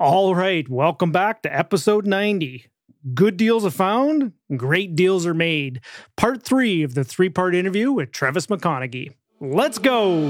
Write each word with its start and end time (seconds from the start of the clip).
All 0.00 0.34
right, 0.34 0.66
welcome 0.66 1.12
back 1.12 1.42
to 1.42 1.54
episode 1.54 2.06
90. 2.06 2.64
Good 3.12 3.36
deals 3.36 3.66
are 3.66 3.70
found, 3.70 4.32
great 4.56 4.96
deals 4.96 5.26
are 5.26 5.34
made. 5.34 5.82
Part 6.16 6.42
three 6.42 6.82
of 6.82 6.94
the 6.94 7.04
three 7.04 7.28
part 7.28 7.54
interview 7.54 7.92
with 7.92 8.10
Trevis 8.10 8.46
McConaghy. 8.46 9.12
Let's 9.40 9.76
go. 9.76 10.22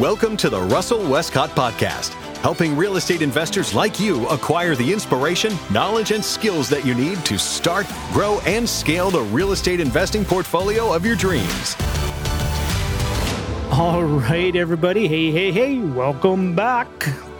Welcome 0.00 0.36
to 0.38 0.50
the 0.50 0.60
Russell 0.62 1.08
Westcott 1.08 1.50
Podcast, 1.50 2.08
helping 2.38 2.76
real 2.76 2.96
estate 2.96 3.22
investors 3.22 3.72
like 3.72 4.00
you 4.00 4.26
acquire 4.30 4.74
the 4.74 4.92
inspiration, 4.92 5.54
knowledge, 5.70 6.10
and 6.10 6.24
skills 6.24 6.68
that 6.68 6.84
you 6.84 6.92
need 6.92 7.24
to 7.24 7.38
start, 7.38 7.86
grow, 8.12 8.40
and 8.46 8.68
scale 8.68 9.12
the 9.12 9.22
real 9.22 9.52
estate 9.52 9.78
investing 9.78 10.24
portfolio 10.24 10.92
of 10.92 11.06
your 11.06 11.14
dreams. 11.14 11.76
All 13.70 14.02
right, 14.02 14.56
everybody. 14.56 15.06
Hey, 15.06 15.30
hey, 15.30 15.52
hey. 15.52 15.78
Welcome 15.78 16.56
back 16.56 16.88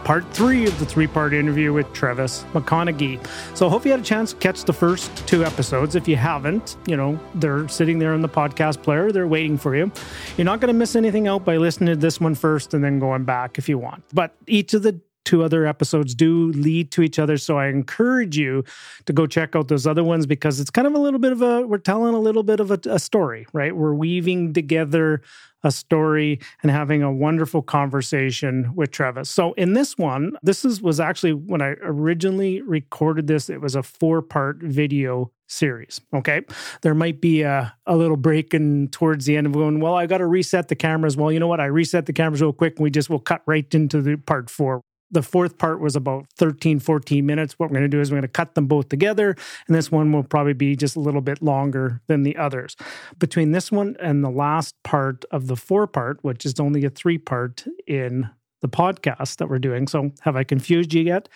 part 0.07 0.25
three 0.33 0.65
of 0.65 0.79
the 0.79 0.87
three 0.87 1.09
part 1.09 1.35
interview 1.35 1.73
with 1.73 1.93
Trevis 1.93 2.45
McConaghy. 2.53 3.19
So 3.57 3.67
I 3.67 3.71
hope 3.71 3.85
you 3.85 3.91
had 3.91 3.99
a 3.99 4.05
chance 4.05 4.33
to 4.33 4.39
catch 4.39 4.63
the 4.63 4.73
first 4.73 5.11
two 5.27 5.45
episodes. 5.45 5.97
If 5.97 6.07
you 6.07 6.15
haven't, 6.15 6.77
you 6.87 6.97
know, 6.97 7.19
they're 7.35 7.67
sitting 7.67 7.99
there 7.99 8.15
in 8.15 8.21
the 8.21 8.29
podcast 8.29 8.85
player, 8.85 9.11
they're 9.11 9.27
waiting 9.27 9.59
for 9.59 9.75
you. 9.75 9.91
You're 10.37 10.45
not 10.45 10.61
going 10.61 10.73
to 10.73 10.79
miss 10.79 10.95
anything 10.95 11.27
out 11.27 11.45
by 11.45 11.57
listening 11.57 11.89
to 11.89 11.97
this 11.97 12.21
one 12.21 12.37
first 12.37 12.73
and 12.73 12.85
then 12.85 13.01
going 13.01 13.25
back 13.25 13.59
if 13.59 13.69
you 13.69 13.79
want. 13.79 14.05
But 14.15 14.37
each 14.47 14.75
of 14.75 14.85
the 14.85 15.01
two 15.25 15.43
other 15.43 15.67
episodes 15.67 16.15
do 16.15 16.53
lead 16.53 16.93
to 16.93 17.03
each 17.03 17.19
other. 17.19 17.37
So 17.37 17.59
I 17.59 17.67
encourage 17.67 18.39
you 18.39 18.63
to 19.07 19.13
go 19.13 19.27
check 19.27 19.57
out 19.57 19.67
those 19.67 19.89
other 19.89 20.05
ones 20.05 20.25
because 20.25 20.61
it's 20.61 20.71
kind 20.71 20.87
of 20.87 20.95
a 20.95 20.99
little 20.99 21.19
bit 21.19 21.33
of 21.33 21.43
a, 21.43 21.67
we're 21.67 21.79
telling 21.79 22.15
a 22.15 22.21
little 22.21 22.45
bit 22.45 22.61
of 22.61 22.71
a, 22.71 22.79
a 22.89 23.01
story, 23.01 23.49
right? 23.53 23.75
We're 23.75 23.93
weaving 23.93 24.53
together 24.53 25.23
a 25.67 25.71
story 25.73 26.39
and 26.63 26.71
having 26.71 27.03
a 27.03 27.13
wonderful 27.13 27.61
conversation 27.61 28.73
with 28.77 28.93
Trevis. 28.93 29.29
So 29.29 29.53
in 29.55 29.73
this 29.73 29.99
one, 29.99 30.37
this 30.41 30.65
is 30.65 30.81
was 30.81 31.01
actually 31.01 31.33
when 31.33 31.61
I 31.61 31.75
originally 31.83 32.63
recorded 32.63 33.27
this, 33.27 33.51
it 33.51 33.61
was 33.61 33.75
a 33.75 33.83
four-part 33.83 34.59
video 34.63 35.33
series. 35.49 36.01
Okay. 36.15 36.43
There 36.83 36.95
might 36.95 37.21
be 37.21 37.43
a, 37.43 37.75
a 37.85 37.97
little 37.97 38.17
break 38.17 38.55
in 38.55 38.89
towards 38.89 39.27
the 39.27 39.37
end 39.37 39.49
of 39.49 39.55
going, 39.55 39.81
well, 39.81 39.95
I 39.95 40.07
got 40.07 40.19
to 40.19 40.27
reset 40.27 40.69
the 40.69 40.77
cameras. 40.77 41.17
Well, 41.17 41.33
you 41.33 41.41
know 41.41 41.49
what? 41.49 41.61
I 41.61 41.67
reset 41.67 42.07
the 42.07 42.13
cameras 42.13 42.41
real 42.41 42.53
quick 42.53 42.77
and 42.77 42.85
we 42.85 42.91
just 42.91 43.11
will 43.11 43.19
cut 43.19 43.43
right 43.47 43.75
into 43.75 44.01
the 44.01 44.17
part 44.17 44.49
four. 44.49 44.83
The 45.11 45.23
fourth 45.23 45.59
part 45.59 45.81
was 45.81 45.97
about 45.97 46.27
13, 46.37 46.81
14 46.81 47.25
minutes. 47.25 47.59
What 47.59 47.71
we're 47.71 47.79
going 47.79 47.91
to 47.91 47.97
do 47.97 48.01
is 48.01 48.11
we're 48.11 48.17
going 48.17 48.23
to 48.23 48.29
cut 48.29 48.55
them 48.55 48.67
both 48.67 48.89
together. 48.89 49.37
And 49.67 49.77
this 49.77 49.91
one 49.91 50.13
will 50.13 50.25
probably 50.25 50.53
be 50.53 50.75
just 50.77 50.97
a 50.97 51.01
little 51.01 51.21
bit 51.21 51.43
longer 51.43 52.01
than 52.07 52.23
the 52.23 52.37
others. 52.37 52.77
Between 53.19 53.53
this 53.53 53.71
one 53.71 53.97
and 54.01 54.25
the 54.25 54.31
last 54.31 54.75
part 54.83 55.25
of 55.31 55.47
the 55.47 55.57
four 55.57 55.87
part, 55.87 56.19
which 56.23 56.45
is 56.45 56.59
only 56.59 56.85
a 56.85 56.91
three 56.91 57.19
part 57.19 57.65
in 57.87 58.29
the 58.63 58.69
podcast 58.69 59.37
that 59.37 59.49
we're 59.49 59.59
doing. 59.59 59.87
So 59.87 60.11
have 60.23 60.37
I 60.37 60.45
confused 60.45 60.93
you 60.93 61.03
yet? 61.03 61.29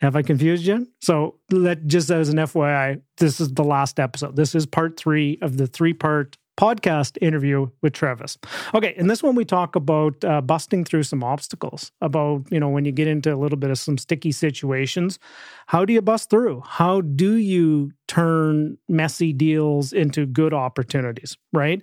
Have 0.00 0.16
I 0.16 0.22
confused 0.22 0.66
you? 0.66 0.88
So 1.00 1.36
let 1.50 1.86
just 1.86 2.10
as 2.10 2.28
an 2.28 2.36
FYI, 2.36 3.00
this 3.18 3.40
is 3.40 3.54
the 3.54 3.64
last 3.64 3.98
episode. 4.00 4.36
This 4.36 4.54
is 4.54 4.66
part 4.66 4.98
three 4.98 5.38
of 5.40 5.56
the 5.56 5.66
three 5.66 5.94
part 5.94 6.36
podcast 6.56 7.18
interview 7.20 7.68
with 7.82 7.92
Trevis. 7.92 8.38
Okay, 8.74 8.94
in 8.96 9.08
this 9.08 9.22
one 9.22 9.34
we 9.34 9.44
talk 9.44 9.76
about 9.76 10.22
uh, 10.24 10.40
busting 10.40 10.84
through 10.84 11.02
some 11.02 11.24
obstacles. 11.24 11.92
About 12.00 12.44
you 12.50 12.60
know 12.60 12.68
when 12.68 12.84
you 12.84 12.92
get 12.92 13.08
into 13.08 13.34
a 13.34 13.36
little 13.36 13.58
bit 13.58 13.70
of 13.70 13.78
some 13.78 13.98
sticky 13.98 14.32
situations, 14.32 15.18
how 15.66 15.84
do 15.84 15.92
you 15.92 16.02
bust 16.02 16.30
through? 16.30 16.62
How 16.66 17.00
do 17.00 17.36
you 17.36 17.92
turn 18.08 18.78
messy 18.88 19.32
deals 19.32 19.92
into 19.92 20.26
good 20.26 20.54
opportunities? 20.54 21.36
Right. 21.52 21.82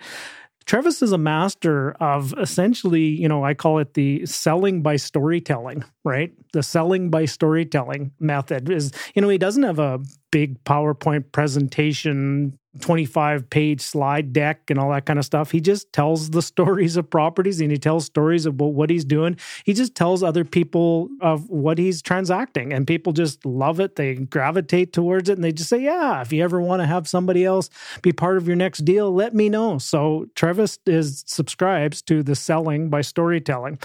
Trevis 0.66 1.02
is 1.02 1.12
a 1.12 1.18
master 1.18 1.92
of 2.00 2.34
essentially, 2.38 3.02
you 3.02 3.28
know, 3.28 3.44
I 3.44 3.54
call 3.54 3.80
it 3.80 3.94
the 3.96 4.26
selling 4.26 4.82
by 4.82 4.96
storytelling, 4.96 5.84
right? 6.04 6.32
The 6.54 6.64
selling 6.64 7.10
by 7.10 7.26
storytelling 7.26 8.12
method 8.20 8.70
is, 8.70 8.92
you 9.16 9.22
know, 9.22 9.30
he 9.30 9.38
doesn't 9.38 9.64
have 9.64 9.80
a 9.80 10.00
big 10.32 10.64
PowerPoint 10.64 11.32
presentation 11.32 12.58
25 12.80 13.50
page 13.50 13.82
slide 13.82 14.32
deck 14.32 14.70
and 14.70 14.80
all 14.80 14.92
that 14.92 15.06
kind 15.06 15.20
of 15.20 15.26
stuff. 15.26 15.52
He 15.52 15.60
just 15.60 15.92
tells 15.92 16.30
the 16.30 16.42
stories 16.52 16.96
of 16.96 17.10
properties 17.10 17.60
and 17.60 17.72
he 17.72 17.78
tells 17.78 18.06
stories 18.06 18.46
about 18.46 18.74
what 18.74 18.90
he's 18.90 19.04
doing. 19.04 19.38
He 19.66 19.74
just 19.74 19.94
tells 19.96 20.24
other 20.24 20.46
people 20.46 21.10
of 21.20 21.50
what 21.50 21.78
he's 21.78 22.02
transacting 22.02 22.72
and 22.72 22.88
people 22.88 23.14
just 23.14 23.46
love 23.46 23.80
it. 23.80 23.96
They 23.96 24.16
gravitate 24.16 24.94
towards 24.94 25.30
it 25.30 25.34
and 25.34 25.44
they 25.44 25.52
just 25.52 25.70
say, 25.70 25.82
Yeah, 25.82 26.22
if 26.22 26.32
you 26.32 26.44
ever 26.44 26.62
want 26.62 26.82
to 26.82 26.86
have 26.86 27.08
somebody 27.08 27.44
else 27.44 27.70
be 28.02 28.14
part 28.14 28.38
of 28.38 28.48
your 28.48 28.56
next 28.56 28.80
deal, 28.80 29.12
let 29.12 29.34
me 29.34 29.50
know. 29.50 29.78
So 29.78 30.28
Trevis 30.36 30.80
is 30.86 31.24
subscribes 31.28 32.02
to 32.04 32.24
the 32.24 32.36
selling 32.36 32.90
by 32.90 33.02
storytelling. 33.02 33.80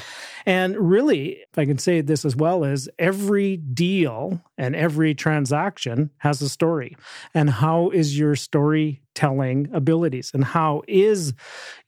And 0.45 0.77
really, 0.77 1.39
if 1.53 1.59
I 1.59 1.65
can 1.65 1.79
say 1.79 2.01
this 2.01 2.25
as 2.25 2.37
well, 2.37 2.63
is 2.63 2.89
every 2.99 3.57
deal 3.57 4.43
and 4.57 4.77
every 4.77 5.15
transaction 5.15 6.11
has 6.19 6.41
a 6.41 6.49
story. 6.49 6.97
And 7.35 7.51
how 7.51 7.91
is 7.91 8.19
your 8.19 8.37
storytelling 8.77 9.69
abilities? 9.73 10.31
And 10.35 10.45
how 10.45 10.83
is, 10.87 11.35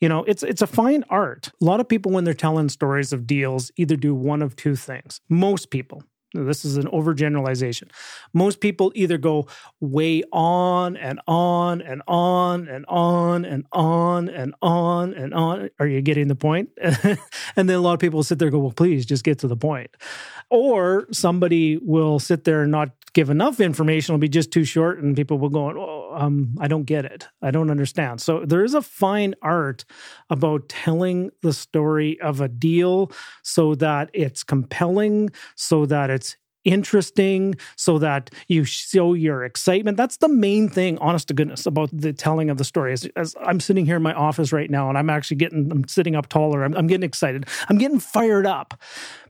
you 0.00 0.08
know, 0.08 0.24
it's 0.24 0.42
it's 0.42 0.62
a 0.62 0.66
fine 0.66 1.04
art. 1.08 1.50
A 1.60 1.64
lot 1.64 1.80
of 1.80 1.88
people 1.88 2.12
when 2.12 2.24
they're 2.24 2.34
telling 2.34 2.68
stories 2.68 3.12
of 3.12 3.26
deals 3.26 3.70
either 3.76 3.96
do 3.96 4.14
one 4.14 4.42
of 4.42 4.56
two 4.56 4.76
things. 4.76 5.20
Most 5.28 5.70
people, 5.70 6.02
this 6.34 6.64
is 6.64 6.76
an 6.76 6.86
overgeneralization. 6.86 7.90
Most 8.32 8.60
people 8.60 8.92
either 8.94 9.18
go 9.18 9.46
way 9.80 10.22
on 10.32 10.96
and 10.96 11.20
on 11.26 11.80
and 11.80 12.02
on 12.06 12.68
and 12.68 12.84
on 12.88 13.44
and 13.44 13.64
on 13.72 14.28
and 14.28 14.54
on 14.62 15.14
and 15.14 15.34
on. 15.34 15.70
Are 15.78 15.86
you 15.86 16.00
getting 16.00 16.28
the 16.28 16.36
point? 16.36 16.70
and 16.82 17.68
then 17.68 17.70
a 17.70 17.80
lot 17.80 17.94
of 17.94 18.00
people 18.00 18.22
sit 18.22 18.38
there 18.38 18.50
go, 18.50 18.58
well, 18.58 18.72
please 18.72 19.06
just 19.06 19.24
get 19.24 19.38
to 19.40 19.48
the 19.48 19.56
point. 19.56 19.90
Or 20.50 21.06
somebody 21.12 21.76
will 21.76 22.18
sit 22.18 22.44
there 22.44 22.62
and 22.62 22.72
not 22.72 22.90
give 23.12 23.30
enough 23.30 23.60
information, 23.60 24.14
it'll 24.14 24.20
be 24.20 24.28
just 24.28 24.52
too 24.52 24.64
short, 24.64 24.98
and 25.02 25.16
people 25.16 25.38
will 25.38 25.48
go, 25.48 25.70
oh, 25.70 26.14
um, 26.14 26.56
I 26.60 26.68
don't 26.68 26.84
get 26.84 27.04
it. 27.04 27.26
I 27.42 27.50
don't 27.50 27.70
understand. 27.70 28.20
So 28.20 28.44
there 28.44 28.64
is 28.64 28.74
a 28.74 28.82
fine 28.82 29.34
art 29.42 29.84
about 30.30 30.68
telling 30.68 31.30
the 31.42 31.52
story 31.52 32.20
of 32.20 32.40
a 32.40 32.48
deal 32.48 33.12
so 33.42 33.74
that 33.76 34.10
it's 34.12 34.44
compelling, 34.44 35.30
so 35.54 35.86
that 35.86 36.10
it's 36.10 36.36
interesting 36.64 37.54
so 37.76 37.98
that 37.98 38.30
you 38.46 38.64
show 38.64 39.14
your 39.14 39.44
excitement. 39.44 39.96
That's 39.96 40.18
the 40.18 40.28
main 40.28 40.68
thing, 40.68 40.98
honest 40.98 41.28
to 41.28 41.34
goodness, 41.34 41.66
about 41.66 41.88
the 41.92 42.12
telling 42.12 42.50
of 42.50 42.58
the 42.58 42.64
story. 42.64 42.92
As, 42.92 43.06
as 43.16 43.34
I'm 43.40 43.60
sitting 43.60 43.86
here 43.86 43.96
in 43.96 44.02
my 44.02 44.12
office 44.12 44.52
right 44.52 44.70
now 44.70 44.88
and 44.88 44.98
I'm 44.98 45.08
actually 45.08 45.38
getting, 45.38 45.70
I'm 45.70 45.88
sitting 45.88 46.14
up 46.14 46.28
taller, 46.28 46.64
I'm, 46.64 46.74
I'm 46.76 46.86
getting 46.86 47.04
excited, 47.04 47.46
I'm 47.68 47.78
getting 47.78 48.00
fired 48.00 48.46
up 48.46 48.78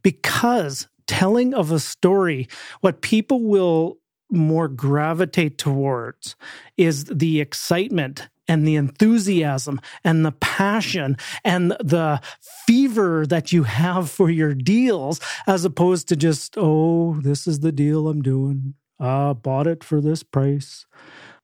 because 0.02 0.88
telling 1.08 1.54
of 1.54 1.72
a 1.72 1.80
story, 1.80 2.46
what 2.80 3.00
people 3.00 3.42
will 3.42 3.98
more 4.30 4.68
gravitate 4.68 5.58
towards 5.58 6.36
is 6.76 7.06
the 7.06 7.40
excitement 7.40 8.28
and 8.46 8.66
the 8.66 8.76
enthusiasm 8.76 9.80
and 10.04 10.24
the 10.24 10.32
passion 10.32 11.16
and 11.44 11.72
the 11.80 12.20
fever 12.66 13.26
that 13.26 13.52
you 13.52 13.64
have 13.64 14.10
for 14.10 14.30
your 14.30 14.54
deals 14.54 15.20
as 15.46 15.64
opposed 15.64 16.08
to 16.08 16.16
just, 16.16 16.54
oh, 16.56 17.18
this 17.20 17.46
is 17.46 17.60
the 17.60 17.72
deal 17.72 18.08
I'm 18.08 18.22
doing. 18.22 18.74
Uh, 19.00 19.34
bought 19.34 19.66
it 19.66 19.84
for 19.84 20.00
this 20.00 20.22
price, 20.22 20.86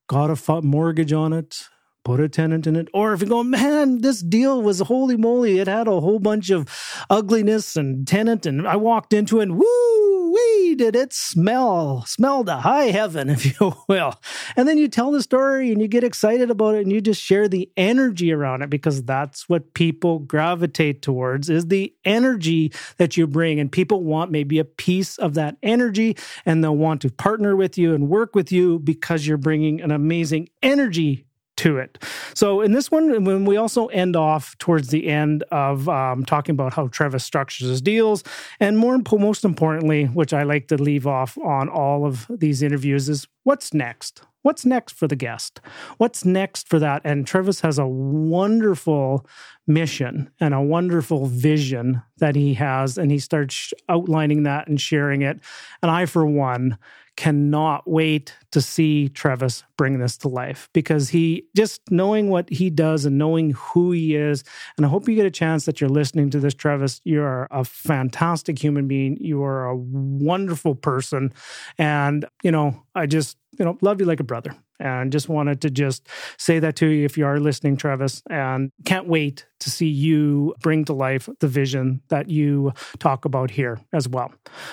got 0.09 0.31
a 0.31 0.63
mortgage 0.63 1.13
on 1.13 1.33
it, 1.33 1.69
put 2.05 2.21
a 2.21 2.29
tenant 2.29 2.67
in 2.67 2.77
it. 2.77 2.89
Or 2.93 3.13
if 3.13 3.21
you 3.21 3.27
go, 3.27 3.43
man, 3.43 4.03
this 4.03 4.21
deal 4.21 4.63
was 4.63 4.81
holy 4.81 5.17
moly, 5.17 5.59
it 5.59 5.67
had 5.67 5.89
a 5.89 6.01
whole 6.01 6.19
bunch 6.19 6.51
of 6.51 6.69
ugliness 7.11 7.77
and 7.77 8.07
tenant, 8.07 8.47
and 8.47 8.69
I 8.69 8.77
walked 8.77 9.13
into 9.13 9.41
it 9.41 9.45
and 9.45 9.59
woo 9.59 10.15
wee 10.35 10.75
did 10.75 10.97
it 10.97 11.13
smell, 11.13 12.05
smell 12.07 12.45
to 12.45 12.57
high 12.57 12.87
heaven, 12.87 13.31
if 13.31 13.61
you 13.61 13.75
will. 13.89 14.15
And 14.57 14.69
then 14.69 14.79
you 14.79 14.89
tell 14.89 15.11
the 15.11 15.23
story 15.23 15.73
and 15.73 15.81
you 15.81 15.89
get 15.89 16.05
excited 16.05 16.51
about 16.51 16.75
it 16.75 16.83
and 16.83 16.93
you 16.93 17.01
just 17.01 17.23
share 17.23 17.49
the 17.49 17.71
energy 17.77 18.33
around 18.33 18.63
it 18.63 18.71
because 18.71 19.03
that's 19.05 19.49
what 19.49 19.75
people 19.75 20.19
gravitate 20.21 21.03
towards 21.03 21.49
is 21.49 21.67
the 21.67 21.95
energy 22.05 22.73
that 22.97 23.17
you 23.17 23.27
bring. 23.27 23.61
And 23.61 23.71
people 23.71 24.03
want 24.03 24.31
maybe 24.31 24.59
a 24.59 24.65
piece 24.65 25.19
of 25.19 25.35
that 25.35 25.57
energy 25.63 26.17
and 26.45 26.63
they'll 26.63 26.77
want 26.77 27.03
to 27.03 27.11
partner 27.11 27.57
with 27.57 27.79
you 27.79 27.95
and 27.95 28.09
work 28.09 28.35
with 28.35 28.51
you 28.51 28.79
because 28.81 29.27
you're 29.27 29.37
bringing 29.37 29.81
an 29.81 29.91
amazing 29.91 30.49
energy 30.63 31.27
to 31.57 31.79
it. 31.79 32.03
So 32.35 32.61
in 32.61 32.73
this 32.73 32.91
one, 32.91 33.25
when 33.25 33.45
we 33.45 33.57
also 33.57 33.87
end 33.87 34.17
off 34.17 34.57
towards 34.59 34.89
the 34.89 35.09
end 35.09 35.45
of 35.51 35.89
um, 35.89 36.25
talking 36.25 36.53
about 36.53 36.75
how 36.75 36.89
Trevis 36.89 37.25
structures 37.25 37.69
his 37.69 37.81
deals, 37.81 38.25
and 38.61 38.79
more 38.79 38.99
most 39.13 39.45
importantly, 39.45 40.07
which 40.07 40.33
I 40.33 40.43
like 40.43 40.69
to 40.69 40.77
leave 40.77 41.07
off 41.07 41.39
on 41.39 41.69
all 41.69 42.05
of 42.05 42.27
these 42.29 42.63
interviews, 42.63 43.09
is 43.09 43.27
what's 43.45 43.73
next? 43.73 44.23
What's 44.43 44.67
next 44.67 44.93
for 44.93 45.09
the 45.09 45.17
guest? 45.17 45.61
What's 45.97 46.25
next 46.25 46.69
for 46.69 46.79
that? 46.79 47.01
And 47.03 47.27
Trevis 47.27 47.63
has 47.63 47.79
a 47.79 47.87
wonderful 47.87 49.27
mission 49.67 50.31
and 50.39 50.53
a 50.53 50.61
wonderful 50.61 51.25
vision 51.27 52.03
that 52.19 52.37
he 52.37 52.53
has, 52.55 52.99
and 52.99 53.11
he 53.11 53.19
starts 53.19 53.73
outlining 53.89 54.43
that 54.43 54.69
and 54.69 54.79
sharing 54.79 55.23
it. 55.23 55.41
And 55.81 55.91
I, 55.91 56.05
for 56.05 56.27
one, 56.27 56.77
cannot 57.17 57.89
wait 57.89 58.35
to 58.53 58.61
see 58.61 59.09
Trevis 59.09 59.63
bring 59.77 59.99
this 59.99 60.17
to 60.19 60.29
life 60.29 60.69
because 60.73 61.11
he 61.11 61.47
just 61.57 61.81
knowing 61.91 62.29
what 62.29 62.49
he 62.51 62.71
does 62.71 63.05
and 63.05 63.19
knowing 63.19 63.51
who 63.51 63.93
he 63.93 64.17
is. 64.17 64.45
And 64.77 64.85
I 64.85 64.89
hope 64.89 65.09
you 65.09 65.15
get 65.15 65.27
a 65.27 65.31
chance 65.31 65.65
that 65.67 65.81
you're 65.81 65.91
listening 65.91 66.31
to 66.31 66.41
this, 66.41 66.55
Trevis. 66.55 67.01
You 67.05 67.23
are 67.23 67.47
a 67.51 67.65
fantastic 67.65 68.59
human 68.63 68.89
being. 68.89 69.17
You 69.21 69.43
are 69.45 69.67
a 69.67 69.77
wonderful 69.77 70.75
person. 70.75 71.33
And, 71.79 72.27
you 72.43 72.51
know, 72.51 72.83
I 72.95 73.07
just, 73.07 73.37
you 73.59 73.65
know, 73.65 73.79
love 73.81 74.01
you 74.01 74.07
like 74.07 74.21
a 74.21 74.25
brother. 74.25 74.55
And 74.81 75.13
just 75.13 75.29
wanted 75.29 75.61
to 75.63 75.71
just 75.71 76.09
say 76.39 76.59
that 76.59 76.77
to 76.77 76.87
you 76.87 77.05
if 77.05 77.17
you 77.17 77.27
are 77.27 77.39
listening, 77.39 77.77
Trevis. 77.77 78.23
And 78.29 78.71
can't 78.85 79.09
wait 79.09 79.47
to 79.61 79.71
see 79.71 79.89
you 79.89 80.55
bring 80.61 80.85
to 80.85 80.93
life 80.93 81.29
the 81.41 81.49
vision 81.49 82.03
that 82.09 82.29
you 82.29 82.73
talk 82.99 83.25
about 83.25 83.51
here 83.51 83.81
as 83.93 84.09
well. 84.09 84.33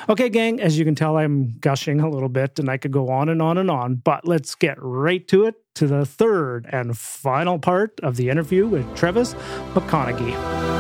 Okay, 0.10 0.30
gang, 0.30 0.60
as 0.60 0.78
you 0.78 0.86
can 0.86 0.96
tell, 0.96 1.18
I'm 1.18 1.58
gushing 1.60 2.02
a 2.02 2.10
little 2.10 2.30
bit 2.30 2.60
and 2.60 2.70
I 2.70 2.78
could 2.78 2.92
go 2.92 3.10
on 3.10 3.30
and 3.30 3.42
on 3.42 3.58
and 3.58 3.72
on, 3.72 3.96
but 3.96 4.28
let's 4.28 4.56
get 4.56 4.78
right 4.80 5.26
to 5.30 5.46
it 5.46 5.56
to 5.76 5.88
the 5.88 6.06
third 6.06 6.68
and 6.72 6.98
final 6.98 7.60
part 7.60 8.00
of 8.02 8.18
the 8.18 8.30
interview 8.30 8.68
with 8.68 8.96
Trevis 8.96 9.34
McConaghy. 9.74 10.71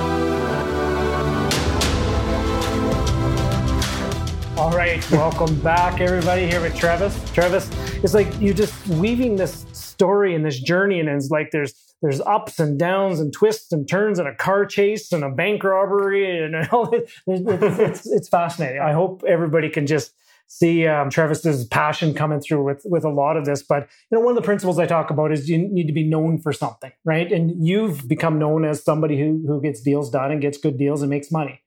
All 4.61 4.69
right, 4.69 5.09
welcome 5.09 5.59
back, 5.61 6.01
everybody, 6.01 6.45
here 6.45 6.61
with 6.61 6.75
Trevis. 6.75 7.19
Trevis, 7.31 7.67
it's 8.03 8.13
like 8.13 8.27
you're 8.39 8.53
just 8.53 8.87
weaving 8.89 9.35
this 9.35 9.65
story 9.71 10.35
and 10.35 10.45
this 10.45 10.59
journey, 10.59 10.99
and 10.99 11.09
it's 11.09 11.31
like 11.31 11.49
there's 11.49 11.73
there's 12.03 12.21
ups 12.21 12.59
and 12.59 12.77
downs 12.77 13.19
and 13.19 13.33
twists 13.33 13.71
and 13.71 13.89
turns 13.89 14.19
and 14.19 14.27
a 14.27 14.35
car 14.35 14.67
chase 14.67 15.11
and 15.13 15.23
a 15.23 15.31
bank 15.31 15.63
robbery 15.63 16.45
and 16.45 16.55
all. 16.71 16.93
It's, 16.93 17.11
it's, 17.25 18.05
it's 18.05 18.29
fascinating. 18.29 18.79
I 18.79 18.91
hope 18.91 19.23
everybody 19.27 19.67
can 19.67 19.87
just 19.87 20.13
see 20.45 20.85
um, 20.85 21.09
Trevis's 21.09 21.65
passion 21.65 22.13
coming 22.13 22.39
through 22.39 22.63
with 22.63 22.83
with 22.85 23.03
a 23.03 23.09
lot 23.09 23.37
of 23.37 23.45
this. 23.45 23.63
But 23.63 23.89
you 24.11 24.19
know, 24.19 24.19
one 24.19 24.37
of 24.37 24.43
the 24.43 24.45
principles 24.45 24.77
I 24.77 24.85
talk 24.85 25.09
about 25.09 25.31
is 25.31 25.49
you 25.49 25.57
need 25.57 25.87
to 25.87 25.93
be 25.93 26.07
known 26.07 26.37
for 26.37 26.53
something, 26.53 26.91
right? 27.03 27.31
And 27.31 27.65
you've 27.65 28.07
become 28.07 28.37
known 28.37 28.65
as 28.65 28.83
somebody 28.83 29.19
who 29.19 29.43
who 29.47 29.59
gets 29.59 29.81
deals 29.81 30.11
done 30.11 30.31
and 30.31 30.39
gets 30.39 30.59
good 30.59 30.77
deals 30.77 31.01
and 31.01 31.09
makes 31.09 31.31
money. 31.31 31.61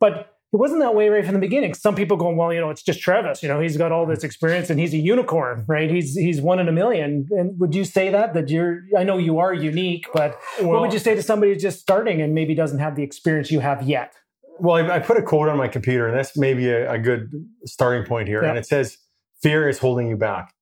But 0.00 0.29
it 0.52 0.56
wasn't 0.56 0.80
that 0.80 0.96
way 0.96 1.08
right 1.08 1.24
from 1.24 1.34
the 1.34 1.40
beginning. 1.40 1.74
Some 1.74 1.94
people 1.94 2.16
going, 2.16 2.36
well, 2.36 2.52
you 2.52 2.58
know, 2.58 2.70
it's 2.70 2.82
just 2.82 3.00
Trevis. 3.00 3.40
You 3.40 3.48
know, 3.48 3.60
he's 3.60 3.76
got 3.76 3.92
all 3.92 4.04
this 4.04 4.24
experience 4.24 4.68
and 4.68 4.80
he's 4.80 4.92
a 4.92 4.96
unicorn, 4.96 5.64
right? 5.68 5.88
He's 5.88 6.14
he's 6.14 6.40
one 6.40 6.58
in 6.58 6.68
a 6.68 6.72
million. 6.72 7.28
And 7.30 7.58
would 7.60 7.72
you 7.74 7.84
say 7.84 8.10
that 8.10 8.34
that 8.34 8.48
you're? 8.48 8.80
I 8.98 9.04
know 9.04 9.16
you 9.16 9.38
are 9.38 9.54
unique, 9.54 10.06
but 10.12 10.40
well, 10.60 10.70
what 10.70 10.80
would 10.80 10.92
you 10.92 10.98
say 10.98 11.14
to 11.14 11.22
somebody 11.22 11.52
who's 11.52 11.62
just 11.62 11.78
starting 11.78 12.20
and 12.20 12.34
maybe 12.34 12.54
doesn't 12.56 12.80
have 12.80 12.96
the 12.96 13.04
experience 13.04 13.52
you 13.52 13.60
have 13.60 13.82
yet? 13.82 14.14
Well, 14.58 14.74
I, 14.74 14.96
I 14.96 14.98
put 14.98 15.16
a 15.16 15.22
quote 15.22 15.48
on 15.48 15.56
my 15.56 15.68
computer, 15.68 16.08
and 16.08 16.18
that's 16.18 16.36
maybe 16.36 16.68
a, 16.68 16.92
a 16.92 16.98
good 16.98 17.30
starting 17.64 18.04
point 18.04 18.26
here. 18.26 18.42
Yeah. 18.42 18.50
And 18.50 18.58
it 18.58 18.66
says, 18.66 18.98
"Fear 19.42 19.68
is 19.68 19.78
holding 19.78 20.08
you 20.08 20.16
back." 20.16 20.52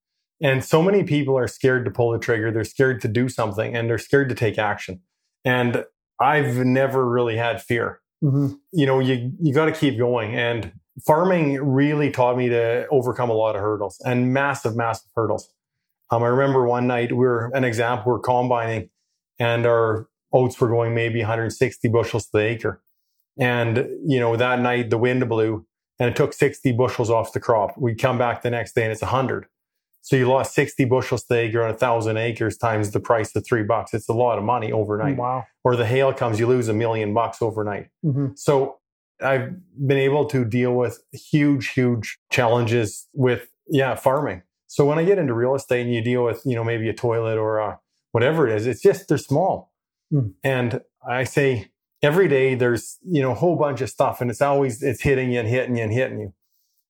And 0.43 0.63
so 0.63 0.83
many 0.83 1.03
people 1.03 1.37
are 1.37 1.49
scared 1.49 1.87
to 1.87 1.91
pull 1.91 2.13
the 2.13 2.19
trigger. 2.19 2.53
They're 2.53 2.63
scared 2.63 3.01
to 3.01 3.09
do 3.09 3.31
something, 3.31 3.75
and 3.75 3.89
they're 3.89 3.99
scared 3.99 4.29
to 4.29 4.35
take 4.35 4.59
action. 4.59 5.01
And 5.47 5.85
I've 6.21 6.57
never 6.59 7.09
really 7.09 7.37
had 7.37 7.63
fear. 7.63 8.01
Mm-hmm. 8.23 8.55
You 8.73 8.87
know, 8.87 9.01
you 9.01 9.33
you 9.41 9.55
got 9.55 9.67
to 9.67 9.73
keep 9.73 9.99
going. 9.99 10.35
And 10.35 10.73
farming 11.07 11.63
really 11.63 12.11
taught 12.11 12.37
me 12.37 12.49
to 12.49 12.87
overcome 12.91 13.31
a 13.31 13.35
lot 13.35 13.55
of 13.55 13.63
hurdles 13.63 14.01
and 14.05 14.33
massive, 14.33 14.77
massive 14.77 15.11
hurdles. 15.15 15.53
Um, 16.11 16.23
I 16.23 16.27
remember 16.27 16.67
one 16.67 16.87
night 16.87 17.13
we 17.13 17.19
were 17.19 17.51
an 17.55 17.65
example 17.65 18.13
we're 18.13 18.21
combining, 18.21 18.91
and 19.39 19.67
our 19.67 20.09
oats 20.33 20.61
were 20.61 20.69
going 20.69 20.95
maybe 20.95 21.21
160 21.21 21.89
bushels 21.89 22.25
to 22.27 22.31
the 22.35 22.45
acre. 22.45 22.83
And 23.39 23.89
you 24.05 24.19
know 24.19 24.37
that 24.37 24.61
night 24.61 24.91
the 24.91 24.99
wind 24.99 25.29
blew, 25.29 25.67
and 25.99 26.11
it 26.11 26.17
took 26.17 26.33
60 26.33 26.73
bushels 26.73 27.11
off 27.11 27.33
the 27.33 27.41
crop. 27.41 27.77
We 27.77 27.95
come 27.95 28.19
back 28.19 28.43
the 28.43 28.51
next 28.51 28.75
day 28.75 28.83
and 28.83 28.93
it's 28.93 29.03
100. 29.03 29.47
So 30.09 30.17
you 30.17 30.27
lost 30.27 30.55
60 30.55 30.87
bushels 30.87 31.25
to 31.25 31.35
acre 31.35 31.63
on 31.63 31.69
a 31.69 31.77
thousand 31.77 32.17
acres 32.17 32.57
times 32.57 32.93
the 32.93 32.99
price 32.99 33.37
of 33.37 33.45
three 33.45 33.63
bucks. 33.63 33.93
It's 33.93 34.09
a 34.09 34.15
lot 34.15 34.39
of 34.39 34.45
money 34.45 34.73
overnight. 34.73 35.19
Wow. 35.19 35.45
Or 35.65 35.77
the 35.77 35.85
hail 35.85 36.15
comes, 36.15 36.41
you 36.41 36.47
lose 36.47 36.67
a 36.69 36.73
million 36.73 37.13
bucks 37.13 37.43
overnight. 37.43 37.89
Mm-hmm. 38.03 38.29
So 38.35 38.79
I've 39.23 39.55
been 39.87 39.99
able 39.99 40.25
to 40.31 40.47
deal 40.47 40.73
with 40.73 41.03
huge, 41.13 41.73
huge 41.73 42.19
challenges 42.33 43.07
with, 43.13 43.51
yeah, 43.67 43.97
farming. 43.97 44.45
So 44.67 44.87
when 44.87 44.99
I 44.99 45.05
get 45.05 45.19
into 45.19 45.35
real 45.35 45.55
estate 45.55 45.83
and 45.83 45.95
you 45.95 46.03
deal 46.03 46.25
with, 46.25 46.41
you 46.47 46.55
know, 46.55 46.65
maybe 46.65 46.89
a 46.89 46.95
toilet 46.95 47.37
or 47.37 47.59
a, 47.59 47.79
whatever 48.13 48.49
it 48.49 48.57
is, 48.57 48.67
it's 48.67 48.81
just, 48.81 49.09
they're 49.09 49.19
small. 49.19 49.75
Mm. 50.11 50.33
And 50.43 50.81
I 51.07 51.25
say 51.25 51.71
every 52.01 52.29
day 52.29 52.55
there's, 52.55 52.97
you 53.07 53.21
know, 53.21 53.33
a 53.33 53.35
whole 53.35 53.57
bunch 53.57 53.83
of 53.83 53.91
stuff 53.91 54.23
and 54.23 54.31
it's 54.31 54.41
always, 54.41 54.83
it's 54.83 55.03
hitting 55.03 55.33
you 55.33 55.41
and 55.41 55.49
hitting 55.51 55.77
you 55.77 55.83
and 55.83 55.93
hitting 55.93 56.19
you. 56.19 56.33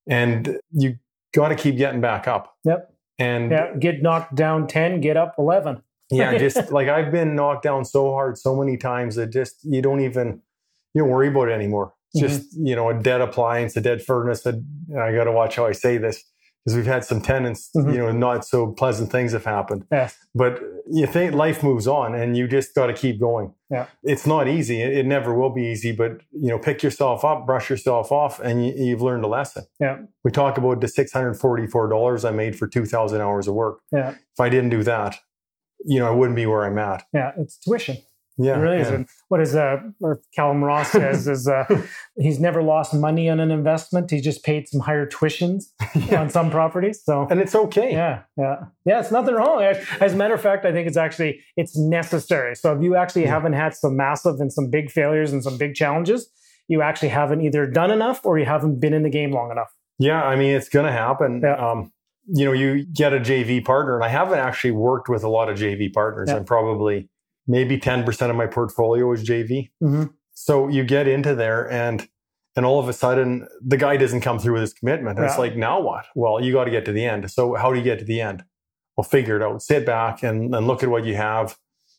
And 0.06 0.61
you 0.71 1.00
got 1.35 1.49
to 1.49 1.56
keep 1.56 1.76
getting 1.76 2.00
back 2.00 2.29
up. 2.29 2.56
Yep. 2.64 2.94
And 3.19 3.50
yeah, 3.50 3.75
get 3.79 4.03
knocked 4.03 4.35
down 4.35 4.67
10, 4.67 5.00
get 5.00 5.17
up 5.17 5.35
11. 5.38 5.82
yeah, 6.11 6.38
just 6.38 6.70
like 6.70 6.88
I've 6.88 7.11
been 7.11 7.35
knocked 7.35 7.65
down 7.65 7.85
so 7.85 8.12
hard 8.12 8.38
so 8.38 8.56
many 8.56 8.76
times 8.76 9.17
that 9.17 9.31
just 9.31 9.56
you 9.65 9.82
don't 9.82 10.00
even 10.00 10.41
you 10.94 11.03
don't 11.03 11.11
worry 11.11 11.29
about 11.29 11.49
it 11.49 11.53
anymore. 11.53 11.94
It's 12.15 12.23
mm-hmm. 12.23 12.35
just, 12.35 12.56
you 12.56 12.75
know, 12.75 12.88
a 12.88 12.94
dead 12.94 13.20
appliance, 13.20 13.76
a 13.76 13.81
dead 13.81 14.03
furnace. 14.03 14.47
A, 14.47 14.61
I 14.99 15.12
got 15.12 15.25
to 15.25 15.32
watch 15.32 15.56
how 15.56 15.67
I 15.67 15.73
say 15.73 15.99
this 15.99 16.25
because 16.64 16.76
we've 16.76 16.87
had 16.87 17.05
some 17.05 17.20
tenants, 17.20 17.70
mm-hmm. 17.75 17.90
you 17.90 17.99
know, 17.99 18.12
not 18.12 18.44
so 18.44 18.72
pleasant 18.72 19.10
things 19.10 19.32
have 19.32 19.44
happened. 19.44 19.84
Yes. 19.90 20.16
But 20.34 20.60
you 20.90 21.06
think 21.06 21.34
life 21.34 21.62
moves 21.62 21.87
on 21.87 22.14
and 22.14 22.37
you 22.37 22.46
just 22.46 22.75
got 22.75 22.87
to 22.87 22.93
keep 22.93 23.19
going. 23.19 23.55
Yeah. 23.70 23.87
It's 24.02 24.26
not 24.26 24.49
easy. 24.49 24.82
It, 24.82 25.06
never 25.06 25.34
will 25.34 25.50
be 25.50 25.66
easy, 25.66 25.93
but 25.93 26.20
you 26.32 26.49
know, 26.49 26.58
pick 26.58 26.82
yourself 26.82 27.25
up, 27.25 27.46
brush 27.46 27.70
yourself 27.70 28.12
off 28.12 28.40
and 28.40 28.66
you, 28.66 28.90
have 28.90 29.02
learned 29.02 29.25
a 29.25 29.28
lesson. 29.28 29.64
Yeah. 29.81 29.99
We 30.25 30.31
talk 30.31 30.58
about 30.58 30.81
the 30.81 30.87
$644 30.87 32.28
I 32.28 32.31
made 32.32 32.58
for 32.58 32.66
2000 32.66 33.20
hours 33.20 33.49
of 33.49 33.54
work. 33.54 33.81
Yeah. 33.90 34.11
If 34.11 34.40
I 34.40 34.49
didn't 34.49 34.70
do 34.70 34.82
that, 34.82 35.16
you 35.84 35.99
know, 35.99 36.06
I 36.06 36.11
wouldn't 36.11 36.37
be 36.37 36.46
where 36.46 36.64
I'm 36.64 36.78
at. 36.78 37.04
Yeah. 37.14 37.32
It's 37.38 37.58
tuition. 37.58 37.99
Yeah, 38.38 38.56
it 38.56 38.61
really 38.61 38.76
yeah. 38.76 38.82
is. 38.82 38.90
And 38.90 39.08
what 39.29 39.40
is 39.40 39.55
uh, 39.56 39.79
or 40.00 40.20
Callum 40.35 40.62
Ross 40.62 40.93
says 40.93 41.26
is 41.26 41.49
uh, 41.49 41.64
he's 42.17 42.38
never 42.38 42.62
lost 42.62 42.94
money 42.94 43.29
on 43.29 43.40
an 43.40 43.50
investment. 43.50 44.11
He 44.11 44.20
just 44.20 44.44
paid 44.44 44.69
some 44.69 44.81
higher 44.81 45.06
tuitions 45.06 45.64
yeah. 46.11 46.20
on 46.20 46.31
some 46.31 46.50
properties. 46.50 47.02
So 47.02 47.26
and 47.31 47.40
it's 47.40 47.55
okay. 47.55 47.93
Yeah, 47.93 48.23
yeah, 48.37 48.56
yeah. 48.85 49.00
It's 49.00 49.11
nothing 49.11 49.35
wrong. 49.35 49.62
As 50.00 50.12
a 50.12 50.17
matter 50.17 50.35
of 50.35 50.40
fact, 50.40 50.64
I 50.64 50.73
think 50.73 50.87
it's 50.87 50.96
actually 50.96 51.40
it's 51.56 51.76
necessary. 51.76 52.55
So 52.55 52.73
if 52.75 52.82
you 52.82 52.94
actually 52.94 53.23
yeah. 53.23 53.31
haven't 53.31 53.55
had 53.55 53.75
some 53.75 53.96
massive 53.96 54.37
and 54.38 54.52
some 54.52 54.70
big 54.70 54.90
failures 54.90 55.32
and 55.32 55.43
some 55.43 55.58
big 55.58 55.75
challenges, 55.75 56.31
you 56.69 56.81
actually 56.81 57.08
haven't 57.08 57.40
either 57.40 57.67
done 57.67 57.90
enough 57.90 58.25
or 58.25 58.38
you 58.38 58.44
haven't 58.44 58.79
been 58.79 58.94
in 58.94 59.02
the 59.02 59.11
game 59.11 59.32
long 59.32 59.50
enough. 59.50 59.75
Yeah, 59.99 60.23
I 60.23 60.37
mean 60.37 60.55
it's 60.55 60.69
going 60.69 60.87
to 60.87 60.93
happen. 60.93 61.44
Um, 61.44 61.93
you 62.29 62.44
know, 62.44 62.52
you 62.52 62.85
get 62.85 63.12
a 63.12 63.19
JV 63.19 63.64
partner, 63.64 63.96
and 63.96 64.05
I 64.05 64.08
haven't 64.08 64.38
actually 64.38 64.73
worked 64.73 65.08
with 65.08 65.25
a 65.25 65.29
lot 65.29 65.49
of 65.49 65.58
JV 65.58 65.93
partners. 65.93 66.29
I'm 66.29 66.44
probably 66.44 67.08
maybe 67.49 67.79
10% 67.79 68.31
of 68.31 68.37
my 68.37 68.47
portfolio 68.47 69.11
is 69.12 69.27
JV. 69.27 69.71
Mm-hmm. 69.83 70.05
So 70.35 70.69
you 70.69 70.85
get 70.85 71.09
into 71.09 71.35
there 71.35 71.69
and 71.71 72.09
and 72.55 72.67
all 72.67 72.81
of 72.81 72.89
a 72.89 72.93
sudden 72.93 73.47
the 73.65 73.77
guy 73.77 73.97
doesn't 73.97 74.21
come 74.21 74.39
through 74.39 74.55
with 74.55 74.62
his 74.62 74.73
commitment. 74.73 75.17
And 75.19 75.25
yeah. 75.25 75.31
It's 75.31 75.39
like, 75.39 75.56
now 75.56 75.81
what? 75.81 76.06
Well, 76.15 76.41
you 76.43 76.53
got 76.53 76.65
to 76.65 76.71
get 76.71 76.85
to 76.87 76.93
the 76.93 77.05
end. 77.05 77.31
So 77.31 77.55
how 77.55 77.73
do 77.73 77.78
you 77.78 77.85
get 77.85 78.00
to 78.00 78.05
the 78.05 78.21
end? 78.21 78.45
Well, 78.97 79.05
figure 79.05 79.37
it 79.37 79.43
out. 79.43 79.62
Sit 79.62 79.87
back 79.87 80.25
and, 80.25 80.52
and 80.55 80.67
look 80.67 80.83
at 80.83 80.88
what 80.88 81.05
you 81.05 81.14
have. 81.14 81.57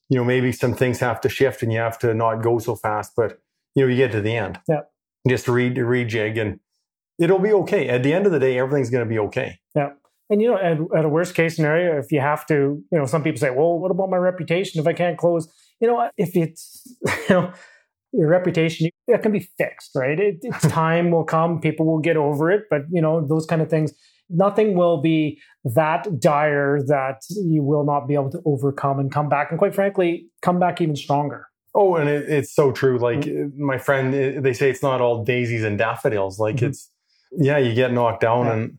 You 0.09 0.17
know, 0.17 0.25
maybe 0.25 0.51
some 0.51 0.73
things 0.73 0.99
have 0.99 1.21
to 1.21 1.29
shift 1.29 1.63
and 1.63 1.71
you 1.71 1.79
have 1.79 1.97
to 1.99 2.13
not 2.13 2.41
go 2.41 2.59
so 2.59 2.75
fast, 2.75 3.13
but 3.15 3.39
you 3.73 3.83
know, 3.83 3.89
you 3.89 3.95
get 3.95 4.11
to 4.11 4.21
the 4.21 4.35
end. 4.35 4.59
Yeah. 4.67 4.81
Just 5.27 5.47
re- 5.47 5.73
rejig 5.73 6.39
and 6.39 6.59
it'll 7.19 7.39
be 7.39 7.53
okay. 7.53 7.87
At 7.87 8.03
the 8.03 8.13
end 8.13 8.25
of 8.25 8.33
the 8.33 8.39
day, 8.39 8.59
everything's 8.59 8.89
going 8.89 9.05
to 9.05 9.09
be 9.09 9.19
okay. 9.19 9.59
Yeah. 9.75 9.91
And 10.29 10.41
you 10.41 10.49
know, 10.49 10.57
at, 10.57 10.77
at, 10.97 11.05
a 11.05 11.09
worst 11.09 11.33
case 11.33 11.55
scenario, 11.55 11.97
if 11.97 12.11
you 12.11 12.19
have 12.19 12.45
to, 12.47 12.53
you 12.91 12.97
know, 12.97 13.05
some 13.05 13.23
people 13.23 13.39
say, 13.39 13.49
"Well, 13.49 13.79
what 13.79 13.91
about 13.91 14.09
my 14.09 14.17
reputation 14.17 14.79
if 14.79 14.87
I 14.87 14.93
can't 14.93 15.17
close?" 15.17 15.47
You 15.79 15.87
know, 15.87 16.09
if 16.17 16.35
it's, 16.35 16.95
you 17.29 17.35
know, 17.35 17.53
your 18.11 18.27
reputation, 18.27 18.89
that 19.07 19.23
can 19.23 19.31
be 19.31 19.49
fixed, 19.57 19.91
right? 19.95 20.19
It, 20.19 20.39
it's 20.41 20.67
time 20.67 21.09
will 21.11 21.23
come, 21.23 21.59
people 21.59 21.85
will 21.85 21.99
get 21.99 22.15
over 22.17 22.51
it, 22.51 22.65
but 22.69 22.81
you 22.91 23.01
know, 23.01 23.25
those 23.25 23.45
kind 23.45 23.61
of 23.61 23.69
things. 23.69 23.93
Nothing 24.31 24.75
will 24.75 25.01
be 25.01 25.41
that 25.63 26.19
dire 26.19 26.79
that 26.85 27.23
you 27.29 27.63
will 27.63 27.83
not 27.83 28.07
be 28.07 28.13
able 28.13 28.29
to 28.29 28.39
overcome 28.45 28.99
and 28.99 29.11
come 29.11 29.27
back, 29.27 29.49
and 29.49 29.57
quite 29.57 29.73
frankly, 29.73 30.27
come 30.43 30.59
back 30.59 30.79
even 30.81 30.95
stronger. 30.95 31.47
Oh, 31.73 31.95
and 31.95 32.09
it, 32.09 32.29
it's 32.29 32.53
so 32.53 32.71
true. 32.71 32.99
Like 32.99 33.21
mm-hmm. 33.21 33.63
my 33.63 33.77
friend, 33.77 34.43
they 34.43 34.53
say 34.53 34.69
it's 34.69 34.83
not 34.83 35.01
all 35.01 35.23
daisies 35.23 35.63
and 35.63 35.77
daffodils. 35.77 36.39
Like 36.39 36.57
mm-hmm. 36.57 36.67
it's, 36.67 36.91
yeah, 37.31 37.57
you 37.57 37.73
get 37.73 37.91
knocked 37.93 38.21
down 38.21 38.45
yeah. 38.45 38.53
and 38.53 38.77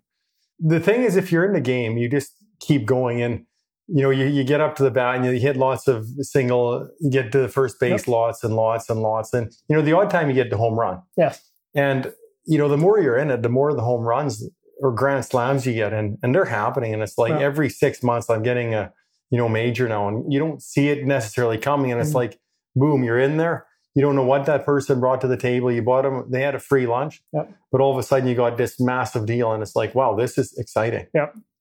the 0.60 0.80
thing 0.80 1.02
is, 1.02 1.16
if 1.16 1.32
you're 1.32 1.44
in 1.44 1.52
the 1.52 1.60
game, 1.60 1.98
you 1.98 2.08
just 2.08 2.32
keep 2.60 2.86
going 2.86 3.22
and 3.22 3.46
you 3.92 4.02
know, 4.02 4.10
you, 4.10 4.26
you 4.26 4.44
get 4.44 4.60
up 4.60 4.76
to 4.76 4.84
the 4.84 4.90
bat 4.90 5.16
and 5.16 5.24
you 5.24 5.32
hit 5.32 5.56
lots 5.56 5.88
of 5.88 6.06
single, 6.20 6.88
you 7.00 7.10
get 7.10 7.32
to 7.32 7.40
the 7.40 7.48
first 7.48 7.80
base 7.80 8.02
yep. 8.02 8.06
lots 8.06 8.44
and 8.44 8.54
lots 8.54 8.88
and 8.88 9.02
lots. 9.02 9.34
And, 9.34 9.50
you 9.68 9.74
know, 9.74 9.82
the 9.82 9.92
odd 9.94 10.10
time 10.10 10.28
you 10.28 10.34
get 10.34 10.48
to 10.50 10.56
home 10.56 10.78
run. 10.78 11.02
Yes. 11.16 11.42
And, 11.74 12.12
you 12.46 12.56
know, 12.56 12.68
the 12.68 12.76
more 12.76 13.00
you're 13.00 13.16
in 13.16 13.32
it, 13.32 13.42
the 13.42 13.48
more 13.48 13.74
the 13.74 13.82
home 13.82 14.02
runs 14.02 14.48
or 14.80 14.92
grand 14.92 15.24
slams 15.24 15.66
you 15.66 15.74
get 15.74 15.92
and 15.92 16.18
and 16.22 16.34
they're 16.34 16.46
happening 16.46 16.92
and 16.92 17.02
it's 17.02 17.18
like 17.18 17.32
every 17.32 17.68
six 17.68 18.02
months 18.02 18.28
i'm 18.30 18.42
getting 18.42 18.74
a 18.74 18.92
you 19.30 19.38
know 19.38 19.48
major 19.48 19.88
now 19.88 20.08
and 20.08 20.32
you 20.32 20.38
don't 20.38 20.62
see 20.62 20.88
it 20.88 21.04
necessarily 21.06 21.58
coming 21.58 21.92
and 21.92 22.00
it's 22.00 22.10
Mhm. 22.10 22.14
like 22.14 22.40
boom 22.74 23.04
you're 23.04 23.18
in 23.18 23.36
there 23.36 23.66
you 23.94 24.02
don't 24.02 24.14
know 24.16 24.24
what 24.24 24.46
that 24.46 24.64
person 24.64 25.00
brought 25.00 25.20
to 25.20 25.26
the 25.26 25.36
table 25.36 25.70
you 25.72 25.82
bought 25.82 26.02
them 26.02 26.24
they 26.30 26.42
had 26.42 26.54
a 26.54 26.60
free 26.60 26.86
lunch 26.86 27.22
Yep. 27.32 27.52
but 27.72 27.80
all 27.80 27.90
of 27.92 27.98
a 27.98 28.02
sudden 28.02 28.28
you 28.28 28.34
got 28.34 28.56
this 28.56 28.78
massive 28.80 29.26
deal 29.26 29.52
and 29.52 29.62
it's 29.62 29.74
like 29.76 29.94
wow 29.94 30.14
this 30.14 30.38
is 30.38 30.56
exciting 30.58 31.06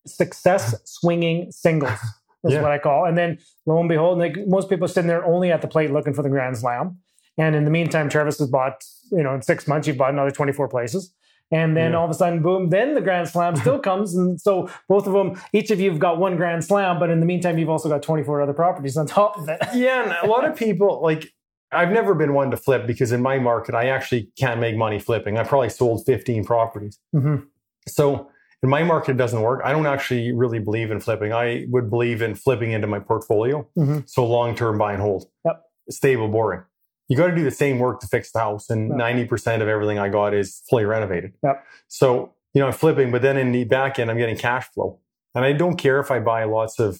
Success 0.07 0.75
swinging 0.85 1.51
singles 1.51 1.91
is 2.45 2.53
Yeah. 2.53 2.61
what 2.61 2.71
I 2.71 2.77
call. 2.79 3.05
And 3.05 3.17
then 3.17 3.37
lo 3.65 3.79
and 3.79 3.89
behold, 3.89 4.17
like 4.17 4.35
most 4.47 4.69
people 4.69 4.87
sitting 4.87 5.07
there 5.07 5.25
only 5.25 5.51
at 5.51 5.61
the 5.61 5.67
plate 5.67 5.91
looking 5.91 6.13
for 6.13 6.23
the 6.23 6.29
grand 6.29 6.57
slam. 6.57 6.99
And 7.37 7.55
in 7.55 7.63
the 7.65 7.71
meantime, 7.71 8.09
Trevis 8.09 8.39
has 8.39 8.49
bought, 8.49 8.83
you 9.11 9.23
know, 9.23 9.33
in 9.35 9.41
six 9.41 9.67
months, 9.67 9.87
you've 9.87 9.97
bought 9.97 10.11
another 10.13 10.31
24 10.31 10.67
places. 10.69 11.13
And 11.51 11.75
then 11.75 11.91
Yeah. 11.91 11.97
all 11.97 12.05
of 12.05 12.11
a 12.11 12.13
sudden, 12.13 12.41
boom, 12.41 12.69
then 12.69 12.95
the 12.95 13.01
grand 13.01 13.27
slam 13.27 13.55
still 13.55 13.79
comes. 13.89 14.15
And 14.15 14.39
so 14.39 14.69
both 14.87 15.05
of 15.05 15.13
them, 15.13 15.39
each 15.53 15.69
of 15.69 15.79
you 15.81 15.89
have 15.91 15.99
got 15.99 16.17
one 16.17 16.37
grand 16.37 16.63
slam, 16.63 16.97
but 16.99 17.09
in 17.09 17.19
the 17.19 17.25
meantime, 17.25 17.57
you've 17.57 17.69
also 17.69 17.89
got 17.89 18.01
24 18.01 18.41
other 18.41 18.53
properties 18.53 18.95
on 18.97 19.05
top 19.05 19.37
of 19.37 19.49
it. 19.49 19.59
yeah 19.75 20.03
and 20.03 20.13
a 20.23 20.31
lot 20.31 20.45
of 20.45 20.55
people 20.65 21.01
like 21.03 21.33
i've 21.71 21.91
never 21.91 22.13
been 22.15 22.33
one 22.33 22.49
to 22.51 22.57
flip 22.57 22.85
because 22.87 23.11
in 23.11 23.21
my 23.21 23.37
market 23.39 23.75
i 23.75 23.85
actually 23.87 24.29
can't 24.37 24.59
make 24.59 24.75
money 24.75 24.99
flipping 24.99 25.37
i 25.37 25.43
probably 25.43 25.69
sold 25.69 26.03
15 26.05 26.45
properties 26.45 26.99
Mhm. 27.15 27.45
So 27.87 28.29
in 28.61 28.69
my 28.69 28.83
market, 28.83 29.11
it 29.11 29.17
doesn't 29.17 29.41
work. 29.41 29.61
I 29.63 29.71
don't 29.71 29.85
actually 29.87 30.33
really 30.33 30.59
believe 30.59 30.91
in 30.91 30.99
flipping. 30.99 31.31
I 31.31 31.65
would 31.69 31.89
believe 31.89 32.21
in 32.21 32.35
flipping 32.35 32.71
into 32.73 32.87
my 32.87 32.99
portfolio. 32.99 33.65
Mhm. 33.77 34.03
So 34.07 34.25
long 34.25 34.53
term 34.53 34.77
buy 34.77 34.91
and 34.91 35.01
hold. 35.01 35.27
Yep. 35.45 35.63
Stable, 35.89 36.27
boring. 36.27 36.63
You 37.07 37.15
got 37.15 37.27
to 37.27 37.35
do 37.35 37.43
the 37.45 37.51
same 37.51 37.79
work 37.79 38.01
to 38.01 38.07
fix 38.07 38.31
the 38.33 38.39
house, 38.39 38.69
and 38.69 38.89
Yep. 38.89 38.97
ninety 38.97 39.25
percent 39.25 39.61
of 39.63 39.69
everything 39.69 39.97
I 39.97 40.09
got 40.09 40.33
is 40.33 40.61
fully 40.69 40.83
renovated. 40.83 41.31
Yep. 41.41 41.63
So 41.87 42.33
you 42.53 42.59
know, 42.59 42.67
I'm 42.67 42.73
flipping, 42.73 43.11
but 43.11 43.21
then 43.21 43.37
in 43.37 43.53
the 43.53 43.63
back 43.63 43.97
end, 43.97 44.11
I'm 44.11 44.17
getting 44.17 44.35
cash 44.37 44.67
flow, 44.73 44.99
and 45.33 45.45
I 45.45 45.53
don't 45.53 45.77
care 45.77 45.99
if 46.01 46.11
I 46.11 46.19
buy 46.19 46.43
lots 46.43 46.79
of 46.79 46.99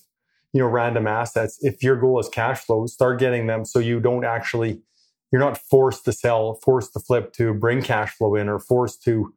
you 0.53 0.59
know 0.61 0.67
random 0.67 1.07
assets. 1.07 1.57
If 1.61 1.83
your 1.83 1.95
goal 1.95 2.19
is 2.19 2.29
cash 2.29 2.59
flow, 2.61 2.85
start 2.87 3.19
getting 3.19 3.47
them 3.47 3.65
so 3.65 3.79
you 3.79 3.99
don't 3.99 4.25
actually 4.25 4.81
you're 5.31 5.41
not 5.41 5.57
forced 5.59 6.05
to 6.05 6.11
sell, 6.11 6.59
forced 6.63 6.93
to 6.93 6.99
flip 6.99 7.33
to 7.33 7.53
bring 7.53 7.81
cash 7.83 8.13
flow 8.15 8.33
in, 8.35 8.49
or 8.49 8.57
forced 8.59 9.03
to 9.03 9.33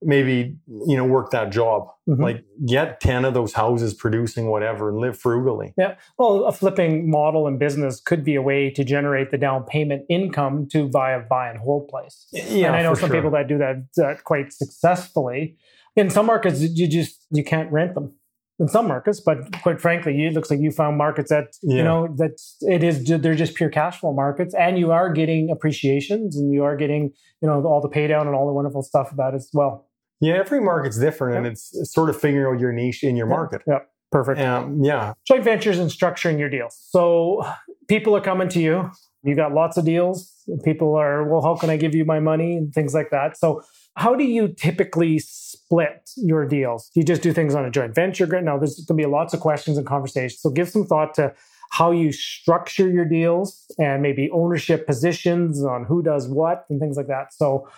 maybe 0.00 0.56
you 0.86 0.96
know 0.96 1.04
work 1.04 1.30
that 1.32 1.50
job 1.50 1.88
Mhm. 2.08 2.22
like 2.22 2.44
get 2.64 3.00
10 3.00 3.24
of 3.24 3.34
those 3.34 3.52
houses 3.54 3.94
producing 3.94 4.48
whatever 4.48 4.90
and 4.90 4.98
live 4.98 5.18
frugally 5.18 5.74
Yeah. 5.76 5.96
Well, 6.16 6.44
a 6.44 6.52
flipping 6.52 7.10
model 7.10 7.48
in 7.48 7.58
business 7.58 8.00
could 8.00 8.22
be 8.24 8.36
a 8.36 8.40
way 8.42 8.70
to 8.70 8.84
generate 8.84 9.32
the 9.32 9.38
down 9.38 9.64
payment 9.64 10.04
income 10.08 10.68
to 10.70 10.88
buy 10.88 11.10
a 11.10 11.18
buy 11.20 11.50
and 11.50 11.58
hold 11.58 11.88
place. 11.88 12.28
yeah 12.32 12.68
and 12.68 12.76
I 12.76 12.82
know 12.82 12.94
some 12.94 13.08
sure. 13.08 13.16
people 13.16 13.32
that 13.32 13.48
do 13.48 13.58
that, 13.58 13.86
that 13.96 14.22
quite 14.22 14.52
successfully. 14.52 15.56
In 15.96 16.10
some 16.10 16.26
markets, 16.26 16.60
you 16.60 16.86
just 16.86 17.26
you 17.32 17.42
can't 17.42 17.70
rent 17.72 17.94
them. 17.96 18.12
In 18.60 18.66
some 18.66 18.88
markets, 18.88 19.20
but 19.20 19.38
quite 19.62 19.80
frankly, 19.80 20.26
it 20.26 20.32
looks 20.34 20.50
like 20.50 20.58
you 20.58 20.72
found 20.72 20.98
markets 20.98 21.30
that 21.30 21.54
you 21.62 21.82
know 21.82 22.08
that 22.16 22.32
it 22.62 22.82
is 22.82 23.04
they're 23.04 23.36
just 23.36 23.54
pure 23.54 23.68
cash 23.70 24.00
flow 24.00 24.12
markets, 24.12 24.52
and 24.54 24.76
you 24.78 24.90
are 24.90 25.12
getting 25.12 25.48
appreciations, 25.48 26.36
and 26.36 26.52
you 26.52 26.64
are 26.64 26.74
getting 26.76 27.12
you 27.40 27.48
know 27.48 27.64
all 27.64 27.80
the 27.80 27.88
pay 27.88 28.08
down 28.08 28.26
and 28.26 28.34
all 28.34 28.46
the 28.48 28.52
wonderful 28.52 28.82
stuff 28.82 29.12
about 29.12 29.34
as 29.34 29.48
well. 29.52 29.86
yeah 30.20 30.34
every 30.34 30.60
market's 30.60 30.98
different 30.98 31.36
and 31.36 31.46
it's 31.46 31.70
sort 31.94 32.10
of 32.10 32.20
figuring 32.20 32.52
out 32.52 32.60
your 32.60 32.72
niche 32.72 33.04
in 33.04 33.14
your 33.16 33.26
market 33.28 33.62
Yeah, 33.68 33.78
perfect. 34.10 34.40
um, 34.40 34.82
yeah 34.82 35.12
joint 35.24 35.44
ventures 35.44 35.78
and 35.78 35.88
structuring 35.88 36.36
your 36.40 36.48
deals. 36.48 36.74
So 36.90 37.44
people 37.88 38.16
are 38.16 38.20
coming 38.30 38.48
to 38.48 38.60
you. 38.60 38.90
You 39.22 39.34
got 39.34 39.52
lots 39.52 39.76
of 39.76 39.84
deals. 39.84 40.32
People 40.64 40.94
are, 40.94 41.28
well, 41.28 41.42
how 41.42 41.56
can 41.56 41.70
I 41.70 41.76
give 41.76 41.94
you 41.94 42.04
my 42.04 42.20
money 42.20 42.56
and 42.56 42.72
things 42.72 42.94
like 42.94 43.10
that. 43.10 43.36
So 43.36 43.62
how 43.96 44.14
do 44.14 44.24
you 44.24 44.48
typically 44.48 45.18
split 45.18 46.10
your 46.16 46.46
deals? 46.46 46.88
Do 46.94 47.00
you 47.00 47.04
just 47.04 47.22
do 47.22 47.32
things 47.32 47.54
on 47.54 47.64
a 47.64 47.70
joint 47.70 47.94
venture? 47.94 48.26
Now 48.40 48.56
there's 48.56 48.76
going 48.76 48.96
to 48.96 49.02
be 49.02 49.10
lots 49.10 49.34
of 49.34 49.40
questions 49.40 49.76
and 49.76 49.86
conversations. 49.86 50.40
So 50.40 50.50
give 50.50 50.68
some 50.68 50.86
thought 50.86 51.14
to 51.14 51.34
how 51.70 51.90
you 51.90 52.12
structure 52.12 52.88
your 52.88 53.04
deals 53.04 53.66
and 53.78 54.00
maybe 54.00 54.30
ownership 54.32 54.86
positions 54.86 55.64
on 55.64 55.84
who 55.84 56.02
does 56.02 56.28
what 56.28 56.64
and 56.70 56.80
things 56.80 56.96
like 56.96 57.08
that. 57.08 57.34
So 57.34 57.68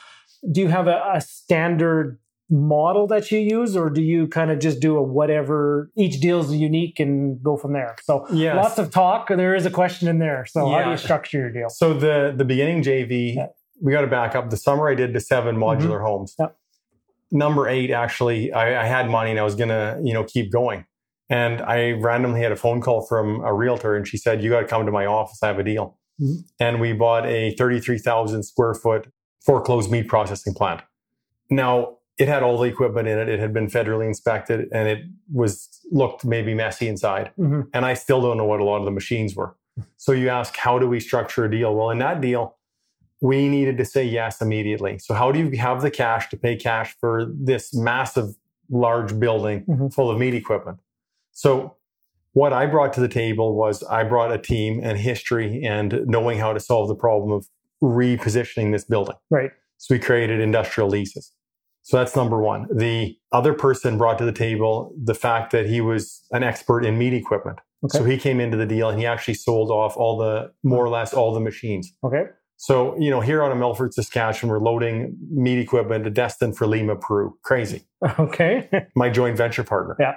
do 0.52 0.60
you 0.60 0.68
have 0.68 0.86
a, 0.86 1.02
a 1.12 1.20
standard 1.20 2.18
model 2.50 3.06
that 3.06 3.30
you 3.30 3.38
use 3.38 3.76
or 3.76 3.88
do 3.90 4.02
you 4.02 4.26
kind 4.26 4.50
of 4.50 4.58
just 4.58 4.80
do 4.80 4.96
a 4.96 5.02
whatever 5.02 5.90
each 5.96 6.20
deal 6.20 6.40
is 6.40 6.52
unique 6.52 6.98
and 6.98 7.40
go 7.42 7.56
from 7.56 7.72
there? 7.72 7.94
So 8.02 8.26
Yes. 8.32 8.56
lots 8.56 8.78
of 8.78 8.90
talk 8.90 9.28
there 9.28 9.54
is 9.54 9.66
a 9.66 9.70
question 9.70 10.08
in 10.08 10.18
there. 10.18 10.44
So 10.46 10.68
how 10.68 10.82
do 10.84 10.90
you 10.90 10.96
structure 10.96 11.38
your 11.38 11.50
deal? 11.50 11.68
So 11.70 11.94
the 11.94 12.32
the 12.36 12.44
beginning 12.44 12.82
jv 12.82 13.34
Yeah. 13.36 13.46
we 13.80 13.92
got 13.92 14.00
to 14.00 14.08
back 14.08 14.34
up. 14.34 14.50
The 14.50 14.56
summer 14.56 14.88
i 14.88 14.94
did 14.94 15.12
the 15.12 15.20
seven 15.20 15.56
modular 15.56 16.02
homes. 16.02 16.34
Yep. 16.38 16.56
number 17.30 17.68
eight 17.68 17.90
actually 17.92 18.52
I, 18.52 18.82
I 18.82 18.86
had 18.86 19.08
money 19.08 19.30
and 19.30 19.38
i 19.38 19.44
was 19.44 19.54
gonna 19.54 19.98
you 20.02 20.12
know 20.12 20.24
keep 20.24 20.50
going. 20.50 20.84
And 21.28 21.62
i 21.62 21.92
randomly 21.92 22.40
had 22.42 22.50
a 22.50 22.56
phone 22.56 22.80
call 22.80 23.06
from 23.06 23.40
a 23.42 23.54
realtor 23.54 23.94
and 23.94 24.08
she 24.08 24.16
said 24.16 24.42
you 24.42 24.50
got 24.50 24.60
to 24.60 24.66
come 24.66 24.84
to 24.86 24.92
my 24.92 25.06
office. 25.06 25.40
I 25.42 25.46
have 25.46 25.58
a 25.60 25.64
deal. 25.64 25.96
Mhm. 26.20 26.38
and 26.58 26.80
we 26.80 26.92
bought 26.92 27.24
a 27.26 27.54
33000 27.56 28.42
square 28.42 28.74
foot 28.74 29.06
foreclosed 29.46 29.90
meat 29.90 30.06
processing 30.08 30.52
plant. 30.52 30.82
Now 31.48 31.96
it 32.20 32.28
had 32.28 32.42
all 32.42 32.58
the 32.58 32.68
equipment 32.68 33.08
in 33.08 33.18
it. 33.18 33.28
It 33.28 33.40
had 33.40 33.52
been 33.52 33.66
federally 33.66 34.06
inspected 34.06 34.68
and 34.72 34.86
it 34.88 35.00
was 35.32 35.80
looked 35.90 36.24
maybe 36.24 36.52
messy 36.54 36.86
inside. 36.86 37.30
Mhm. 37.38 37.68
and 37.74 37.84
i 37.86 37.94
still 37.94 38.20
don't 38.20 38.36
know 38.36 38.44
what 38.52 38.60
a 38.60 38.64
lot 38.64 38.78
of 38.78 38.84
the 38.84 38.90
machines 39.02 39.34
were. 39.34 39.56
So 39.96 40.12
you 40.12 40.28
ask 40.28 40.56
how 40.56 40.78
do 40.78 40.86
we 40.88 41.00
structure 41.00 41.44
a 41.46 41.50
deal? 41.50 41.74
Well 41.74 41.90
in 41.90 41.98
that 41.98 42.20
deal 42.20 42.56
we 43.22 43.48
needed 43.48 43.76
to 43.78 43.84
say 43.84 44.02
yes 44.04 44.40
immediately. 44.40 44.98
So 44.98 45.12
how 45.14 45.30
do 45.32 45.38
you 45.38 45.50
have 45.58 45.82
the 45.82 45.90
cash 45.90 46.30
to 46.30 46.36
pay 46.38 46.56
cash 46.56 46.96
for 47.00 47.12
this 47.50 47.74
massive 47.74 48.28
large 48.70 49.18
building 49.24 49.64
Mhm. 49.68 49.92
full 49.96 50.10
of 50.10 50.18
meat 50.18 50.34
equipment? 50.34 50.78
So 51.32 51.76
what 52.32 52.52
i 52.52 52.64
brought 52.66 52.92
to 52.98 53.00
the 53.00 53.08
table 53.22 53.48
was 53.62 53.82
i 53.98 54.02
brought 54.12 54.30
a 54.32 54.38
team 54.52 54.72
and 54.82 54.98
history 54.98 55.62
and 55.64 55.88
knowing 56.14 56.38
how 56.38 56.52
to 56.52 56.60
solve 56.60 56.86
the 56.88 56.94
problem 57.06 57.30
of 57.32 57.46
repositioning 57.82 58.72
this 58.72 58.84
building. 58.84 59.16
Right. 59.30 59.50
So 59.78 59.94
we 59.94 59.98
created 59.98 60.38
industrial 60.40 60.88
leases. 60.90 61.32
So 61.90 61.96
that's 61.96 62.14
number 62.14 62.40
one. 62.40 62.68
The 62.72 63.18
other 63.32 63.52
person 63.52 63.98
brought 63.98 64.16
to 64.18 64.24
the 64.24 64.30
table 64.30 64.94
the 64.96 65.12
fact 65.12 65.50
that 65.50 65.66
he 65.66 65.80
was 65.80 66.24
an 66.30 66.44
expert 66.44 66.84
in 66.84 66.96
meat 66.96 67.12
equipment. 67.12 67.58
Okay. 67.84 67.98
So 67.98 68.04
he 68.04 68.16
came 68.16 68.38
into 68.38 68.56
the 68.56 68.64
deal 68.64 68.88
and 68.90 68.96
he 68.96 69.06
actually 69.06 69.34
sold 69.34 69.72
off 69.72 69.96
all 69.96 70.16
the, 70.16 70.52
more 70.62 70.84
or 70.84 70.88
less 70.88 71.12
all 71.12 71.34
the 71.34 71.40
machines. 71.40 71.92
okay 72.04 72.26
So, 72.58 72.96
you 72.96 73.10
know, 73.10 73.20
here 73.20 73.42
on 73.42 73.50
a 73.50 73.56
Melfort, 73.56 73.92
Saskatchewan, 73.92 74.52
we're 74.52 74.64
loading 74.64 75.16
meat 75.32 75.58
equipment 75.58 76.14
destined 76.14 76.56
for 76.56 76.68
Lima, 76.68 76.94
Peru. 76.94 77.36
Crazy. 77.42 77.88
okay 78.20 78.68
My 78.94 79.10
joint 79.10 79.36
venture 79.36 79.64
partner. 79.64 79.96
Yeah. 79.98 80.14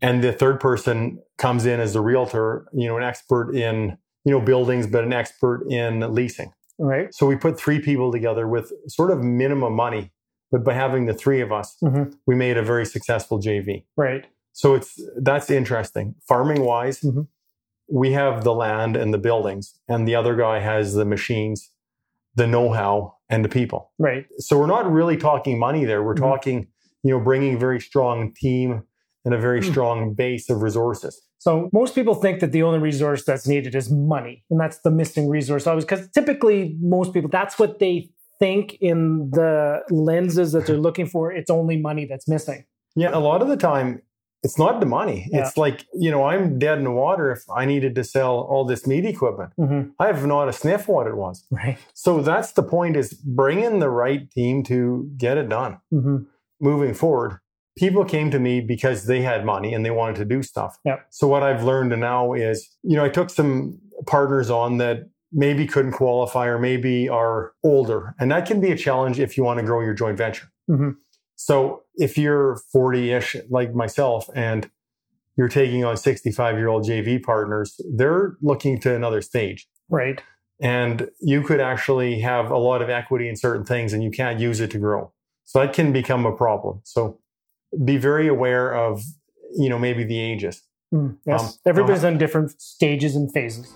And 0.00 0.24
the 0.24 0.32
third 0.32 0.58
person 0.58 1.18
comes 1.36 1.66
in 1.66 1.80
as 1.80 1.92
the 1.92 2.00
realtor, 2.00 2.66
you 2.72 2.88
know, 2.88 2.96
an 2.96 3.02
expert 3.02 3.54
in, 3.54 3.98
you 4.24 4.32
know, 4.32 4.40
buildings, 4.40 4.86
but 4.86 5.04
an 5.04 5.12
expert 5.12 5.66
in 5.68 6.00
leasing. 6.14 6.50
right 6.78 7.14
So 7.14 7.26
we 7.26 7.36
put 7.36 7.58
three 7.58 7.80
people 7.80 8.10
together 8.10 8.48
with 8.48 8.72
sort 8.88 9.10
of 9.10 9.22
minimum 9.22 9.74
money, 9.74 10.12
but 10.54 10.62
by 10.62 10.72
having 10.72 11.06
the 11.06 11.14
three 11.22 11.40
of 11.40 11.50
us, 11.60 11.76
Mhm. 11.82 12.14
we 12.28 12.34
made 12.36 12.56
a 12.56 12.62
very 12.62 12.86
successful 12.86 13.38
JV. 13.46 13.84
right 13.96 14.24
So 14.52 14.74
it's 14.78 14.90
that's 15.28 15.50
interesting. 15.50 16.14
Farming 16.28 16.62
wise, 16.72 17.00
Mhm. 17.00 17.26
we 18.02 18.12
have 18.12 18.44
the 18.44 18.54
land 18.54 18.96
and 18.96 19.12
the 19.12 19.18
buildings, 19.28 19.64
and 19.88 20.06
the 20.08 20.14
other 20.20 20.34
guy 20.36 20.60
has 20.60 20.94
the 20.94 21.04
machines, 21.04 21.58
the 22.36 22.46
know-how, 22.46 22.94
and 23.28 23.44
the 23.44 23.48
people. 23.48 23.80
right 23.98 24.26
So 24.38 24.52
we're 24.58 24.74
not 24.78 24.86
really 24.98 25.16
talking 25.16 25.58
money 25.58 25.84
there. 25.84 26.00
We're 26.04 26.14
Mhm. 26.14 26.28
talking, 26.30 26.56
you 27.02 27.10
know, 27.12 27.20
bringing 27.30 27.54
a 27.56 27.58
very 27.58 27.80
strong 27.80 28.16
team 28.42 28.68
and 29.24 29.34
a 29.34 29.38
very 29.38 29.60
Mm. 29.60 29.70
strong 29.72 30.14
base 30.14 30.48
of 30.52 30.62
resources. 30.62 31.14
So 31.38 31.68
most 31.72 31.94
people 31.94 32.14
think 32.14 32.38
that 32.40 32.52
the 32.52 32.62
only 32.62 32.78
resource 32.78 33.22
that's 33.28 33.46
needed 33.48 33.74
is 33.74 33.90
money, 33.90 34.44
and 34.50 34.58
that's 34.62 34.78
the 34.86 34.90
missing 34.90 35.28
resource 35.28 35.66
always. 35.66 35.84
Because 35.84 36.08
typically, 36.18 36.76
most 36.80 37.12
people 37.12 37.28
that's 37.38 37.58
what 37.58 37.72
they 37.80 37.94
think 38.38 38.74
in 38.80 39.30
the 39.30 39.82
lenses 39.90 40.52
that 40.52 40.66
they're 40.66 40.76
looking 40.76 41.06
for. 41.06 41.32
It's 41.32 41.50
only 41.50 41.76
money 41.76 42.04
that's 42.04 42.28
missing. 42.28 42.64
Yeah, 42.96 43.10
a 43.12 43.18
lot 43.18 43.42
of 43.42 43.48
the 43.48 43.56
time, 43.56 44.02
it's 44.42 44.58
not 44.58 44.78
the 44.80 44.86
money. 44.86 45.28
Yeah. 45.32 45.40
It's 45.40 45.56
like, 45.56 45.84
you 45.94 46.10
know, 46.10 46.24
I'm 46.24 46.58
dead 46.58 46.78
in 46.78 46.84
the 46.84 46.90
water 46.90 47.32
if 47.32 47.42
I 47.54 47.64
needed 47.64 47.94
to 47.94 48.04
sell 48.04 48.40
all 48.40 48.64
this 48.64 48.86
meat 48.86 49.04
equipment. 49.06 49.52
Mhm. 49.58 49.92
I 49.98 50.06
have 50.06 50.26
not 50.26 50.48
a 50.48 50.52
sniff 50.52 50.86
what 50.86 51.06
it 51.06 51.16
was. 51.16 51.46
Right. 51.50 51.78
So 51.94 52.20
that's 52.20 52.52
the 52.52 52.62
point 52.62 52.96
is 52.96 53.14
bring 53.14 53.60
in 53.60 53.78
the 53.78 53.88
right 53.90 54.30
team 54.30 54.62
to 54.64 55.08
get 55.16 55.38
it 55.38 55.48
done. 55.48 55.78
hmm 55.90 56.18
Moving 56.60 56.94
forward, 56.94 57.40
people 57.76 58.04
came 58.04 58.30
to 58.30 58.38
me 58.38 58.60
because 58.60 59.06
they 59.06 59.22
had 59.22 59.44
money 59.44 59.74
and 59.74 59.84
they 59.84 59.90
wanted 59.90 60.16
to 60.16 60.24
do 60.24 60.42
stuff. 60.42 60.78
Yep. 60.84 61.06
So 61.10 61.26
what 61.26 61.42
I've 61.42 61.64
learned 61.64 61.98
now 61.98 62.32
is, 62.32 62.68
you 62.82 62.96
know, 62.96 63.04
I 63.04 63.08
took 63.08 63.28
some 63.28 63.78
partners 64.06 64.50
on 64.50 64.78
that 64.78 65.08
maybe 65.34 65.66
couldn't 65.66 65.92
qualify 65.92 66.46
or 66.46 66.58
maybe 66.58 67.08
are 67.08 67.52
older. 67.64 68.14
And 68.18 68.30
that 68.30 68.46
can 68.46 68.60
be 68.60 68.70
a 68.70 68.76
challenge 68.76 69.18
if 69.18 69.36
you 69.36 69.42
want 69.42 69.58
to 69.58 69.66
grow 69.66 69.80
your 69.80 69.92
joint 69.92 70.16
venture. 70.16 70.46
Mhm. 70.70 70.94
So 71.34 71.82
if 71.96 72.16
you're 72.16 72.56
40 72.72 73.10
ish 73.10 73.36
like 73.50 73.74
myself 73.74 74.28
and 74.34 74.70
you're 75.36 75.48
taking 75.48 75.84
on 75.84 75.96
65 75.96 76.56
year 76.56 76.68
old 76.68 76.84
JV 76.84 77.18
partners, 77.18 77.80
they're 77.96 78.36
looking 78.40 78.78
to 78.80 78.94
another 78.94 79.20
stage. 79.20 79.68
Right. 79.90 80.22
And 80.60 81.10
you 81.20 81.42
could 81.42 81.60
actually 81.60 82.20
have 82.20 82.50
a 82.50 82.56
lot 82.56 82.80
of 82.80 82.88
equity 82.88 83.28
in 83.28 83.36
certain 83.36 83.64
things 83.64 83.92
and 83.92 84.02
you 84.02 84.10
can't 84.10 84.38
use 84.38 84.60
it 84.60 84.70
to 84.70 84.78
grow. 84.78 85.12
So 85.44 85.60
that 85.60 85.74
can 85.74 85.92
become 85.92 86.24
a 86.24 86.32
problem. 86.34 86.80
So 86.84 87.18
be 87.84 87.96
very 87.96 88.28
aware 88.28 88.72
of, 88.72 89.02
you 89.56 89.68
know, 89.68 89.78
maybe 89.78 90.04
the 90.04 90.18
ages. 90.18 90.62
Mm, 90.94 91.18
yes. 91.26 91.42
Um, 91.42 91.50
Everybody's 91.66 92.04
on 92.04 92.18
different 92.18 92.60
stages 92.60 93.16
and 93.16 93.32
phases. 93.32 93.72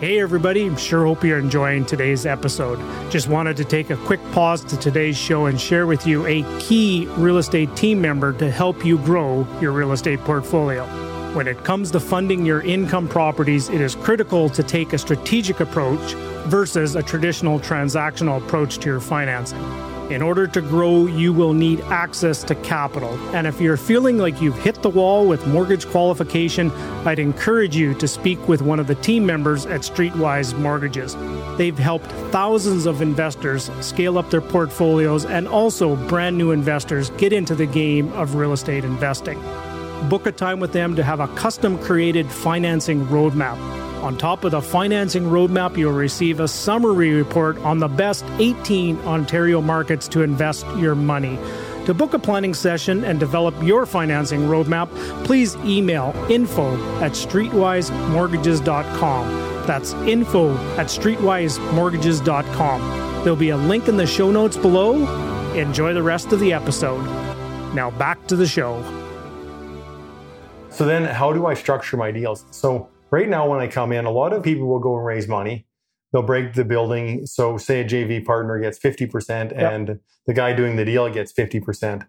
Hey, 0.00 0.18
everybody. 0.18 0.64
I'm 0.64 0.78
sure 0.78 1.04
hope 1.04 1.22
you're 1.24 1.38
enjoying 1.38 1.84
today's 1.84 2.24
episode. 2.24 2.78
Just 3.10 3.28
wanted 3.28 3.58
to 3.58 3.66
take 3.66 3.90
a 3.90 3.98
quick 3.98 4.18
pause 4.32 4.64
to 4.64 4.78
today's 4.78 5.14
show 5.14 5.44
and 5.44 5.60
share 5.60 5.86
with 5.86 6.06
you 6.06 6.24
a 6.24 6.42
key 6.58 7.06
real 7.18 7.36
estate 7.36 7.76
team 7.76 8.00
member 8.00 8.32
to 8.32 8.50
help 8.50 8.82
you 8.82 8.96
grow 8.96 9.46
your 9.60 9.72
real 9.72 9.92
estate 9.92 10.18
portfolio. 10.20 10.86
When 11.34 11.46
it 11.46 11.64
comes 11.64 11.90
to 11.90 12.00
funding 12.00 12.46
your 12.46 12.62
income 12.62 13.08
properties, 13.08 13.68
it 13.68 13.82
is 13.82 13.94
critical 13.94 14.48
to 14.48 14.62
take 14.62 14.94
a 14.94 14.98
strategic 14.98 15.60
approach 15.60 16.14
versus 16.46 16.96
a 16.96 17.02
traditional 17.02 17.60
transactional 17.60 18.42
approach 18.42 18.78
to 18.78 18.88
your 18.88 19.00
financing. 19.00 19.60
In 20.10 20.22
order 20.22 20.48
to 20.48 20.60
grow, 20.60 21.06
you 21.06 21.32
will 21.32 21.52
need 21.52 21.80
access 21.82 22.42
to 22.44 22.56
capital. 22.56 23.10
And 23.32 23.46
if 23.46 23.60
you're 23.60 23.76
feeling 23.76 24.18
like 24.18 24.42
you've 24.42 24.58
hit 24.58 24.82
the 24.82 24.90
wall 24.90 25.28
with 25.28 25.46
mortgage 25.46 25.86
qualification, 25.86 26.72
I'd 27.06 27.20
encourage 27.20 27.76
you 27.76 27.94
to 27.94 28.08
speak 28.08 28.48
with 28.48 28.60
one 28.60 28.80
of 28.80 28.88
the 28.88 28.96
team 28.96 29.24
members 29.24 29.66
at 29.66 29.82
Streetwise 29.82 30.58
Mortgages. 30.58 31.14
They've 31.58 31.78
helped 31.78 32.10
thousands 32.32 32.86
of 32.86 33.02
investors 33.02 33.70
scale 33.80 34.18
up 34.18 34.30
their 34.30 34.40
portfolios 34.40 35.24
and 35.24 35.46
also 35.46 35.94
brand 36.08 36.36
new 36.36 36.50
investors 36.50 37.10
get 37.10 37.32
into 37.32 37.54
the 37.54 37.66
game 37.66 38.12
of 38.14 38.34
real 38.34 38.52
estate 38.52 38.84
investing. 38.84 39.40
Book 40.08 40.26
a 40.26 40.32
time 40.32 40.60
with 40.60 40.72
them 40.72 40.96
to 40.96 41.02
have 41.02 41.20
a 41.20 41.28
custom 41.28 41.78
created 41.78 42.30
financing 42.30 43.06
roadmap 43.06 43.58
on 44.02 44.16
top 44.16 44.44
of 44.44 44.52
the 44.52 44.62
financing 44.62 45.24
roadmap, 45.24 45.76
you'll 45.76 45.92
receive 45.92 46.40
a 46.40 46.48
summary 46.48 47.12
report 47.12 47.58
on 47.58 47.80
the 47.80 47.88
best 47.88 48.24
18 48.38 48.98
Ontario 49.00 49.60
markets 49.60 50.08
to 50.08 50.22
invest 50.22 50.64
your 50.78 50.94
money. 50.94 51.38
To 51.84 51.92
book 51.92 52.14
a 52.14 52.18
planning 52.18 52.54
session 52.54 53.04
and 53.04 53.20
develop 53.20 53.54
your 53.62 53.84
financing 53.84 54.40
roadmap, 54.42 54.88
please 55.24 55.54
email 55.56 56.14
info 56.30 56.72
at 57.02 57.12
streetwisemortgages.com. 57.12 59.66
That's 59.66 59.92
info 59.92 60.56
at 60.78 60.86
streetwisemortgages.com. 60.86 62.80
There'll 63.22 63.36
be 63.36 63.50
a 63.50 63.58
link 63.58 63.88
in 63.88 63.98
the 63.98 64.06
show 64.06 64.30
notes 64.30 64.56
below. 64.56 65.52
Enjoy 65.52 65.92
the 65.92 66.02
rest 66.02 66.32
of 66.32 66.40
the 66.40 66.54
episode. 66.54 67.04
Now 67.74 67.90
back 67.90 68.26
to 68.28 68.36
the 68.36 68.46
show. 68.46 68.99
So, 70.70 70.84
then 70.86 71.04
how 71.04 71.32
do 71.32 71.46
I 71.46 71.54
structure 71.54 71.96
my 71.96 72.10
deals? 72.10 72.44
So, 72.50 72.88
Right 73.10 73.28
now, 73.28 73.48
when 73.48 73.60
I 73.60 73.66
come 73.66 73.92
in, 73.92 74.04
a 74.04 74.10
lot 74.10 74.32
of 74.32 74.42
people 74.42 74.68
will 74.68 74.78
go 74.78 74.96
and 74.96 75.04
raise 75.04 75.26
money. 75.26 75.66
They'll 76.12 76.22
break 76.22 76.54
the 76.54 76.64
building. 76.64 77.26
So, 77.26 77.56
say 77.58 77.80
a 77.80 77.84
JV 77.84 78.24
partner 78.24 78.58
gets 78.60 78.78
50% 78.78 79.52
and 79.56 79.88
yep. 79.88 80.00
the 80.26 80.34
guy 80.34 80.52
doing 80.52 80.76
the 80.76 80.84
deal 80.84 81.08
gets 81.10 81.32
50%. 81.32 82.06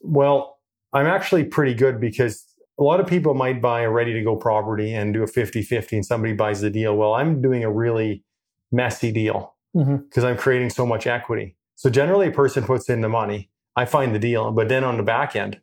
Well, 0.00 0.58
I'm 0.92 1.06
actually 1.06 1.44
pretty 1.44 1.74
good 1.74 2.00
because 2.00 2.44
a 2.78 2.82
lot 2.82 3.00
of 3.00 3.06
people 3.06 3.34
might 3.34 3.60
buy 3.60 3.82
a 3.82 3.90
ready 3.90 4.12
to 4.12 4.22
go 4.22 4.36
property 4.36 4.92
and 4.92 5.12
do 5.12 5.22
a 5.22 5.26
50 5.26 5.62
50 5.62 5.96
and 5.96 6.06
somebody 6.06 6.34
buys 6.34 6.60
the 6.60 6.70
deal. 6.70 6.96
Well, 6.96 7.14
I'm 7.14 7.40
doing 7.40 7.64
a 7.64 7.70
really 7.70 8.24
messy 8.70 9.10
deal 9.10 9.54
because 9.72 9.88
mm-hmm. 9.88 10.24
I'm 10.24 10.36
creating 10.36 10.70
so 10.70 10.86
much 10.86 11.06
equity. 11.06 11.56
So, 11.74 11.90
generally, 11.90 12.28
a 12.28 12.32
person 12.32 12.62
puts 12.64 12.88
in 12.88 13.00
the 13.00 13.08
money. 13.08 13.50
I 13.76 13.86
find 13.86 14.14
the 14.14 14.20
deal, 14.20 14.52
but 14.52 14.68
then 14.68 14.84
on 14.84 14.98
the 14.98 15.02
back 15.02 15.34
end, 15.34 15.60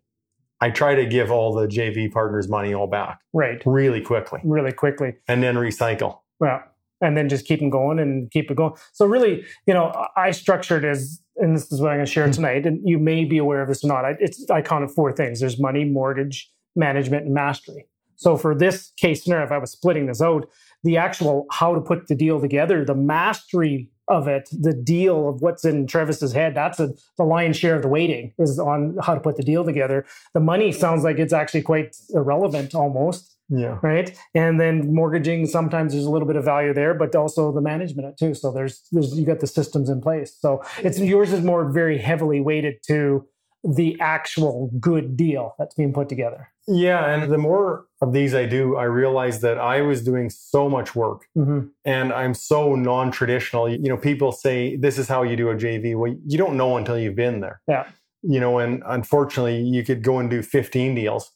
I 0.61 0.69
try 0.69 0.95
to 0.95 1.05
give 1.05 1.31
all 1.31 1.53
the 1.53 1.67
JV 1.67 2.11
partners 2.11 2.47
money 2.47 2.73
all 2.73 2.87
back. 2.87 3.19
Right. 3.33 3.61
Really 3.65 3.99
quickly. 3.99 4.39
Really 4.43 4.71
quickly. 4.71 5.15
And 5.27 5.41
then 5.41 5.55
recycle. 5.55 6.19
Well, 6.39 6.63
and 7.01 7.17
then 7.17 7.29
just 7.29 7.45
keep 7.45 7.59
them 7.59 7.71
going 7.71 7.99
and 7.99 8.29
keep 8.29 8.51
it 8.51 8.55
going. 8.55 8.73
So 8.93 9.05
really, 9.05 9.43
you 9.65 9.73
know, 9.73 10.07
I 10.15 10.31
structured 10.31 10.85
as, 10.85 11.19
and 11.37 11.55
this 11.55 11.71
is 11.71 11.81
what 11.81 11.89
I'm 11.89 11.97
going 11.97 12.05
to 12.05 12.11
share 12.11 12.27
hmm. 12.27 12.31
tonight, 12.31 12.65
and 12.65 12.79
you 12.87 12.99
may 12.99 13.25
be 13.25 13.39
aware 13.39 13.61
of 13.61 13.67
this 13.67 13.83
or 13.83 13.87
not. 13.87 14.05
It's 14.19 14.49
I 14.49 14.61
count 14.61 14.83
of 14.83 14.93
four 14.93 15.11
things. 15.11 15.39
There's 15.39 15.59
money, 15.59 15.83
mortgage, 15.83 16.51
management, 16.75 17.25
and 17.25 17.33
mastery. 17.33 17.87
So 18.15 18.37
for 18.37 18.53
this 18.53 18.91
case 18.97 19.23
scenario, 19.23 19.45
if 19.45 19.51
I 19.51 19.57
was 19.57 19.71
splitting 19.71 20.05
this 20.05 20.21
out, 20.21 20.47
the 20.83 20.97
actual 20.97 21.47
how 21.51 21.73
to 21.73 21.81
put 21.81 22.07
the 22.07 22.13
deal 22.13 22.39
together, 22.39 22.85
the 22.85 22.93
mastery 22.93 23.89
of 24.11 24.27
it, 24.27 24.49
the 24.51 24.73
deal 24.73 25.29
of 25.29 25.41
what's 25.41 25.65
in 25.65 25.87
Trevis's 25.87 26.33
head, 26.33 26.53
that's 26.53 26.79
a, 26.79 26.93
the 27.17 27.23
lion's 27.23 27.57
share 27.57 27.75
of 27.75 27.81
the 27.81 27.87
waiting 27.87 28.33
is 28.37 28.59
on 28.59 28.97
how 29.01 29.15
to 29.15 29.19
put 29.19 29.37
the 29.37 29.43
deal 29.43 29.63
together. 29.63 30.05
The 30.33 30.39
money 30.39 30.71
sounds 30.71 31.03
like 31.03 31.17
it's 31.17 31.33
actually 31.33 31.61
quite 31.61 31.95
irrelevant 32.13 32.75
almost. 32.75 33.37
Yeah. 33.49 33.79
Right. 33.81 34.17
And 34.33 34.61
then 34.61 34.93
mortgaging, 34.93 35.45
sometimes 35.45 35.91
there's 35.91 36.05
a 36.05 36.09
little 36.09 36.27
bit 36.27 36.37
of 36.37 36.45
value 36.45 36.73
there, 36.73 36.93
but 36.93 37.15
also 37.15 37.51
the 37.51 37.59
management 37.59 38.17
too. 38.17 38.33
So 38.33 38.51
there's, 38.51 38.81
there's, 38.93 39.17
you 39.17 39.25
got 39.25 39.41
the 39.41 39.47
systems 39.47 39.89
in 39.89 39.99
place. 39.99 40.37
So 40.39 40.63
it's, 40.77 40.99
yours 40.99 41.33
is 41.33 41.43
more 41.43 41.69
very 41.69 41.97
heavily 41.97 42.39
weighted 42.39 42.75
to 42.87 43.25
the 43.63 43.97
actual 43.99 44.71
good 44.79 45.15
deal 45.15 45.55
that's 45.59 45.75
being 45.75 45.93
put 45.93 46.09
together. 46.09 46.49
Yeah, 46.67 47.13
and 47.13 47.31
the 47.31 47.37
more 47.37 47.85
of 48.01 48.13
these 48.13 48.33
I 48.33 48.45
do, 48.45 48.75
I 48.75 48.83
realize 48.83 49.41
that 49.41 49.57
I 49.57 49.81
was 49.81 50.03
doing 50.03 50.29
so 50.29 50.69
much 50.69 50.95
work 50.95 51.25
mm-hmm. 51.37 51.67
and 51.85 52.13
I'm 52.13 52.33
so 52.33 52.75
non 52.75 53.11
traditional. 53.11 53.69
You 53.69 53.89
know, 53.89 53.97
people 53.97 54.31
say 54.31 54.75
this 54.75 54.97
is 54.97 55.07
how 55.07 55.23
you 55.23 55.35
do 55.35 55.49
a 55.49 55.55
JV. 55.55 55.95
Well, 55.95 56.15
you 56.25 56.37
don't 56.37 56.57
know 56.57 56.77
until 56.77 56.97
you've 56.97 57.15
been 57.15 57.41
there. 57.41 57.61
Yeah. 57.67 57.87
You 58.23 58.39
know, 58.39 58.59
and 58.59 58.83
unfortunately, 58.85 59.61
you 59.61 59.83
could 59.83 60.03
go 60.03 60.19
and 60.19 60.29
do 60.29 60.41
15 60.41 60.95
deals 60.95 61.31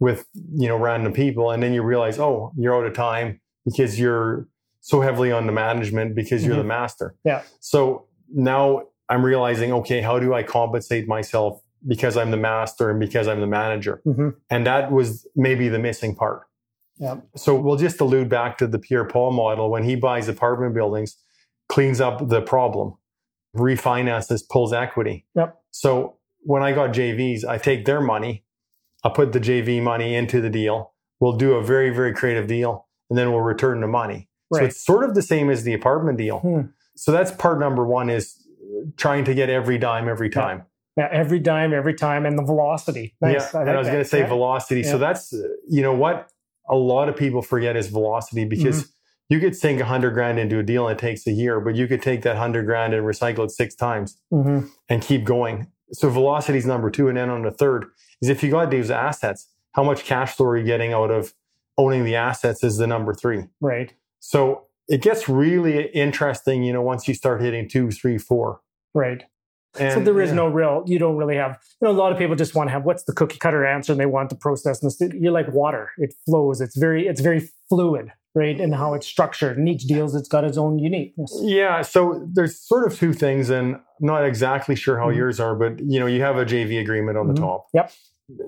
with, 0.00 0.26
you 0.34 0.68
know, 0.68 0.76
random 0.76 1.12
people 1.12 1.50
and 1.50 1.62
then 1.62 1.72
you 1.72 1.82
realize, 1.82 2.18
oh, 2.18 2.52
you're 2.56 2.74
out 2.74 2.86
of 2.86 2.94
time 2.94 3.40
because 3.64 4.00
you're 4.00 4.48
so 4.80 5.00
heavily 5.00 5.30
on 5.30 5.46
the 5.46 5.52
management 5.52 6.14
because 6.14 6.40
mm-hmm. 6.40 6.50
you're 6.50 6.62
the 6.62 6.68
master. 6.68 7.14
Yeah. 7.24 7.42
So 7.60 8.06
now 8.32 8.82
I'm 9.08 9.24
realizing, 9.24 9.72
okay, 9.74 10.00
how 10.00 10.18
do 10.18 10.34
I 10.34 10.42
compensate 10.42 11.06
myself 11.06 11.61
because 11.86 12.16
I'm 12.16 12.30
the 12.30 12.36
master 12.36 12.90
and 12.90 13.00
because 13.00 13.28
I'm 13.28 13.40
the 13.40 13.46
manager? 13.46 14.02
Mm-hmm. 14.06 14.30
And 14.50 14.66
that 14.66 14.92
was 14.92 15.26
maybe 15.34 15.68
the 15.68 15.78
missing 15.78 16.14
part. 16.14 16.42
Yeah. 16.98 17.16
So 17.36 17.54
we'll 17.54 17.76
just 17.76 18.00
allude 18.00 18.28
back 18.28 18.58
to 18.58 18.66
the 18.66 18.78
Pierre 18.78 19.04
Paul 19.04 19.32
model 19.32 19.70
when 19.70 19.82
he 19.82 19.96
buys 19.96 20.28
apartment 20.28 20.74
buildings, 20.74 21.16
cleans 21.68 22.00
up 22.00 22.28
the 22.28 22.40
problem, 22.40 22.94
refinances, 23.56 24.42
pulls 24.48 24.72
equity. 24.72 25.26
Yep. 25.34 25.60
So 25.70 26.18
when 26.42 26.62
I 26.62 26.72
got 26.72 26.90
JVs, 26.92 27.44
I 27.44 27.58
take 27.58 27.84
their 27.84 28.00
money, 28.00 28.44
I 29.04 29.08
put 29.08 29.32
the 29.32 29.40
JV 29.40 29.82
money 29.82 30.14
into 30.14 30.40
the 30.40 30.50
deal. 30.50 30.92
We'll 31.18 31.36
do 31.36 31.54
a 31.54 31.62
very, 31.62 31.90
very 31.90 32.12
creative 32.12 32.46
deal, 32.46 32.86
and 33.08 33.18
then 33.18 33.32
we'll 33.32 33.40
return 33.40 33.80
the 33.80 33.86
money. 33.86 34.28
Right. 34.50 34.60
So 34.60 34.64
it's 34.66 34.84
sort 34.84 35.04
of 35.04 35.14
the 35.14 35.22
same 35.22 35.50
as 35.50 35.64
the 35.64 35.72
apartment 35.72 36.18
deal. 36.18 36.40
Hmm. 36.40 36.60
So 36.94 37.10
that's 37.10 37.30
part 37.32 37.58
number 37.58 37.86
one 37.86 38.10
is 38.10 38.46
trying 38.96 39.24
to 39.24 39.34
get 39.34 39.48
every 39.48 39.78
dime 39.78 40.08
every 40.08 40.30
time. 40.30 40.64
Yeah, 40.96 41.08
every 41.10 41.38
dime, 41.38 41.72
every 41.72 41.94
time, 41.94 42.26
and 42.26 42.38
the 42.38 42.42
velocity. 42.42 43.14
Nice. 43.20 43.54
Yeah, 43.54 43.60
I 43.60 43.62
and 43.62 43.70
I 43.70 43.78
was 43.78 43.88
going 43.88 44.02
to 44.02 44.04
say 44.04 44.20
yeah. 44.20 44.26
velocity. 44.26 44.82
So 44.82 44.98
that's 44.98 45.32
you 45.68 45.82
know 45.82 45.94
what 45.94 46.28
a 46.68 46.76
lot 46.76 47.08
of 47.08 47.16
people 47.16 47.42
forget 47.42 47.76
is 47.76 47.88
velocity 47.88 48.44
because 48.44 48.82
mm-hmm. 48.82 49.34
you 49.34 49.40
could 49.40 49.56
sink 49.56 49.80
a 49.80 49.84
hundred 49.84 50.12
grand 50.12 50.38
into 50.38 50.58
a 50.58 50.62
deal 50.62 50.86
and 50.86 50.98
it 50.98 51.00
takes 51.00 51.26
a 51.26 51.32
year, 51.32 51.60
but 51.60 51.74
you 51.74 51.86
could 51.86 52.02
take 52.02 52.22
that 52.22 52.36
hundred 52.36 52.66
grand 52.66 52.92
and 52.94 53.06
recycle 53.06 53.44
it 53.44 53.50
six 53.50 53.74
times 53.74 54.18
mm-hmm. 54.32 54.66
and 54.88 55.02
keep 55.02 55.24
going. 55.24 55.68
So 55.92 56.10
velocity 56.10 56.58
is 56.58 56.66
number 56.66 56.90
two, 56.90 57.08
and 57.08 57.16
then 57.16 57.30
on 57.30 57.42
the 57.42 57.50
third 57.50 57.86
is 58.20 58.28
if 58.28 58.42
you 58.42 58.50
got 58.50 58.70
these 58.70 58.90
assets, 58.90 59.48
how 59.72 59.82
much 59.82 60.04
cash 60.04 60.34
flow 60.34 60.46
are 60.46 60.56
you 60.56 60.64
getting 60.64 60.92
out 60.92 61.10
of 61.10 61.32
owning 61.78 62.04
the 62.04 62.16
assets 62.16 62.62
is 62.62 62.76
the 62.76 62.86
number 62.86 63.14
three. 63.14 63.44
Right. 63.60 63.94
So 64.20 64.66
it 64.88 65.02
gets 65.02 65.28
really 65.28 65.86
interesting, 65.88 66.62
you 66.62 66.72
know, 66.72 66.82
once 66.82 67.08
you 67.08 67.14
start 67.14 67.40
hitting 67.40 67.68
two, 67.68 67.90
three, 67.90 68.18
four. 68.18 68.60
Right. 68.94 69.24
And, 69.78 69.92
so 69.94 70.00
there 70.00 70.20
is 70.20 70.30
yeah. 70.30 70.36
no 70.36 70.48
real, 70.48 70.82
you 70.86 70.98
don't 70.98 71.16
really 71.16 71.36
have, 71.36 71.58
you 71.80 71.88
know, 71.88 71.94
a 71.94 71.96
lot 71.96 72.12
of 72.12 72.18
people 72.18 72.36
just 72.36 72.54
want 72.54 72.68
to 72.68 72.72
have 72.72 72.84
what's 72.84 73.04
the 73.04 73.12
cookie 73.12 73.38
cutter 73.38 73.64
answer 73.64 73.92
and 73.92 74.00
they 74.00 74.06
want 74.06 74.28
to 74.30 74.36
process. 74.36 74.82
And 74.82 75.14
you're 75.14 75.32
like 75.32 75.48
water, 75.52 75.92
it 75.96 76.14
flows. 76.26 76.60
It's 76.60 76.76
very, 76.76 77.06
it's 77.06 77.20
very 77.22 77.48
fluid, 77.70 78.12
right? 78.34 78.60
And 78.60 78.74
how 78.74 78.92
it's 78.92 79.06
structured. 79.06 79.56
And 79.56 79.68
each 79.68 79.84
deals, 79.84 80.14
it's 80.14 80.28
got 80.28 80.44
its 80.44 80.58
own 80.58 80.78
uniqueness. 80.78 81.34
Yeah. 81.42 81.80
So 81.80 82.28
there's 82.30 82.60
sort 82.60 82.86
of 82.86 82.98
two 82.98 83.14
things, 83.14 83.48
and 83.48 83.76
I'm 83.76 83.82
not 84.00 84.26
exactly 84.26 84.76
sure 84.76 84.98
how 84.98 85.06
mm-hmm. 85.06 85.18
yours 85.18 85.40
are, 85.40 85.54
but 85.54 85.80
you 85.80 85.98
know, 85.98 86.06
you 86.06 86.20
have 86.20 86.36
a 86.36 86.44
JV 86.44 86.78
agreement 86.80 87.16
on 87.16 87.28
the 87.28 87.34
mm-hmm. 87.34 87.44
top. 87.44 87.68
Yep. 87.72 87.92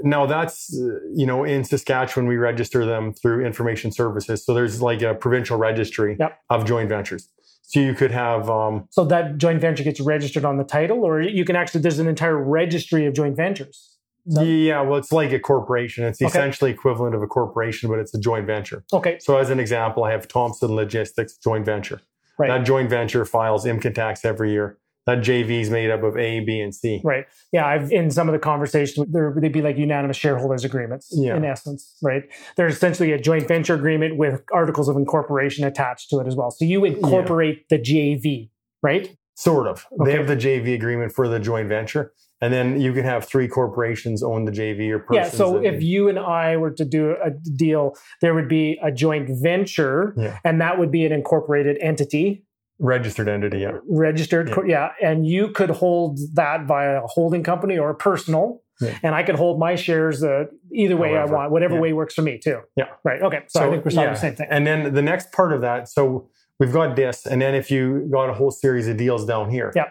Now 0.03 0.27
that's, 0.27 0.79
uh, 0.79 0.99
you 1.15 1.27
know, 1.27 1.45
in 1.45 1.65
Saskatchewan, 1.65 2.27
we 2.27 2.37
register 2.37 2.85
them 2.85 3.13
through 3.13 3.45
information 3.45 3.93
services. 3.93 4.45
So 4.45 4.55
there's 4.55 4.83
like 4.83 5.03
a 5.03 5.15
provincial 5.15 5.57
registry 5.57 6.17
yep. 6.19 6.39
of 6.51 6.65
joint 6.65 6.89
ventures. 6.89 7.29
So 7.67 7.81
you 7.81 7.95
could 7.95 8.11
have. 8.11 8.49
Um, 8.49 8.87
so 8.91 9.05
that 9.07 9.39
joint 9.39 9.61
venture 9.61 9.83
gets 9.83 10.01
registered 10.01 10.45
on 10.45 10.59
the 10.59 10.65
title, 10.65 11.03
or 11.05 11.21
you 11.21 11.45
can 11.45 11.57
actually, 11.57 11.81
there's 11.81 11.99
an 11.99 12.07
entire 12.07 12.37
registry 12.37 13.07
of 13.07 13.15
joint 13.15 13.37
ventures. 13.37 13.99
Yeah, 14.27 14.81
well, 14.81 14.99
it's 14.99 15.13
like 15.13 15.33
a 15.33 15.39
corporation. 15.39 16.05
It's 16.05 16.21
okay. 16.21 16.29
essentially 16.29 16.71
equivalent 16.71 17.15
of 17.15 17.23
a 17.23 17.27
corporation, 17.27 17.91
but 17.91 17.99
it's 17.99 18.15
a 18.15 18.19
joint 18.19 18.47
venture. 18.47 18.85
Okay. 18.93 19.19
So, 19.21 19.37
as 19.37 19.51
an 19.51 19.61
example, 19.61 20.05
I 20.05 20.13
have 20.13 20.29
Thompson 20.29 20.75
Logistics 20.75 21.37
joint 21.37 21.67
venture. 21.67 22.01
Right. 22.39 22.49
That 22.49 22.65
joint 22.65 22.89
venture 22.89 23.25
files 23.27 23.67
income 23.67 23.93
tax 23.93 24.25
every 24.25 24.53
year 24.53 24.79
that 25.07 25.19
JV 25.19 25.61
is 25.61 25.71
made 25.71 25.91
up 25.91 26.03
of 26.03 26.17
A, 26.17 26.41
B, 26.41 26.61
and 26.61 26.75
C. 26.75 27.01
Right. 27.05 27.27
Yeah. 27.53 27.67
I've 27.67 27.93
in 27.93 28.11
some 28.11 28.29
of 28.29 28.33
the 28.33 28.39
conversations, 28.39 29.07
there 29.11 29.35
they'd 29.37 29.53
be 29.53 29.63
like 29.63 29.77
unanimous 29.77 30.17
shareholders 30.17 30.65
agreements. 30.65 31.13
Yeah. 31.13 31.37
In 31.37 31.45
essence, 31.45 31.97
right? 32.03 32.23
There's 32.57 32.75
essentially 32.77 33.13
a 33.13 33.19
joint 33.21 33.47
venture 33.47 33.75
agreement 33.75 34.17
with 34.17 34.43
articles 34.53 34.89
of 34.89 34.97
incorporation 34.97 35.65
attached 35.65 36.11
to 36.11 36.21
it 36.21 36.27
as 36.27 36.37
well. 36.37 36.51
So 36.51 36.65
you 36.65 36.85
incorporate 36.85 37.65
yeah. 37.71 37.77
the 37.77 37.83
JV, 37.83 38.51
right? 38.83 39.17
Sort 39.37 39.67
of. 39.67 39.87
Okay. 40.01 40.11
They 40.11 40.17
have 40.17 40.29
the 40.29 40.37
JV 40.37 40.75
agreement 40.75 41.13
for 41.13 41.29
the 41.29 41.41
joint 41.41 41.69
venture, 41.69 42.13
And 42.41 42.53
then 42.53 42.81
you 42.81 42.93
can 42.93 43.05
have 43.05 43.25
three 43.25 43.49
corporations 43.49 44.23
own 44.23 44.45
the 44.45 44.53
JV 44.53 44.91
or 44.91 45.05
Yeah. 45.13 45.29
So 45.29 45.63
if 45.63 45.83
you 45.83 46.09
and 46.09 46.19
I 46.19 46.57
were 46.57 46.71
to 46.73 46.85
do 46.85 47.17
a 47.23 47.31
deal, 47.31 47.97
there 48.21 48.35
would 48.35 48.49
be 48.49 48.79
a 48.83 48.93
joint 48.93 49.29
venture, 49.43 50.15
Yeah. 50.17 50.39
and 50.45 50.61
that 50.61 50.79
would 50.79 50.91
be 50.91 51.05
an 51.05 51.13
incorporated 51.13 51.79
entity, 51.81 52.44
registered 52.79 53.29
entity, 53.29 53.61
yeah. 53.61 53.79
registered. 53.89 54.49
Yeah. 54.67 54.91
Yeah. 55.01 55.11
And 55.11 55.27
you 55.27 55.49
could 55.49 55.71
hold 55.71 56.19
that 56.35 56.67
via 56.67 57.03
a 57.03 57.07
holding 57.07 57.43
company 57.43 57.79
or 57.79 57.91
a 57.91 57.95
personal. 57.95 58.63
Yeah. 58.81 58.99
And 59.03 59.15
I 59.15 59.23
could 59.23 59.37
hold 59.37 59.61
my 59.61 59.77
shares 59.77 60.25
uh, 60.25 60.47
either 60.73 60.97
way 60.97 61.13
However, 61.13 61.37
I 61.37 61.39
want, 61.39 61.53
whatever 61.53 61.75
yeah. 61.75 61.81
way 61.81 61.93
works 61.93 62.15
for 62.15 62.23
me 62.23 62.39
too. 62.39 62.61
Yeah. 62.77 62.87
Right. 63.05 63.23
Okay. 63.23 63.43
So, 63.49 63.61
I 63.61 63.71
think 63.71 63.85
we're 63.85 63.93
talking 63.93 64.13
the 64.13 64.19
same 64.19 64.35
thing. 64.35 64.49
And 64.51 64.67
then 64.67 64.95
the 64.95 65.03
next 65.03 65.33
part 65.33 65.53
of 65.53 65.61
that, 65.61 65.89
so 65.89 66.29
we've 66.59 66.73
got 66.73 66.97
this, 66.97 67.25
and 67.27 67.41
then 67.41 67.55
if 67.55 67.71
you 67.71 68.09
got 68.11 68.31
a 68.31 68.35
whole 68.35 68.51
series 68.51 68.89
of 68.89 68.97
deals 68.97 69.25
down 69.27 69.51
here, 69.51 69.73
Yeah. 69.77 69.91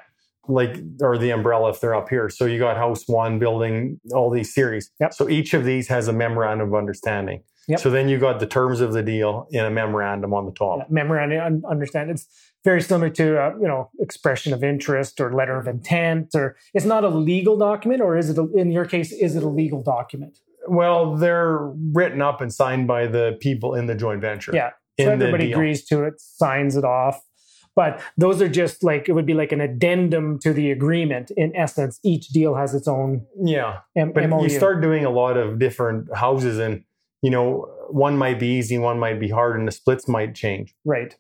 like 0.49 0.77
or 1.01 1.17
the 1.17 1.29
umbrella 1.29 1.69
if 1.69 1.79
they're 1.79 1.95
up 1.95 2.09
here. 2.09 2.29
So 2.29 2.45
you 2.45 2.59
got 2.59 2.75
House 2.75 3.07
One 3.07 3.39
building 3.39 4.01
all 4.13 4.29
these 4.29 4.53
series. 4.53 4.91
Yep. 4.99 5.13
So 5.13 5.29
each 5.29 5.53
of 5.53 5.63
these 5.63 5.87
has 5.87 6.09
a 6.09 6.13
memorandum 6.13 6.67
of 6.67 6.75
understanding. 6.75 7.43
Yep. 7.69 7.79
So 7.79 7.89
then 7.89 8.09
you 8.09 8.17
got 8.17 8.41
the 8.41 8.45
terms 8.47 8.81
of 8.81 8.91
the 8.91 9.01
deal 9.01 9.47
in 9.51 9.63
a 9.63 9.71
memorandum 9.71 10.33
on 10.33 10.45
the 10.45 10.51
top. 10.51 10.79
Yeah, 10.79 10.85
memorandum 10.89 11.39
un- 11.39 11.63
understand 11.69 12.11
it's 12.11 12.27
very 12.63 12.81
similar 12.81 13.09
to 13.09 13.25
uh, 13.41 13.51
you 13.59 13.67
know 13.67 13.89
expression 13.99 14.53
of 14.53 14.63
interest 14.63 15.19
or 15.21 15.33
letter 15.33 15.57
of 15.57 15.67
intent 15.67 16.29
or 16.35 16.55
it's 16.73 16.85
not 16.85 17.03
a 17.03 17.09
legal 17.09 17.57
document 17.57 18.01
or 18.01 18.17
is 18.17 18.29
it 18.29 18.37
a, 18.37 18.45
in 18.55 18.71
your 18.71 18.85
case 18.85 19.11
is 19.11 19.35
it 19.35 19.43
a 19.43 19.47
legal 19.49 19.81
document 19.83 20.37
Well, 20.67 21.15
they're 21.17 21.57
written 21.93 22.21
up 22.21 22.39
and 22.41 22.53
signed 22.53 22.87
by 22.87 23.07
the 23.07 23.37
people 23.41 23.75
in 23.75 23.85
the 23.87 23.95
joint 23.95 24.21
venture. 24.21 24.51
yeah 24.53 24.71
so 24.99 25.09
everybody 25.09 25.51
agrees 25.51 25.83
to 25.85 26.03
it 26.03 26.15
signs 26.21 26.75
it 26.77 26.85
off 26.85 27.21
but 27.75 27.99
those 28.17 28.39
are 28.43 28.47
just 28.47 28.83
like 28.83 29.09
it 29.09 29.13
would 29.13 29.25
be 29.25 29.33
like 29.33 29.51
an 29.51 29.59
addendum 29.59 30.37
to 30.39 30.53
the 30.53 30.69
agreement 30.69 31.31
in 31.35 31.55
essence 31.55 31.99
each 32.03 32.27
deal 32.29 32.53
has 32.55 32.75
its 32.75 32.87
own 32.87 33.25
Yeah. 33.43 33.79
M- 33.97 34.11
But 34.13 34.29
MOU. 34.29 34.43
you 34.43 34.49
start 34.49 34.81
doing 34.81 35.03
a 35.05 35.09
lot 35.09 35.35
of 35.37 35.57
different 35.59 36.15
houses 36.15 36.59
and 36.59 36.83
you 37.23 37.29
know, 37.29 37.69
one 37.89 38.17
might 38.17 38.37
be 38.37 38.47
easy, 38.47 38.77
one 38.77 38.99
might 38.99 39.17
be 39.17 39.29
hard, 39.29 39.57
and 39.57 39.65
the 39.65 39.71
splits 39.71 40.09
might 40.09 40.35
change. 40.35 40.75
right 40.83 41.15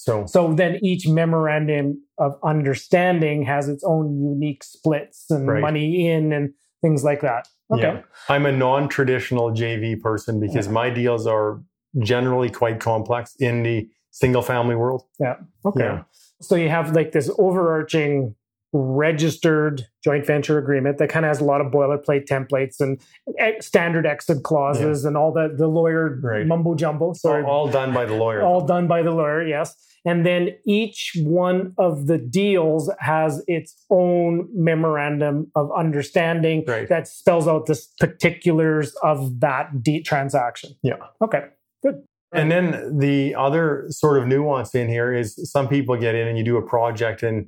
So 0.00 0.26
so 0.26 0.52
then 0.54 0.78
each 0.82 1.08
memorandum 1.08 2.00
of 2.18 2.32
understanding 2.44 3.42
has 3.42 3.68
its 3.68 3.82
own 3.84 4.06
unique 4.22 4.62
splits 4.62 5.28
and 5.30 5.48
Right. 5.48 5.60
money 5.60 6.08
in 6.08 6.32
and 6.32 6.50
things 6.82 7.02
like 7.02 7.20
that 7.22 7.48
okay 7.72 7.82
Yeah. 7.82 8.02
I'm 8.28 8.46
a 8.46 8.52
non-traditional 8.52 9.50
JV 9.50 10.00
person 10.00 10.38
because 10.38 10.66
Yeah. 10.66 10.72
my 10.80 10.88
deals 10.90 11.26
are 11.26 11.60
generally 12.12 12.48
quite 12.50 12.78
complex 12.78 13.34
in 13.40 13.62
the 13.64 13.88
single 14.10 14.42
family 14.42 14.76
world. 14.76 15.02
Yeah. 15.18 15.36
Okay. 15.64 15.84
Yeah. 15.84 16.02
So 16.40 16.54
you 16.54 16.68
have 16.68 16.94
like 16.94 17.10
this 17.12 17.28
overarching 17.38 18.34
registered 18.72 19.86
joint 20.04 20.26
venture 20.26 20.58
agreement 20.58 20.98
that 20.98 21.08
kind 21.08 21.24
of 21.24 21.28
has 21.30 21.40
a 21.40 21.44
lot 21.44 21.60
of 21.60 21.72
boilerplate 21.72 22.26
templates 22.26 22.80
and 22.80 23.00
eh, 23.38 23.52
standard 23.60 24.06
exit 24.06 24.42
clauses 24.42 25.04
and 25.04 25.16
all 25.16 25.32
the 25.32 25.54
the 25.56 25.66
lawyer 25.66 26.18
Right. 26.22 26.46
mumbo 26.46 26.74
jumbo. 26.74 27.12
Sorry, 27.14 27.42
All, 27.44 27.50
all 27.50 27.68
done 27.68 27.92
by 27.94 28.04
the 28.04 28.14
lawyer. 28.14 28.42
all 28.42 28.66
done 28.66 28.86
by 28.86 29.02
the 29.02 29.10
lawyer, 29.12 29.46
yes. 29.46 29.74
And 30.04 30.24
then 30.24 30.50
each 30.64 31.16
one 31.22 31.74
of 31.76 32.06
the 32.06 32.18
deals 32.18 32.90
has 33.00 33.42
its 33.46 33.74
own 33.90 34.48
memorandum 34.54 35.50
of 35.54 35.70
understanding 35.76 36.64
Right. 36.66 36.88
that 36.88 37.08
spells 37.08 37.48
out 37.48 37.66
the 37.66 37.78
particulars 38.00 38.94
of 39.02 39.40
that 39.40 39.82
de- 39.82 40.02
transaction. 40.02 40.70
Yeah. 40.82 40.94
Okay. 41.22 41.44
Good. 41.82 42.02
And 42.32 42.50
then 42.50 42.98
the 42.98 43.34
other 43.34 43.86
sort 43.88 44.18
of 44.20 44.28
nuance 44.28 44.74
in 44.74 44.88
here 44.88 45.12
is 45.12 45.50
some 45.50 45.66
people 45.68 45.96
get 45.96 46.14
in 46.14 46.28
and 46.28 46.36
you 46.38 46.44
do 46.44 46.56
a 46.58 46.62
project 46.62 47.22
and 47.22 47.46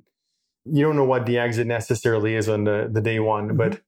you 0.64 0.82
don't 0.84 0.96
know 0.96 1.04
what 1.04 1.26
the 1.26 1.38
exit 1.38 1.66
necessarily 1.66 2.34
is 2.34 2.48
on 2.48 2.64
the, 2.64 2.88
the 2.90 3.00
day 3.00 3.18
one. 3.20 3.50
Mhm. 3.50 3.56
But 3.56 3.80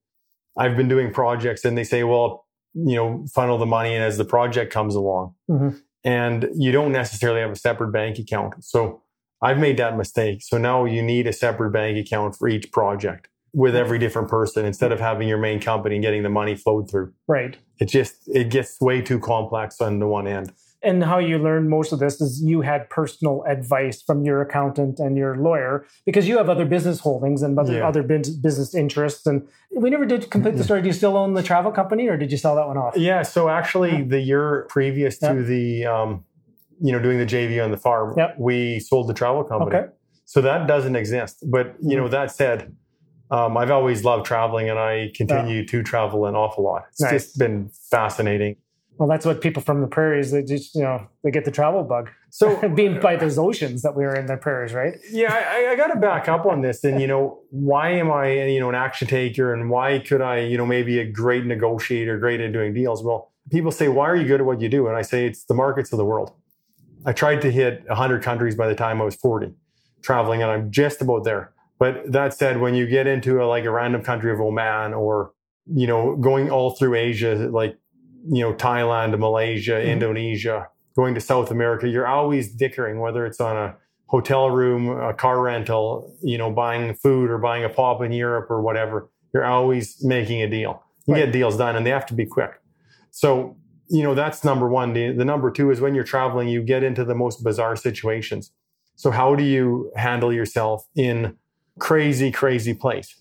I've 0.56 0.76
been 0.76 0.88
doing 0.88 1.12
projects 1.12 1.64
and 1.64 1.76
they 1.76 1.84
say, 1.84 2.04
well, 2.04 2.46
you 2.74 2.96
know, 2.96 3.24
funnel 3.34 3.58
the 3.58 3.66
money 3.66 3.94
in 3.94 4.02
as 4.02 4.18
the 4.18 4.24
project 4.24 4.72
comes 4.72 4.94
along. 4.94 5.34
Mhm. 5.50 5.80
And 6.04 6.48
you 6.54 6.72
don't 6.72 6.92
necessarily 6.92 7.40
have 7.40 7.50
a 7.50 7.56
separate 7.56 7.92
bank 7.92 8.18
account. 8.18 8.54
So 8.64 9.02
I've 9.40 9.58
made 9.58 9.76
that 9.76 9.96
mistake. 9.96 10.42
So 10.42 10.58
now 10.58 10.84
you 10.84 11.02
need 11.02 11.26
a 11.26 11.32
separate 11.32 11.70
bank 11.70 11.98
account 11.98 12.36
for 12.36 12.48
each 12.48 12.70
project 12.72 13.28
with 13.54 13.76
every 13.76 13.98
different 13.98 14.28
person 14.28 14.64
instead 14.64 14.92
of 14.92 15.00
having 15.00 15.28
your 15.28 15.38
main 15.38 15.60
company 15.60 15.96
and 15.96 16.02
getting 16.02 16.22
the 16.22 16.28
money 16.30 16.54
flowed 16.54 16.90
through. 16.90 17.12
Right. 17.28 17.56
It 17.78 17.86
just 17.86 18.16
it 18.28 18.48
gets 18.50 18.80
way 18.80 19.02
too 19.02 19.18
complex 19.20 19.80
on 19.80 19.98
the 19.98 20.06
one 20.06 20.26
end. 20.26 20.52
And 20.84 21.04
how 21.04 21.18
you 21.18 21.38
learned 21.38 21.68
most 21.70 21.92
of 21.92 21.98
this 22.00 22.20
is 22.20 22.42
you 22.44 22.60
had 22.62 22.88
personal 22.90 23.44
advice 23.48 24.02
from 24.02 24.24
your 24.24 24.40
accountant 24.42 24.98
and 24.98 25.16
your 25.16 25.36
lawyer 25.36 25.86
because 26.06 26.26
you 26.28 26.36
have 26.38 26.48
other 26.48 26.64
business 26.64 27.00
holdings 27.00 27.42
and 27.42 27.58
other, 27.58 27.74
Yeah. 27.74 27.88
other 27.88 28.02
business 28.02 28.74
interests. 28.74 29.26
And 29.26 29.46
we 29.76 29.90
never 29.90 30.04
did 30.04 30.30
complete 30.30 30.56
the 30.56 30.64
story. 30.64 30.82
Do 30.82 30.88
you 30.88 30.92
still 30.92 31.16
own 31.16 31.34
the 31.34 31.42
travel 31.42 31.70
company 31.72 32.08
or 32.08 32.16
did 32.16 32.30
you 32.32 32.38
sell 32.38 32.56
that 32.56 32.66
one 32.66 32.76
off? 32.76 32.96
Yeah, 32.96 33.22
so 33.22 33.48
actually, 33.48 34.02
the 34.02 34.20
year 34.20 34.66
previous 34.68 35.18
to 35.18 35.26
Yeah. 35.26 35.32
the, 35.42 35.86
um, 35.86 36.24
you 36.80 36.90
know, 36.92 36.98
doing 36.98 37.18
the 37.18 37.26
JV 37.26 37.60
on 37.64 37.70
the 37.70 37.76
farm, 37.76 38.14
Yep. 38.16 38.36
we 38.38 38.80
sold 38.80 39.08
the 39.08 39.14
travel 39.14 39.44
company. 39.44 39.76
Okay. 39.76 39.86
So 40.24 40.40
that 40.40 40.66
doesn't 40.66 40.96
exist. 40.96 41.44
But 41.50 41.74
you 41.80 41.96
know, 41.96 42.08
that 42.08 42.30
said, 42.32 42.72
um, 43.30 43.56
I've 43.56 43.70
always 43.70 44.04
loved 44.04 44.26
traveling, 44.26 44.68
and 44.68 44.78
I 44.78 45.10
continue 45.14 45.64
to 45.66 45.82
travel 45.82 46.26
an 46.26 46.34
awful 46.34 46.64
lot. 46.64 46.82
It's 46.90 47.00
Nice. 47.00 47.10
just 47.12 47.38
been 47.38 47.70
fascinating. 47.90 48.56
Well, 48.98 49.08
that's 49.08 49.24
what 49.26 49.40
people 49.40 49.62
from 49.62 49.80
the 49.80 49.86
prairies, 49.86 50.30
they 50.30 50.42
just, 50.42 50.74
you 50.74 50.82
know, 50.82 51.08
they 51.24 51.30
get 51.30 51.44
the 51.44 51.50
travel 51.50 51.82
bug. 51.82 52.10
So 52.30 52.68
Being 52.74 53.00
by 53.00 53.16
those 53.16 53.38
uh, 53.38 53.42
oceans 53.42 53.82
that 53.82 53.96
we 53.96 54.04
were 54.04 54.14
in 54.14 54.26
the 54.26 54.36
prairies, 54.36 54.72
right? 54.72 54.94
yeah, 55.10 55.32
I, 55.32 55.72
I 55.72 55.76
got 55.76 55.88
to 55.88 55.98
back 55.98 56.28
up 56.28 56.46
on 56.46 56.62
this. 56.62 56.84
And 56.84 57.00
you 57.00 57.06
know, 57.06 57.40
why 57.50 57.90
am 57.90 58.10
I, 58.10 58.46
you 58.46 58.60
know, 58.60 58.68
an 58.68 58.74
action 58.74 59.08
taker, 59.08 59.52
and 59.52 59.70
why 59.70 59.98
could 59.98 60.20
I, 60.20 60.40
you 60.40 60.56
know, 60.56 60.66
maybe 60.66 60.98
a 60.98 61.04
great 61.04 61.44
negotiator, 61.44 62.18
great 62.18 62.40
at 62.40 62.52
doing 62.52 62.74
deals? 62.74 63.02
Well, 63.02 63.32
people 63.50 63.70
say, 63.70 63.88
why 63.88 64.08
are 64.08 64.16
you 64.16 64.26
good 64.26 64.40
at 64.40 64.46
what 64.46 64.60
you 64.60 64.68
do? 64.68 64.86
And 64.88 64.96
I 64.96 65.02
say, 65.02 65.26
it's 65.26 65.44
the 65.44 65.54
markets 65.54 65.92
of 65.92 65.98
the 65.98 66.04
world. 66.04 66.32
I 67.04 67.12
tried 67.12 67.40
to 67.42 67.50
hit 67.50 67.84
100 67.88 68.22
countries 68.22 68.54
by 68.54 68.68
the 68.68 68.74
time 68.74 69.00
I 69.00 69.04
was 69.04 69.16
40, 69.16 69.52
traveling, 70.02 70.42
and 70.42 70.50
I'm 70.50 70.70
just 70.70 71.02
about 71.02 71.24
there. 71.24 71.52
But 71.78 72.12
that 72.12 72.32
said, 72.34 72.60
when 72.60 72.74
you 72.74 72.86
get 72.86 73.06
into 73.06 73.42
a, 73.42 73.44
like 73.44 73.64
a 73.64 73.70
random 73.70 74.02
country 74.02 74.32
of 74.32 74.40
Oman, 74.40 74.94
or 74.94 75.32
you 75.66 75.86
know, 75.86 76.16
going 76.16 76.50
all 76.50 76.70
through 76.70 76.94
Asia, 76.94 77.34
like 77.50 77.76
you 78.28 78.42
know, 78.42 78.52
Thailand, 78.54 79.18
Malaysia, 79.18 79.72
Mhm. 79.72 79.86
Indonesia, 79.86 80.68
going 80.96 81.14
to 81.14 81.20
South 81.20 81.50
America, 81.50 81.88
you're 81.88 82.06
always 82.06 82.52
dickering 82.54 83.00
whether 83.00 83.24
it's 83.26 83.40
on 83.40 83.56
a 83.56 83.74
hotel 84.06 84.50
room, 84.50 84.88
a 84.90 85.14
car 85.14 85.40
rental, 85.40 86.14
you 86.22 86.36
know, 86.36 86.50
buying 86.50 86.94
food 86.94 87.30
or 87.30 87.38
buying 87.38 87.64
a 87.64 87.68
pop 87.68 88.02
in 88.02 88.12
Europe 88.12 88.50
or 88.50 88.60
whatever. 88.60 89.08
You're 89.32 89.44
always 89.46 90.04
making 90.04 90.42
a 90.42 90.48
deal. 90.48 90.82
You 91.06 91.14
Right. 91.14 91.24
get 91.24 91.32
deals 91.32 91.56
done 91.56 91.76
and 91.76 91.86
they 91.86 91.90
have 91.90 92.04
to 92.06 92.14
be 92.14 92.26
quick. 92.26 92.50
So, 93.10 93.56
you 93.88 94.02
know, 94.02 94.14
that's 94.14 94.44
number 94.44 94.68
one. 94.68 94.92
The, 94.92 95.12
the 95.12 95.24
number 95.24 95.50
two 95.50 95.70
is 95.70 95.80
when 95.80 95.94
you're 95.94 96.04
traveling, 96.04 96.48
you 96.48 96.62
get 96.62 96.82
into 96.82 97.04
the 97.04 97.14
most 97.14 97.42
bizarre 97.42 97.74
situations. 97.76 98.52
So, 98.96 99.10
how 99.10 99.34
do 99.34 99.42
you 99.42 99.90
handle 99.96 100.32
yourself 100.32 100.86
in 100.94 101.36
crazy, 101.78 102.30
crazy 102.30 102.74
place? 102.74 103.18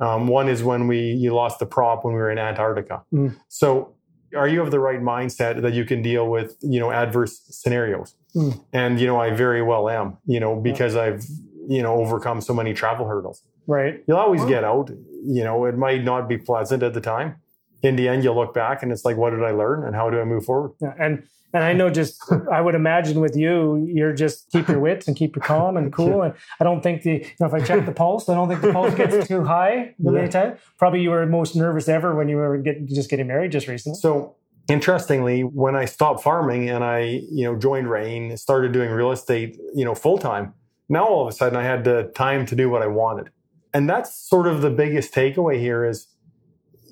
Um, 0.00 0.26
one 0.26 0.48
is 0.48 0.62
when 0.64 0.88
we 0.88 0.98
you 0.98 1.34
lost 1.34 1.58
the 1.58 1.66
prop 1.66 2.04
when 2.04 2.14
we 2.14 2.20
were 2.20 2.30
in 2.30 2.38
Antarctica. 2.38 3.02
Mm. 3.12 3.36
So, 3.48 3.94
are 4.36 4.48
you 4.48 4.62
of 4.62 4.70
the 4.70 4.78
right 4.78 5.00
mindset 5.00 5.62
that 5.62 5.72
you 5.72 5.84
can 5.84 6.02
deal 6.02 6.28
with 6.28 6.56
you 6.60 6.80
know 6.80 6.90
adverse 6.90 7.42
scenarios? 7.50 8.14
Mm. 8.34 8.64
And 8.72 9.00
you 9.00 9.06
know, 9.06 9.20
I 9.20 9.30
very 9.30 9.62
well 9.62 9.88
am. 9.88 10.18
You 10.26 10.40
know, 10.40 10.56
because 10.56 10.96
I've 10.96 11.24
you 11.68 11.82
know 11.82 11.94
overcome 11.94 12.40
so 12.40 12.54
many 12.54 12.72
travel 12.74 13.06
hurdles. 13.06 13.42
Right. 13.66 14.02
You'll 14.06 14.18
always 14.18 14.44
get 14.44 14.64
out. 14.64 14.90
You 15.24 15.44
know, 15.44 15.64
it 15.66 15.76
might 15.76 16.02
not 16.02 16.28
be 16.28 16.38
pleasant 16.38 16.82
at 16.82 16.94
the 16.94 17.00
time. 17.00 17.36
In 17.82 17.96
the 17.96 18.08
end, 18.08 18.24
you'll 18.24 18.34
look 18.34 18.52
back 18.52 18.82
and 18.82 18.92
it's 18.92 19.04
like, 19.04 19.16
what 19.16 19.30
did 19.30 19.42
I 19.42 19.52
learn, 19.52 19.84
and 19.84 19.94
how 19.94 20.10
do 20.10 20.20
I 20.20 20.24
move 20.24 20.44
forward? 20.44 20.72
Yeah, 20.80 20.94
and 20.98 21.22
and 21.52 21.64
I 21.64 21.72
know 21.72 21.90
just 21.90 22.22
I 22.52 22.60
would 22.60 22.74
imagine 22.74 23.20
with 23.20 23.36
you, 23.36 23.76
you're 23.76 24.12
just 24.12 24.50
keep 24.50 24.68
your 24.68 24.78
wits 24.80 25.08
and 25.08 25.16
keep 25.16 25.34
your 25.36 25.42
calm 25.44 25.76
and 25.76 25.92
cool. 25.92 26.22
And 26.22 26.34
I 26.60 26.64
don't 26.64 26.82
think 26.82 27.02
the 27.02 27.12
you 27.18 27.26
know, 27.40 27.46
if 27.46 27.54
I 27.54 27.60
check 27.60 27.84
the 27.86 27.92
pulse, 27.92 28.28
I 28.28 28.34
don't 28.34 28.48
think 28.48 28.60
the 28.60 28.72
pulse 28.72 28.94
gets 28.94 29.26
too 29.28 29.44
high 29.44 29.94
the 29.98 30.12
Yeah. 30.12 30.26
time. 30.28 30.56
Probably 30.78 31.00
you 31.02 31.10
were 31.10 31.26
most 31.26 31.56
nervous 31.56 31.88
ever 31.88 32.14
when 32.14 32.28
you 32.28 32.36
were 32.36 32.58
get, 32.58 32.84
just 32.86 33.10
getting 33.10 33.26
married 33.26 33.52
just 33.52 33.66
recently. 33.68 33.98
So 33.98 34.36
interestingly, 34.68 35.42
when 35.42 35.74
I 35.74 35.84
stopped 35.86 36.22
farming 36.22 36.70
and 36.70 36.84
I, 36.84 37.22
you 37.30 37.44
know, 37.44 37.56
joined 37.56 37.90
REIN, 37.90 38.36
started 38.36 38.72
doing 38.72 38.90
real 38.90 39.10
estate, 39.10 39.56
you 39.74 39.84
know, 39.84 39.94
full 39.94 40.18
time, 40.18 40.54
now 40.88 41.04
all 41.06 41.22
of 41.22 41.28
a 41.28 41.32
sudden 41.32 41.56
I 41.58 41.64
had 41.64 41.84
the 41.84 42.12
time 42.14 42.46
to 42.46 42.54
do 42.56 42.70
what 42.70 42.82
I 42.82 42.86
wanted. 42.86 43.30
And 43.74 43.88
that's 43.88 44.14
sort 44.28 44.46
of 44.46 44.62
the 44.62 44.70
biggest 44.70 45.12
takeaway 45.14 45.58
here 45.58 45.84
is, 45.84 46.06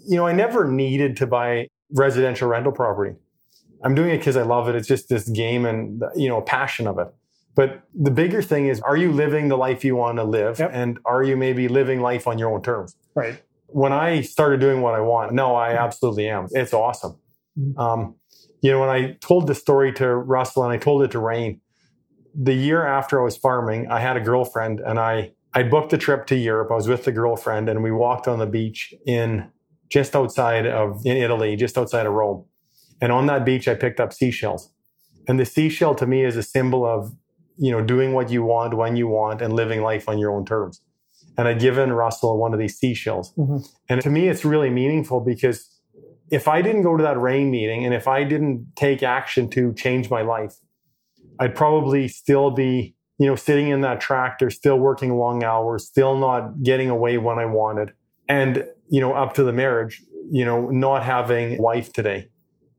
you 0.08 0.16
know, 0.16 0.26
I 0.26 0.32
never 0.32 0.66
needed 0.70 1.16
to 1.18 1.26
buy 1.26 1.68
residential 1.92 2.48
rental 2.48 2.72
property. 2.72 3.16
I'm 3.84 3.94
doing 3.94 4.10
it 4.10 4.18
because 4.18 4.36
I 4.36 4.42
love 4.42 4.68
it. 4.68 4.74
It's 4.74 4.88
just 4.88 5.08
this 5.08 5.28
game 5.28 5.64
and, 5.64 6.02
you 6.16 6.28
know, 6.28 6.40
passion 6.40 6.86
of 6.86 6.98
it. 6.98 7.08
But 7.54 7.82
the 7.94 8.10
bigger 8.10 8.40
thing 8.42 8.66
is, 8.68 8.80
are 8.82 8.96
you 8.96 9.10
living 9.12 9.48
the 9.48 9.56
life 9.56 9.84
you 9.84 9.96
want 9.96 10.18
to 10.18 10.24
live? 10.24 10.58
Yep. 10.60 10.70
And 10.72 10.98
are 11.04 11.22
you 11.24 11.36
maybe 11.36 11.68
living 11.68 12.00
life 12.00 12.26
on 12.26 12.38
your 12.38 12.52
own 12.52 12.62
terms? 12.62 12.96
Right. 13.14 13.42
when 13.70 13.92
I 13.92 14.22
started 14.22 14.60
doing 14.60 14.80
what 14.80 14.94
I 14.94 15.00
want, 15.00 15.32
no, 15.32 15.54
I 15.54 15.72
absolutely 15.72 16.26
am. 16.28 16.46
It's 16.52 16.72
awesome. 16.72 17.16
Mhm. 17.58 17.78
Um, 17.78 18.14
you 18.62 18.70
know, 18.70 18.80
when 18.80 18.88
I 18.88 19.16
told 19.20 19.46
the 19.46 19.54
story 19.54 19.92
to 19.94 20.06
Russell 20.16 20.64
and 20.64 20.72
I 20.72 20.78
told 20.78 21.02
it 21.02 21.10
to 21.10 21.18
REIN, 21.18 21.60
the 22.34 22.54
year 22.54 22.86
after 22.86 23.20
I 23.20 23.24
was 23.24 23.36
farming, 23.36 23.88
I 23.90 24.00
had 24.00 24.16
a 24.16 24.20
girlfriend 24.20 24.80
and 24.80 24.98
I 24.98 25.32
I 25.54 25.62
booked 25.64 25.92
a 25.92 25.98
trip 25.98 26.26
to 26.26 26.36
Europe. 26.36 26.70
I 26.70 26.74
was 26.74 26.88
with 26.88 27.06
a 27.08 27.12
girlfriend 27.12 27.68
and 27.68 27.82
we 27.82 27.90
walked 27.90 28.28
on 28.28 28.38
the 28.38 28.46
beach 28.46 28.94
in 29.06 29.48
just 29.90 30.14
outside 30.16 30.66
of 30.66 31.04
in 31.04 31.16
Italy, 31.16 31.56
just 31.56 31.76
outside 31.76 32.06
of 32.06 32.12
Rome. 32.12 32.44
And 33.00 33.12
on 33.12 33.26
that 33.26 33.44
beach, 33.44 33.68
I 33.68 33.74
picked 33.74 34.00
up 34.00 34.12
seashells. 34.12 34.70
And 35.26 35.38
the 35.38 35.44
seashell 35.44 35.94
to 35.96 36.06
me 36.06 36.24
is 36.24 36.36
a 36.36 36.42
symbol 36.42 36.84
of, 36.86 37.14
you 37.56 37.70
know, 37.70 37.82
doing 37.82 38.12
what 38.12 38.30
you 38.30 38.42
want 38.42 38.74
when 38.74 38.96
you 38.96 39.08
want 39.08 39.42
and 39.42 39.52
living 39.52 39.82
life 39.82 40.08
on 40.08 40.18
your 40.18 40.32
own 40.32 40.44
terms. 40.44 40.80
And 41.36 41.46
I'd 41.46 41.60
given 41.60 41.92
Russell 41.92 42.38
one 42.38 42.52
of 42.52 42.58
these 42.58 42.76
seashells. 42.76 43.32
Mm-hmm. 43.34 43.58
And 43.88 44.00
to 44.00 44.10
me, 44.10 44.28
it's 44.28 44.44
really 44.44 44.70
meaningful 44.70 45.20
because 45.20 45.70
if 46.30 46.48
I 46.48 46.62
didn't 46.62 46.82
go 46.82 46.96
to 46.96 47.02
that 47.02 47.18
REIN 47.18 47.50
meeting 47.50 47.84
and 47.84 47.94
if 47.94 48.08
I 48.08 48.24
didn't 48.24 48.72
take 48.74 49.02
action 49.02 49.48
to 49.50 49.72
change 49.74 50.10
my 50.10 50.22
life, 50.22 50.56
I'd 51.38 51.54
probably 51.54 52.08
still 52.08 52.50
be, 52.50 52.96
you 53.18 53.26
know, 53.26 53.36
sitting 53.36 53.68
in 53.68 53.82
that 53.82 54.00
tractor, 54.00 54.50
still 54.50 54.78
working 54.78 55.16
long 55.16 55.44
hours, 55.44 55.86
still 55.86 56.16
not 56.16 56.62
getting 56.62 56.90
away 56.90 57.18
when 57.18 57.38
I 57.38 57.44
wanted. 57.44 57.92
And, 58.28 58.66
you 58.88 59.00
know, 59.00 59.12
up 59.12 59.34
to 59.34 59.44
the 59.44 59.52
marriage, 59.52 60.02
you 60.30 60.44
know, 60.44 60.68
not 60.68 61.04
having 61.04 61.60
wife 61.62 61.92
today 61.92 62.28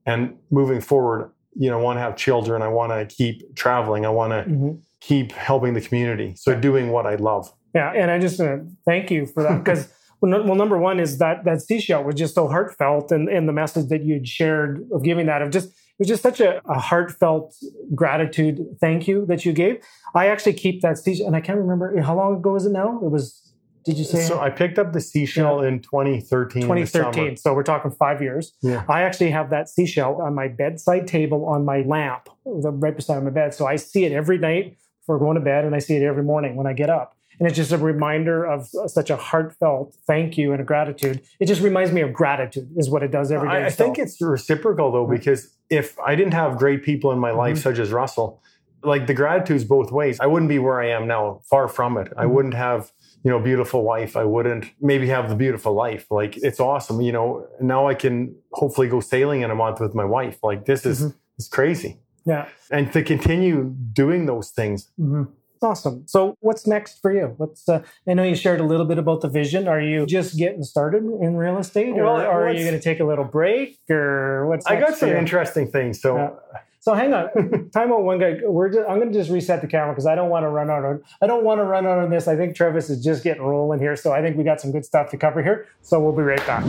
and 0.10 0.36
moving 0.50 0.82
forward, 0.82 1.32
you 1.56 1.69
know, 1.69 1.80
I 1.80 1.82
want 1.82 1.98
to 1.98 2.02
have 2.02 2.15
children. 2.15 2.62
I 2.62 2.67
want 2.67 2.91
to 2.91 3.15
keep 3.15 3.56
traveling. 3.56 4.06
I 4.06 4.10
want 4.10 4.32
to 4.32 4.50
mm-hmm. 4.50 4.72
keep 5.02 5.32
helping 5.32 5.74
the 5.74 5.82
community. 5.82 6.34
So 6.36 6.60
doing 6.60 6.89
what 6.89 7.06
I 7.06 7.15
love. 7.15 7.54
Yeah. 7.76 7.91
And 7.91 8.10
I 8.10 8.17
just 8.17 8.39
want 8.39 8.63
to 8.63 8.76
thank 8.86 9.12
you 9.12 9.28
for 9.28 9.43
that 9.43 9.63
because 9.63 9.88
well, 10.22 10.43
well, 10.43 10.56
number 10.56 10.78
one 10.78 11.00
is 11.00 11.19
that 11.19 11.43
that 11.45 11.62
seashell 11.62 12.04
was 12.04 12.15
just 12.15 12.34
so 12.34 12.48
heartfelt 12.48 13.12
and, 13.12 13.30
and 13.30 13.48
the 13.48 13.54
message 13.54 13.89
that 13.89 14.04
you 14.04 14.15
had 14.15 14.28
shared 14.28 14.88
of 14.91 15.04
giving 15.04 15.28
that 15.28 15.41
of 15.43 15.52
just 15.52 15.69
it 15.69 16.04
was 16.04 16.08
just 16.08 16.24
such 16.24 16.39
a, 16.39 16.62
a, 16.65 16.80
heartfelt 16.80 17.54
gratitude 17.93 18.65
thank 18.80 19.06
you 19.08 19.26
that 19.28 19.45
you 19.45 19.52
gave. 19.52 19.84
I 20.15 20.28
actually 20.28 20.54
keep 20.54 20.82
that 20.82 20.98
seashell 20.98 21.28
and 21.28 21.36
I 21.36 21.41
can't 21.41 21.60
remember 21.60 22.02
how 22.02 22.15
long 22.15 22.38
ago 22.38 22.56
is 22.56 22.65
it 22.65 22.72
now? 22.72 23.00
It 23.04 23.12
was 23.12 23.49
did 23.89 23.97
you 23.97 24.04
say? 24.04 24.23
So 24.23 24.39
I 24.39 24.52
picked 24.52 24.78
up 24.78 24.93
the 24.93 25.02
seashell 25.02 25.63
yeah. 25.63 25.69
in 25.69 25.80
2013. 25.80 26.62
2013. 26.62 27.38
So 27.38 27.54
we're 27.54 27.63
talking 27.63 27.89
five 27.89 28.21
years. 28.21 28.54
Yeah. 28.62 28.84
I 28.88 29.02
actually 29.02 29.32
have 29.32 29.49
that 29.49 29.67
seashell 29.67 30.21
on 30.21 30.36
my 30.36 30.47
bedside 30.47 31.08
table 31.08 31.45
on 31.45 31.65
my 31.65 31.82
lamp, 31.82 32.30
right 32.45 32.95
beside 32.95 33.23
my 33.23 33.32
bed. 33.32 33.54
So 33.56 33.65
I 33.65 33.78
see 33.78 34.06
it 34.06 34.12
every 34.12 34.38
night 34.38 34.78
before 35.02 35.17
going 35.17 35.36
to 35.36 35.41
bed, 35.41 35.65
and 35.65 35.73
I 35.73 35.80
see 35.80 35.95
it 35.95 36.04
every 36.04 36.23
morning 36.23 36.56
when 36.56 36.67
I 36.67 36.73
get 36.73 36.91
up. 36.91 37.15
And 37.39 37.47
it's 37.47 37.56
just 37.56 37.71
a 37.71 37.78
reminder 37.78 38.43
of 38.43 38.67
such 38.88 39.10
a 39.10 39.15
heartfelt 39.15 39.95
thank 40.06 40.38
you 40.38 40.52
and 40.52 40.62
a 40.62 40.63
gratitude. 40.63 41.21
It 41.39 41.47
just 41.47 41.62
reminds 41.62 41.91
me 41.91 42.02
of 42.02 42.13
gratitude, 42.13 42.69
is 42.75 42.89
what 42.89 43.02
it 43.02 43.12
does 43.12 43.32
every 43.32 43.49
day. 43.49 43.63
I, 43.63 43.65
I 43.67 43.69
think 43.69 43.97
it's 43.97 44.21
reciprocal 44.21 44.91
though, 44.91 45.08
because 45.08 45.56
if 45.69 45.97
I 45.99 46.15
didn't 46.15 46.34
have 46.34 46.58
great 46.58 46.84
people 46.84 47.12
in 47.12 47.17
my 47.17 47.32
life, 47.32 47.56
mm-hmm. 47.56 47.63
such 47.63 47.80
as 47.80 47.91
Russell, 47.91 48.41
like 48.84 49.08
the 49.08 49.13
gratitude's 49.13 49.63
both 49.63 49.91
ways. 49.91 50.19
I 50.19 50.28
wouldn't 50.28 50.49
be 50.49 50.60
where 50.60 50.82
I 50.82 50.89
am 50.89 51.08
now. 51.08 51.41
Far 51.49 51.67
from 51.67 51.97
it. 51.97 52.10
Mm-hmm. 52.10 52.19
I 52.19 52.25
wouldn't 52.25 52.54
have 52.54 52.91
you 53.24 53.32
know, 53.32 53.40
beautiful 53.40 53.84
wife. 53.84 54.16
I 54.16 54.24
wouldn't 54.24 54.72
maybe 54.80 55.08
have 55.08 55.30
the 55.30 55.36
beautiful 55.36 55.74
life. 55.74 56.08
Like 56.10 56.38
it's 56.38 56.60
awesome. 56.60 57.02
You 57.02 57.12
know, 57.12 57.48
now 57.60 57.88
I 57.88 57.94
can 57.94 58.36
hopefully 58.54 58.88
go 58.88 59.00
sailing 59.00 59.42
in 59.42 59.52
a 59.52 59.56
month 59.56 59.80
with 59.80 59.94
my 59.94 60.06
wife. 60.06 60.40
Like 60.44 60.66
this 60.66 60.86
is 60.86 61.00
mm-hmm. 61.00 61.18
is 61.38 61.48
crazy. 61.48 62.00
Yeah. 62.26 62.48
And 62.72 62.92
to 62.94 63.04
continue 63.04 63.76
doing 63.94 64.26
those 64.26 64.52
things. 64.52 64.90
Mm-hmm. 65.00 65.24
Awesome. 65.62 66.04
So, 66.08 66.36
what's 66.40 66.66
next 66.66 67.02
for 67.02 67.12
you? 67.12 67.34
What's 67.36 67.68
uh, 67.68 67.84
I 68.08 68.14
know 68.14 68.24
you 68.24 68.36
shared 68.36 68.62
a 68.62 68.64
little 68.64 68.86
bit 68.86 68.98
about 68.98 69.20
the 69.20 69.28
vision. 69.28 69.68
Are 69.68 69.82
you 69.82 70.06
just 70.06 70.38
getting 70.38 70.64
started 70.64 71.04
in 71.04 71.36
real 71.36 71.58
estate, 71.58 71.98
or, 71.98 72.06
well, 72.06 72.22
or 72.22 72.48
are 72.48 72.54
you 72.54 72.64
going 72.64 72.76
to 72.76 72.80
take 72.80 73.02
a 73.02 73.04
little 73.04 73.26
break, 73.26 73.78
or 73.90 74.48
what's? 74.48 74.66
I 74.66 74.80
got 74.80 74.96
some 74.96 75.10
interesting 75.10 75.70
things. 75.70 76.02
So, 76.02 76.16
yeah. 76.16 76.60
So 76.80 76.94
hang 76.94 77.13
on, 77.13 77.70
time 77.74 77.92
out 77.92 78.04
one 78.04 78.20
guy. 78.20 78.38
We're 78.44 78.70
just, 78.70 78.89
I'm 78.89 79.00
going 79.00 79.12
to 79.12 79.18
just 79.18 79.30
reset 79.30 79.62
the 79.62 79.68
camera 79.68 79.94
because 79.94 80.06
I 80.06 80.15
don't 80.15 80.30
want 80.30 80.44
to 80.44 80.50
run 80.50 80.70
out 80.70 80.86
of 80.86 81.02
I 81.22 81.28
don't 81.28 81.44
want 81.44 81.60
to 81.60 81.65
run 81.65 81.86
out 81.86 82.00
on 82.00 82.10
this. 82.10 82.28
I 82.28 82.36
think 82.36 82.56
Trevis 82.56 82.89
is 82.89 83.04
just 83.04 83.24
getting 83.24 83.44
rolling 83.44 83.80
here, 83.80 83.96
so 83.96 84.13
I 84.13 84.22
think 84.22 84.38
we 84.38 84.44
got 84.44 84.62
some 84.62 84.72
good 84.72 84.86
stuff 84.86 85.10
to 85.12 85.18
cover 85.18 85.44
here. 85.44 85.68
So 85.82 86.00
we'll 86.00 86.15
be 86.15 86.24
right 86.24 86.46
back. 86.48 86.65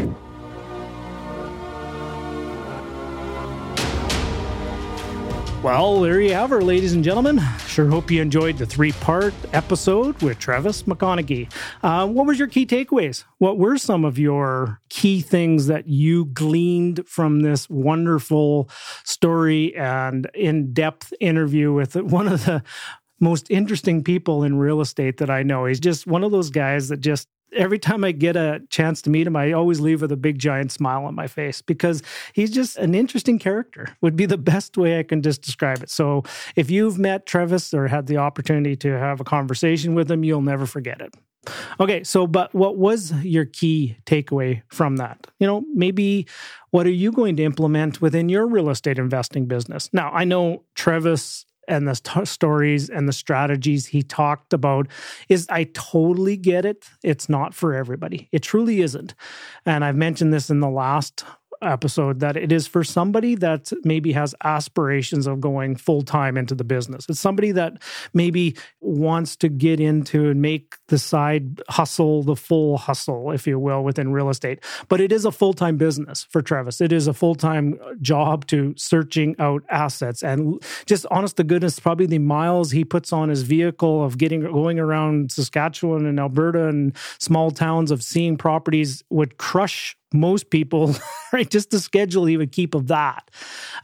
Well, 5.62 6.00
there 6.00 6.22
you 6.22 6.32
have 6.32 6.48
her, 6.48 6.62
ladies 6.62 6.94
and 6.94 7.04
gentlemen. 7.04 7.38
Sure 7.66 7.86
hope 7.86 8.10
you 8.10 8.22
enjoyed 8.22 8.56
the 8.56 8.64
three 8.64 8.92
part 8.92 9.34
episode 9.52 10.20
with 10.22 10.38
Trevis 10.38 10.84
McConaghy. 10.84 11.52
Uh, 11.82 12.06
what 12.06 12.26
was 12.26 12.38
your 12.38 12.48
key 12.48 12.64
takeaways? 12.64 13.24
What 13.36 13.58
were 13.58 13.76
some 13.76 14.06
of 14.06 14.18
your 14.18 14.80
key 14.88 15.20
things 15.20 15.66
that 15.66 15.86
you 15.86 16.24
gleaned 16.24 17.06
from 17.06 17.40
this 17.40 17.68
wonderful 17.68 18.70
story 19.04 19.76
and 19.76 20.30
in 20.34 20.72
depth 20.72 21.12
interview 21.20 21.74
with 21.74 21.94
one 21.94 22.26
of 22.26 22.46
the 22.46 22.62
most 23.20 23.50
interesting 23.50 24.02
people 24.02 24.42
in 24.42 24.56
real 24.58 24.80
estate 24.80 25.18
that 25.18 25.28
I 25.28 25.42
know? 25.42 25.66
He's 25.66 25.78
just 25.78 26.06
one 26.06 26.24
of 26.24 26.32
those 26.32 26.48
guys 26.48 26.88
that 26.88 27.00
just 27.00 27.28
every 27.52 27.78
time 27.78 28.04
I 28.04 28.12
get 28.12 28.36
a 28.36 28.62
chance 28.70 29.02
to 29.02 29.10
meet 29.10 29.26
him, 29.26 29.36
I 29.36 29.52
always 29.52 29.80
leave 29.80 30.02
with 30.02 30.12
a 30.12 30.16
big 30.16 30.38
giant 30.38 30.72
smile 30.72 31.04
on 31.04 31.14
my 31.14 31.26
face 31.26 31.62
because 31.62 32.02
he's 32.32 32.50
just 32.50 32.76
an 32.76 32.94
interesting 32.94 33.38
character, 33.38 33.96
would 34.00 34.16
be 34.16 34.26
the 34.26 34.38
best 34.38 34.76
way 34.76 34.98
I 34.98 35.02
can 35.02 35.22
just 35.22 35.42
describe 35.42 35.82
it. 35.82 35.90
So 35.90 36.24
if 36.56 36.70
you've 36.70 36.98
met 36.98 37.26
Trevis 37.26 37.74
or 37.74 37.88
had 37.88 38.06
the 38.06 38.18
opportunity 38.18 38.76
to 38.76 38.98
have 38.98 39.20
a 39.20 39.24
conversation 39.24 39.94
with 39.94 40.10
him, 40.10 40.24
you'll 40.24 40.42
never 40.42 40.66
forget 40.66 41.00
it. 41.00 41.14
Okay, 41.78 42.04
so 42.04 42.26
but 42.26 42.54
what 42.54 42.76
was 42.76 43.12
your 43.24 43.46
key 43.46 43.96
takeaway 44.04 44.62
from 44.68 44.96
that? 44.96 45.26
You 45.38 45.46
know, 45.46 45.64
maybe 45.72 46.26
what 46.70 46.86
are 46.86 46.90
you 46.90 47.12
going 47.12 47.36
to 47.36 47.42
implement 47.42 48.02
within 48.02 48.28
your 48.28 48.46
real 48.46 48.68
estate 48.68 48.98
investing 48.98 49.46
business? 49.46 49.88
Now, 49.92 50.10
I 50.12 50.24
know 50.24 50.64
Trevis 50.74 51.46
and 51.70 51.88
the 51.88 51.94
stories 52.24 52.90
and 52.90 53.08
the 53.08 53.12
strategies 53.12 53.86
he 53.86 54.02
talked 54.02 54.52
about 54.52 54.88
is 55.28 55.46
I 55.48 55.64
totally 55.72 56.36
get 56.36 56.64
it. 56.64 56.90
It's 57.02 57.28
not 57.28 57.54
for 57.54 57.72
everybody. 57.74 58.28
It 58.32 58.42
truly 58.42 58.82
isn't. 58.82 59.14
And 59.64 59.84
I've 59.84 59.96
mentioned 59.96 60.34
this 60.34 60.50
in 60.50 60.60
the 60.60 60.68
last 60.68 61.24
episode 61.62 62.20
that 62.20 62.36
it 62.36 62.52
is 62.52 62.66
for 62.66 62.84
somebody 62.84 63.34
that 63.36 63.72
maybe 63.84 64.12
has 64.12 64.34
aspirations 64.44 65.26
of 65.26 65.40
going 65.40 65.76
full 65.76 66.02
time 66.02 66.36
into 66.36 66.54
the 66.54 66.64
business. 66.64 67.06
It's 67.08 67.20
somebody 67.20 67.52
that 67.52 67.82
maybe 68.14 68.56
wants 68.80 69.36
to 69.36 69.48
get 69.48 69.80
into 69.80 70.30
and 70.30 70.40
make 70.40 70.76
the 70.88 70.98
side 70.98 71.62
hustle 71.68 72.22
the 72.22 72.36
full 72.36 72.78
hustle, 72.78 73.30
if 73.30 73.46
you 73.46 73.58
will, 73.58 73.84
within 73.84 74.12
real 74.12 74.30
estate. 74.30 74.64
But 74.88 75.00
it 75.00 75.12
is 75.12 75.24
a 75.24 75.32
full 75.32 75.52
time 75.52 75.76
business 75.76 76.26
for 76.30 76.42
Trevis. 76.42 76.80
It 76.80 76.92
is 76.92 77.06
a 77.06 77.14
full 77.14 77.34
time 77.34 77.78
job 78.00 78.46
to 78.48 78.74
searching 78.76 79.36
out 79.38 79.62
assets 79.70 80.22
and 80.22 80.62
just 80.86 81.06
honest 81.10 81.36
to 81.36 81.44
goodness, 81.44 81.78
probably 81.78 82.06
the 82.06 82.18
miles 82.18 82.70
he 82.70 82.84
puts 82.84 83.12
on 83.12 83.28
his 83.28 83.42
vehicle 83.42 84.04
of 84.04 84.18
getting 84.18 84.40
going 84.40 84.78
around 84.78 85.32
Saskatchewan 85.32 86.06
and 86.06 86.18
Alberta 86.18 86.68
and 86.68 86.96
small 87.18 87.50
towns 87.50 87.90
of 87.90 88.02
seeing 88.02 88.36
properties 88.36 89.02
would 89.10 89.38
crush 89.38 89.96
most 90.12 90.50
people, 90.50 90.94
right? 91.32 91.48
Just 91.48 91.70
the 91.70 91.78
schedule 91.78 92.24
he 92.24 92.36
would 92.36 92.52
keep 92.52 92.74
of 92.74 92.88
that. 92.88 93.30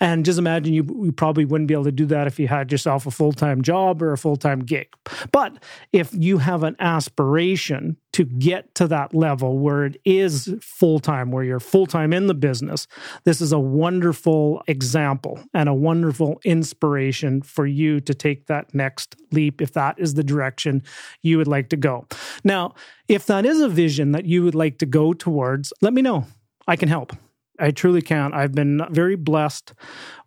And 0.00 0.24
just 0.24 0.38
imagine 0.38 0.74
you, 0.74 0.84
you 1.04 1.12
probably 1.12 1.44
wouldn't 1.44 1.68
be 1.68 1.74
able 1.74 1.84
to 1.84 1.92
do 1.92 2.06
that 2.06 2.26
if 2.26 2.38
you 2.38 2.48
had 2.48 2.72
yourself 2.72 3.06
a 3.06 3.10
full 3.10 3.32
time 3.32 3.62
job 3.62 4.02
or 4.02 4.12
a 4.12 4.18
full 4.18 4.36
time 4.36 4.60
gig. 4.60 4.88
But 5.32 5.62
if 5.92 6.10
you 6.12 6.38
have 6.38 6.62
an 6.62 6.76
aspiration 6.78 7.96
to 8.16 8.24
get 8.24 8.74
to 8.74 8.88
that 8.88 9.14
level 9.14 9.58
where 9.58 9.84
it 9.84 10.00
is 10.06 10.54
full 10.62 10.98
time, 10.98 11.30
where 11.30 11.44
you're 11.44 11.60
full 11.60 11.84
time 11.84 12.14
in 12.14 12.28
the 12.28 12.34
business, 12.34 12.86
this 13.24 13.42
is 13.42 13.52
a 13.52 13.58
wonderful 13.58 14.62
example 14.68 15.38
and 15.52 15.68
a 15.68 15.74
wonderful 15.74 16.40
inspiration 16.42 17.42
for 17.42 17.66
you 17.66 18.00
to 18.00 18.14
take 18.14 18.46
that 18.46 18.74
next 18.74 19.16
leap 19.32 19.60
if 19.60 19.74
that 19.74 19.98
is 19.98 20.14
the 20.14 20.24
direction 20.24 20.82
you 21.20 21.36
would 21.36 21.46
like 21.46 21.68
to 21.68 21.76
go. 21.76 22.06
Now, 22.42 22.74
if 23.06 23.26
that 23.26 23.44
is 23.44 23.60
a 23.60 23.68
vision 23.68 24.12
that 24.12 24.24
you 24.24 24.42
would 24.44 24.54
like 24.54 24.78
to 24.78 24.86
go 24.86 25.12
towards, 25.12 25.74
let 25.82 25.92
me 25.92 26.00
know. 26.00 26.24
I 26.66 26.76
can 26.76 26.88
help. 26.88 27.12
I 27.58 27.70
truly 27.70 28.02
can't. 28.02 28.34
I've 28.34 28.52
been 28.54 28.80
very 28.90 29.16
blessed 29.16 29.72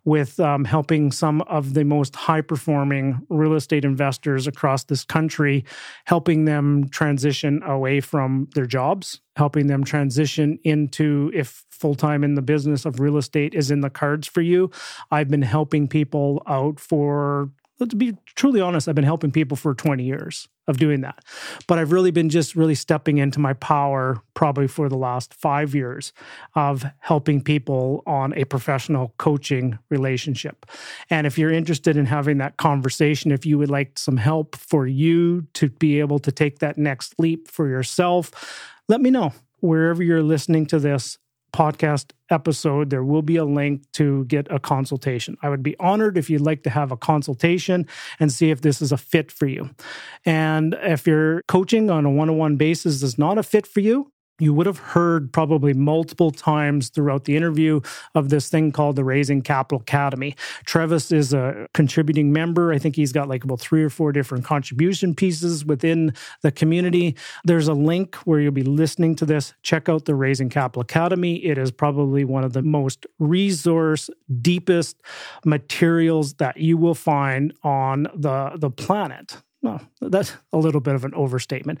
with 0.04 0.40
um, 0.40 0.64
helping 0.64 1.12
some 1.12 1.42
of 1.42 1.74
the 1.74 1.84
most 1.84 2.16
high 2.16 2.40
performing 2.40 3.24
real 3.28 3.54
estate 3.54 3.84
investors 3.84 4.46
across 4.46 4.84
this 4.84 5.04
country, 5.04 5.64
helping 6.06 6.46
them 6.46 6.88
transition 6.88 7.62
away 7.62 8.00
from 8.00 8.48
their 8.54 8.66
jobs, 8.66 9.20
helping 9.36 9.66
them 9.66 9.84
transition 9.84 10.58
into 10.64 11.30
if 11.34 11.64
full 11.70 11.94
time 11.94 12.24
in 12.24 12.34
the 12.34 12.42
business 12.42 12.84
of 12.84 13.00
real 13.00 13.16
estate 13.16 13.54
is 13.54 13.70
in 13.70 13.80
the 13.80 13.90
cards 13.90 14.26
for 14.26 14.40
you. 14.40 14.70
I've 15.10 15.28
been 15.28 15.42
helping 15.42 15.88
people 15.88 16.42
out 16.46 16.80
for 16.80 17.50
to 17.86 17.96
be 17.96 18.16
truly 18.34 18.60
honest, 18.60 18.88
I've 18.88 18.94
been 18.94 19.04
helping 19.04 19.30
people 19.30 19.56
for 19.56 19.74
20 19.74 20.04
years 20.04 20.48
of 20.68 20.78
doing 20.78 21.00
that. 21.00 21.24
But 21.66 21.78
I've 21.78 21.92
really 21.92 22.10
been 22.10 22.28
just 22.28 22.54
really 22.54 22.74
stepping 22.74 23.18
into 23.18 23.40
my 23.40 23.52
power 23.54 24.22
probably 24.34 24.68
for 24.68 24.88
the 24.88 24.96
last 24.96 25.34
five 25.34 25.74
years 25.74 26.12
of 26.54 26.84
helping 27.00 27.42
people 27.42 28.02
on 28.06 28.32
a 28.34 28.44
professional 28.44 29.14
coaching 29.18 29.78
relationship. 29.90 30.66
And 31.10 31.26
if 31.26 31.36
you're 31.36 31.52
interested 31.52 31.96
in 31.96 32.06
having 32.06 32.38
that 32.38 32.56
conversation, 32.56 33.32
if 33.32 33.44
you 33.44 33.58
would 33.58 33.70
like 33.70 33.98
some 33.98 34.16
help 34.16 34.56
for 34.56 34.86
you 34.86 35.46
to 35.54 35.68
be 35.68 36.00
able 36.00 36.18
to 36.20 36.32
take 36.32 36.60
that 36.60 36.78
next 36.78 37.14
leap 37.18 37.50
for 37.50 37.68
yourself, 37.68 38.30
let 38.88 39.00
me 39.00 39.10
know. 39.10 39.32
Wherever 39.60 40.02
you're 40.02 40.22
listening 40.22 40.64
to 40.66 40.78
this, 40.78 41.18
podcast 41.52 42.12
episode, 42.30 42.90
there 42.90 43.04
will 43.04 43.22
be 43.22 43.36
a 43.36 43.44
link 43.44 43.82
to 43.92 44.24
get 44.26 44.46
a 44.50 44.58
consultation. 44.58 45.36
I 45.42 45.48
would 45.48 45.62
be 45.62 45.78
honored 45.78 46.16
if 46.16 46.30
you'd 46.30 46.40
like 46.40 46.62
to 46.64 46.70
have 46.70 46.92
a 46.92 46.96
consultation 46.96 47.86
and 48.18 48.32
see 48.32 48.50
if 48.50 48.60
this 48.60 48.80
is 48.80 48.92
a 48.92 48.96
fit 48.96 49.30
for 49.32 49.46
you. 49.46 49.70
And 50.24 50.76
if 50.80 51.06
your 51.06 51.42
coaching 51.48 51.90
on 51.90 52.04
a 52.04 52.10
one 52.10 52.30
on 52.30 52.38
one 52.38 52.56
basis 52.56 53.02
is 53.02 53.18
not 53.18 53.38
a 53.38 53.42
fit 53.42 53.66
for 53.66 53.80
you, 53.80 54.12
you 54.40 54.54
would 54.54 54.66
have 54.66 54.78
heard 54.78 55.32
probably 55.32 55.74
multiple 55.74 56.30
times 56.30 56.88
throughout 56.88 57.24
the 57.24 57.36
interview 57.36 57.80
of 58.14 58.30
this 58.30 58.48
thing 58.48 58.72
called 58.72 58.96
the 58.96 59.04
Raising 59.04 59.42
Capital 59.42 59.80
Academy. 59.80 60.34
Trevis 60.64 61.12
is 61.12 61.32
a 61.34 61.68
contributing 61.74 62.32
member. 62.32 62.72
I 62.72 62.78
think 62.78 62.96
he's 62.96 63.12
got 63.12 63.28
like 63.28 63.44
about 63.44 63.60
three 63.60 63.84
or 63.84 63.90
four 63.90 64.12
different 64.12 64.44
contribution 64.44 65.14
pieces 65.14 65.64
within 65.64 66.14
the 66.42 66.50
community. 66.50 67.16
There's 67.44 67.68
a 67.68 67.74
link 67.74 68.16
where 68.24 68.40
you'll 68.40 68.52
be 68.52 68.62
listening 68.62 69.14
to 69.16 69.26
this. 69.26 69.54
Check 69.62 69.88
out 69.88 70.06
the 70.06 70.14
Raising 70.14 70.48
Capital 70.48 70.82
Academy. 70.82 71.36
It 71.44 71.58
is 71.58 71.70
probably 71.70 72.24
one 72.24 72.44
of 72.44 72.54
the 72.54 72.62
most 72.62 73.06
resource 73.18 74.08
deepest 74.40 75.02
materials 75.44 76.34
that 76.34 76.56
you 76.56 76.76
will 76.76 76.94
find 76.94 77.52
on 77.62 78.08
the 78.14 78.52
the 78.56 78.70
planet. 78.70 79.36
No, 79.62 79.78
that's 80.00 80.32
a 80.52 80.58
little 80.58 80.80
bit 80.80 80.94
of 80.94 81.04
an 81.04 81.14
overstatement 81.14 81.80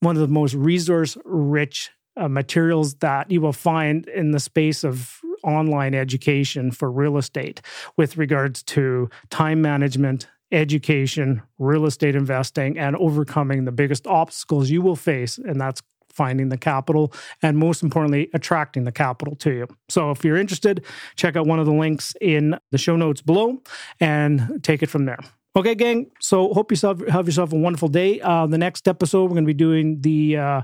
one 0.00 0.16
of 0.16 0.20
the 0.20 0.28
most 0.28 0.54
resource 0.54 1.16
rich 1.24 1.90
uh, 2.18 2.28
materials 2.28 2.94
that 2.96 3.30
you 3.30 3.40
will 3.40 3.52
find 3.52 4.06
in 4.08 4.32
the 4.32 4.40
space 4.40 4.84
of 4.84 5.20
online 5.44 5.94
education 5.94 6.70
for 6.70 6.90
real 6.90 7.16
estate 7.16 7.60
with 7.96 8.16
regards 8.16 8.62
to 8.64 9.08
time 9.30 9.62
management, 9.62 10.28
education, 10.50 11.42
real 11.58 11.86
estate 11.86 12.16
investing, 12.16 12.78
and 12.78 12.96
overcoming 12.96 13.64
the 13.64 13.72
biggest 13.72 14.06
obstacles 14.06 14.70
you 14.70 14.82
will 14.82 14.96
face, 14.96 15.38
and 15.38 15.60
that's 15.60 15.82
finding 16.10 16.48
the 16.48 16.58
capital 16.58 17.12
and 17.42 17.56
most 17.56 17.82
importantly 17.82 18.28
attracting 18.34 18.82
the 18.82 18.90
capital 18.90 19.36
to 19.36 19.52
you. 19.52 19.68
So 19.88 20.10
if 20.10 20.24
you're 20.24 20.36
interested 20.36 20.84
check 21.14 21.36
out 21.36 21.46
one 21.46 21.60
of 21.60 21.66
the 21.66 21.72
links 21.72 22.12
in 22.20 22.58
the 22.72 22.78
show 22.78 22.96
notes 22.96 23.22
below 23.22 23.62
and 24.00 24.58
take 24.64 24.82
it 24.82 24.88
from 24.88 25.04
there 25.04 25.18
Okay, 25.56 25.74
gang. 25.74 26.10
So 26.20 26.52
hope 26.52 26.70
you 26.70 26.78
have 27.08 27.26
yourself 27.26 27.52
a 27.52 27.56
wonderful 27.56 27.88
day. 27.88 28.20
Uh, 28.20 28.46
the 28.46 28.58
next 28.58 28.86
episode, 28.86 29.24
we're 29.24 29.30
going 29.30 29.44
to 29.44 29.46
be 29.46 29.54
doing 29.54 30.00
the 30.02 30.36
uh, 30.36 30.62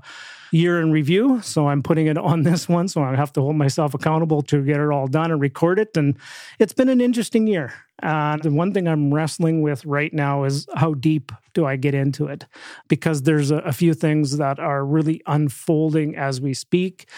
year 0.52 0.80
in 0.80 0.92
review. 0.92 1.40
So 1.42 1.68
I'm 1.68 1.82
putting 1.82 2.06
it 2.06 2.16
on 2.16 2.42
this 2.44 2.68
one. 2.68 2.86
So 2.88 3.02
I 3.02 3.16
have 3.16 3.32
to 3.32 3.40
hold 3.40 3.56
myself 3.56 3.94
accountable 3.94 4.42
to 4.42 4.62
get 4.62 4.78
it 4.78 4.90
all 4.90 5.08
done 5.08 5.32
and 5.32 5.40
record 5.40 5.78
it. 5.78 5.96
And 5.96 6.16
it's 6.58 6.72
been 6.72 6.88
an 6.88 7.00
interesting 7.00 7.46
year. 7.46 7.72
And 8.02 8.42
the 8.42 8.50
one 8.50 8.72
thing 8.72 8.86
I'm 8.86 9.12
wrestling 9.12 9.62
with 9.62 9.84
right 9.84 10.12
now 10.12 10.44
is 10.44 10.66
how 10.74 10.94
deep 10.94 11.32
do 11.54 11.64
I 11.64 11.76
get 11.76 11.94
into 11.94 12.26
it? 12.26 12.46
Because 12.88 13.22
there's 13.22 13.50
a, 13.50 13.58
a 13.58 13.72
few 13.72 13.94
things 13.94 14.36
that 14.36 14.60
are 14.60 14.84
really 14.84 15.22
unfolding 15.26 16.14
as 16.14 16.40
we 16.40 16.54
speak. 16.54 17.08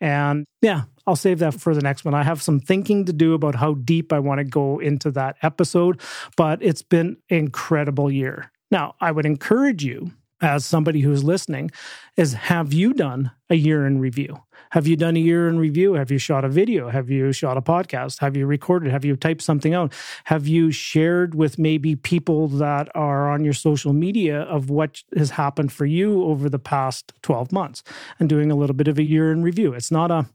And 0.00 0.46
yeah, 0.62 0.82
I'll 1.06 1.16
save 1.16 1.38
that 1.38 1.54
for 1.54 1.74
the 1.74 1.82
next 1.82 2.04
one. 2.04 2.14
I 2.14 2.22
have 2.22 2.42
some 2.42 2.60
thinking 2.60 3.04
to 3.04 3.12
do 3.12 3.34
about 3.34 3.54
how 3.54 3.74
deep 3.74 4.12
I 4.12 4.18
want 4.18 4.38
to 4.38 4.44
go 4.44 4.78
into 4.78 5.10
that 5.12 5.36
episode, 5.42 6.00
but 6.36 6.62
it's 6.62 6.82
been 6.82 7.16
incredible 7.28 8.10
year. 8.10 8.50
Now, 8.70 8.94
I 9.00 9.12
would 9.12 9.26
encourage 9.26 9.84
you 9.84 10.10
as 10.42 10.66
somebody 10.66 11.00
who's 11.00 11.24
listening 11.24 11.70
is 12.16 12.34
have 12.34 12.72
you 12.72 12.92
done 12.92 13.30
a 13.48 13.54
year 13.54 13.86
in 13.86 13.98
review? 13.98 14.42
Have 14.70 14.86
you 14.86 14.96
done 14.96 15.16
a 15.16 15.20
year 15.20 15.48
in 15.48 15.58
review? 15.58 15.94
Have 15.94 16.10
you 16.10 16.18
shot 16.18 16.44
a 16.44 16.48
video? 16.48 16.90
Have 16.90 17.08
you 17.08 17.32
shot 17.32 17.56
a 17.56 17.62
podcast? 17.62 18.18
Have 18.20 18.36
you 18.36 18.46
recorded? 18.46 18.90
Have 18.90 19.04
you 19.04 19.16
typed 19.16 19.42
something 19.42 19.72
out? 19.72 19.92
Have 20.24 20.46
you 20.46 20.70
shared 20.72 21.34
with 21.34 21.58
maybe 21.58 21.96
people 21.96 22.48
that 22.48 22.88
are 22.94 23.30
on 23.30 23.44
your 23.44 23.54
social 23.54 23.92
media 23.92 24.42
of 24.42 24.68
what 24.68 25.02
has 25.16 25.30
happened 25.30 25.72
for 25.72 25.86
you 25.86 26.24
over 26.24 26.50
the 26.50 26.58
past 26.58 27.12
12 27.22 27.52
months 27.52 27.82
and 28.18 28.28
doing 28.28 28.50
a 28.50 28.56
little 28.56 28.76
bit 28.76 28.88
of 28.88 28.98
a 28.98 29.04
year 29.04 29.32
in 29.32 29.42
review? 29.42 29.72
It's 29.72 29.90
not 29.90 30.10
a 30.10 30.26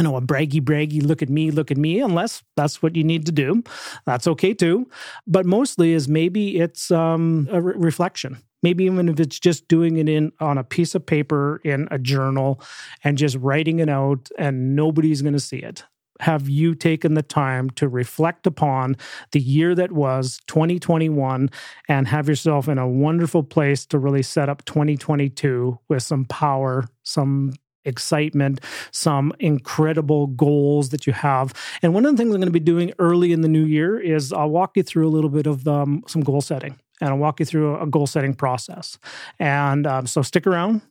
you 0.00 0.04
know, 0.04 0.16
a 0.16 0.22
braggy, 0.22 0.60
braggy, 0.60 1.02
look 1.02 1.22
at 1.22 1.28
me, 1.28 1.50
look 1.50 1.70
at 1.70 1.76
me, 1.76 2.00
unless 2.00 2.42
that's 2.56 2.82
what 2.82 2.96
you 2.96 3.04
need 3.04 3.26
to 3.26 3.32
do. 3.32 3.62
That's 4.06 4.26
okay 4.26 4.52
too. 4.52 4.88
But 5.26 5.46
mostly 5.46 5.92
is 5.92 6.08
maybe 6.08 6.58
it's 6.58 6.90
um, 6.90 7.48
a 7.50 7.60
re- 7.60 7.74
reflection 7.76 8.38
maybe 8.62 8.84
even 8.84 9.10
if 9.10 9.20
it's 9.20 9.38
just 9.38 9.68
doing 9.68 9.98
it 9.98 10.08
in 10.08 10.32
on 10.40 10.56
a 10.56 10.64
piece 10.64 10.94
of 10.94 11.04
paper 11.04 11.60
in 11.64 11.86
a 11.90 11.98
journal 11.98 12.62
and 13.04 13.18
just 13.18 13.36
writing 13.36 13.78
it 13.78 13.90
out 13.90 14.30
and 14.38 14.74
nobody's 14.74 15.20
going 15.20 15.34
to 15.34 15.38
see 15.38 15.58
it 15.58 15.84
have 16.20 16.48
you 16.48 16.74
taken 16.74 17.14
the 17.14 17.22
time 17.22 17.70
to 17.70 17.88
reflect 17.88 18.46
upon 18.46 18.96
the 19.32 19.40
year 19.40 19.74
that 19.74 19.92
was 19.92 20.40
2021 20.46 21.50
and 21.88 22.08
have 22.08 22.28
yourself 22.28 22.68
in 22.68 22.78
a 22.78 22.88
wonderful 22.88 23.42
place 23.42 23.84
to 23.86 23.98
really 23.98 24.22
set 24.22 24.48
up 24.48 24.64
2022 24.64 25.78
with 25.88 26.02
some 26.02 26.24
power, 26.26 26.84
some 27.02 27.52
excitement, 27.84 28.60
some 28.90 29.32
incredible 29.40 30.28
goals 30.28 30.90
that 30.90 31.06
you 31.06 31.12
have. 31.12 31.52
And 31.82 31.94
one 31.94 32.04
of 32.04 32.12
the 32.12 32.16
things 32.16 32.34
I'm 32.34 32.40
going 32.40 32.46
to 32.46 32.52
be 32.52 32.60
doing 32.60 32.92
early 32.98 33.32
in 33.32 33.40
the 33.40 33.48
new 33.48 33.64
year 33.64 33.98
is 33.98 34.32
I'll 34.32 34.50
walk 34.50 34.76
you 34.76 34.82
through 34.82 35.08
a 35.08 35.10
little 35.10 35.30
bit 35.30 35.46
of 35.46 35.66
um, 35.68 36.02
some 36.06 36.22
goal 36.22 36.40
setting 36.40 36.78
and 37.00 37.10
I'll 37.10 37.18
walk 37.18 37.40
you 37.40 37.46
through 37.46 37.78
a 37.80 37.86
goal 37.86 38.06
setting 38.06 38.34
process. 38.34 38.98
And 39.38 39.86
um, 39.86 40.06
so 40.06 40.22
stick 40.22 40.46
around. 40.46 40.82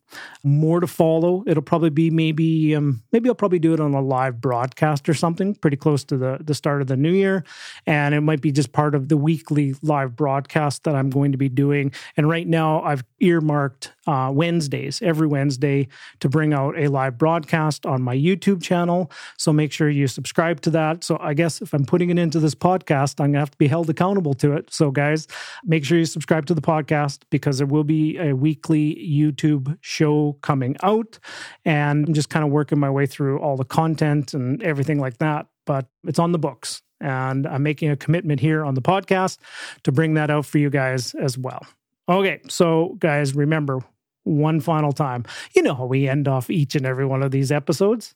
More 0.43 0.80
to 0.80 0.88
follow. 0.88 1.43
It'll 1.47 1.63
probably 1.63 1.89
be 1.89 2.10
maybe 2.10 2.76
um, 2.76 3.04
maybe 3.12 3.30
I'll 3.30 3.36
probably 3.36 3.60
do 3.60 3.73
it 3.73 3.80
on 3.80 3.93
a 3.93 4.02
live 4.02 4.41
broadcast 4.41 5.08
or 5.08 5.13
something 5.13 5.56
pretty 5.56 5.78
close 5.78 6.04
to 6.06 6.17
the 6.17 6.38
the 6.41 6.54
start 6.54 6.82
of 6.82 6.88
the 6.88 6.97
new 6.97 7.12
year, 7.12 7.43
and 7.86 8.13
it 8.13 8.21
might 8.21 8.41
be 8.41 8.52
just 8.52 8.71
part 8.71 8.95
of 8.95 9.10
the 9.10 9.17
weekly 9.17 9.76
live 9.82 10.15
broadcast 10.15 10.84
that 10.84 10.95
I'm 10.95 11.10
going 11.10 11.32
to 11.32 11.38
be 11.38 11.49
doing. 11.49 11.93
And 12.17 12.28
right 12.30 12.47
now 12.47 12.82
I've 12.84 13.04
earmarked 13.19 13.93
uh, 14.06 14.32
Wednesdays 14.34 15.02
every 15.02 15.28
Wednesday 15.28 15.88
to 16.19 16.30
bring 16.30 16.54
out 16.54 16.78
a 16.78 16.88
live 16.88 17.17
broadcast 17.17 17.86
on 17.86 18.02
my 18.02 18.15
YouTube 18.15 18.62
channel. 18.62 19.10
So 19.38 19.54
make 19.54 19.71
sure 19.71 19.89
you 19.89 20.08
subscribe 20.08 20.62
to 20.62 20.69
that. 20.71 21.04
So 21.04 21.17
I 21.21 21.34
guess 21.34 21.62
if 21.62 21.73
I'm 21.73 21.86
putting 21.86 22.10
it 22.10 22.19
into 22.19 22.39
this 22.39 22.56
podcast, 22.56 23.19
I'm 23.19 23.32
gonna 23.32 23.39
have 23.39 23.52
to 23.52 23.58
be 23.58 23.67
held 23.67 23.89
accountable 23.89 24.34
to 24.36 24.54
it. 24.54 24.73
So 24.73 24.91
guys, 24.91 25.28
make 25.63 25.86
sure 25.86 25.97
you 25.97 26.06
subscribe 26.06 26.45
to 26.47 26.54
the 26.54 26.62
podcast 26.62 27.21
because 27.30 27.58
there 27.58 27.67
will 27.67 27.84
be 27.84 28.17
a 28.17 28.34
weekly 28.34 28.95
YouTube 28.95 29.78
show 30.03 30.37
coming 30.41 30.75
out. 30.83 31.19
And 31.65 32.07
I'm 32.07 32.13
just 32.13 32.29
kind 32.29 32.45
of 32.45 32.51
working 32.51 32.79
my 32.79 32.89
way 32.89 33.05
through 33.05 33.39
all 33.39 33.55
the 33.55 33.65
content 33.65 34.33
and 34.33 34.61
everything 34.61 34.99
like 34.99 35.17
that. 35.19 35.47
But 35.65 35.87
it's 36.03 36.19
on 36.19 36.31
the 36.31 36.39
books. 36.39 36.81
And 36.99 37.47
I'm 37.47 37.63
making 37.63 37.89
a 37.89 37.97
commitment 37.97 38.39
here 38.39 38.63
on 38.63 38.75
the 38.75 38.81
podcast 38.81 39.37
to 39.83 39.91
bring 39.91 40.13
that 40.15 40.29
out 40.29 40.45
for 40.45 40.57
you 40.57 40.69
guys 40.69 41.13
as 41.15 41.37
well. 41.37 41.65
Okay, 42.07 42.39
so 42.49 42.95
guys, 42.99 43.33
remember 43.35 43.79
one 44.23 44.59
final 44.59 44.91
time. 44.91 45.25
You 45.55 45.63
know 45.63 45.75
how 45.75 45.85
we 45.85 46.07
end 46.07 46.27
off 46.27 46.49
each 46.49 46.75
and 46.75 46.85
every 46.85 47.05
one 47.05 47.23
of 47.23 47.31
these 47.31 47.51
episodes? 47.51 48.15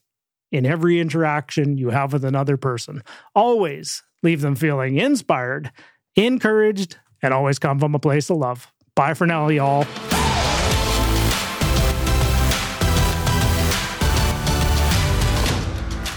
In 0.49 0.65
every 0.65 1.01
interaction 1.01 1.77
you 1.77 1.89
have 1.89 2.13
with 2.13 2.23
another 2.23 2.55
person, 2.55 3.03
always 3.35 4.03
leave 4.23 4.39
them 4.39 4.55
feeling 4.55 4.97
inspired, 4.97 5.71
encouraged, 6.15 6.97
and 7.21 7.33
always 7.33 7.59
come 7.59 7.79
from 7.79 7.93
a 7.93 7.99
place 7.99 8.29
of 8.29 8.37
love. 8.37 8.71
Bye 8.95 9.13
for 9.13 9.27
now, 9.27 9.49
y'all. 9.49 9.85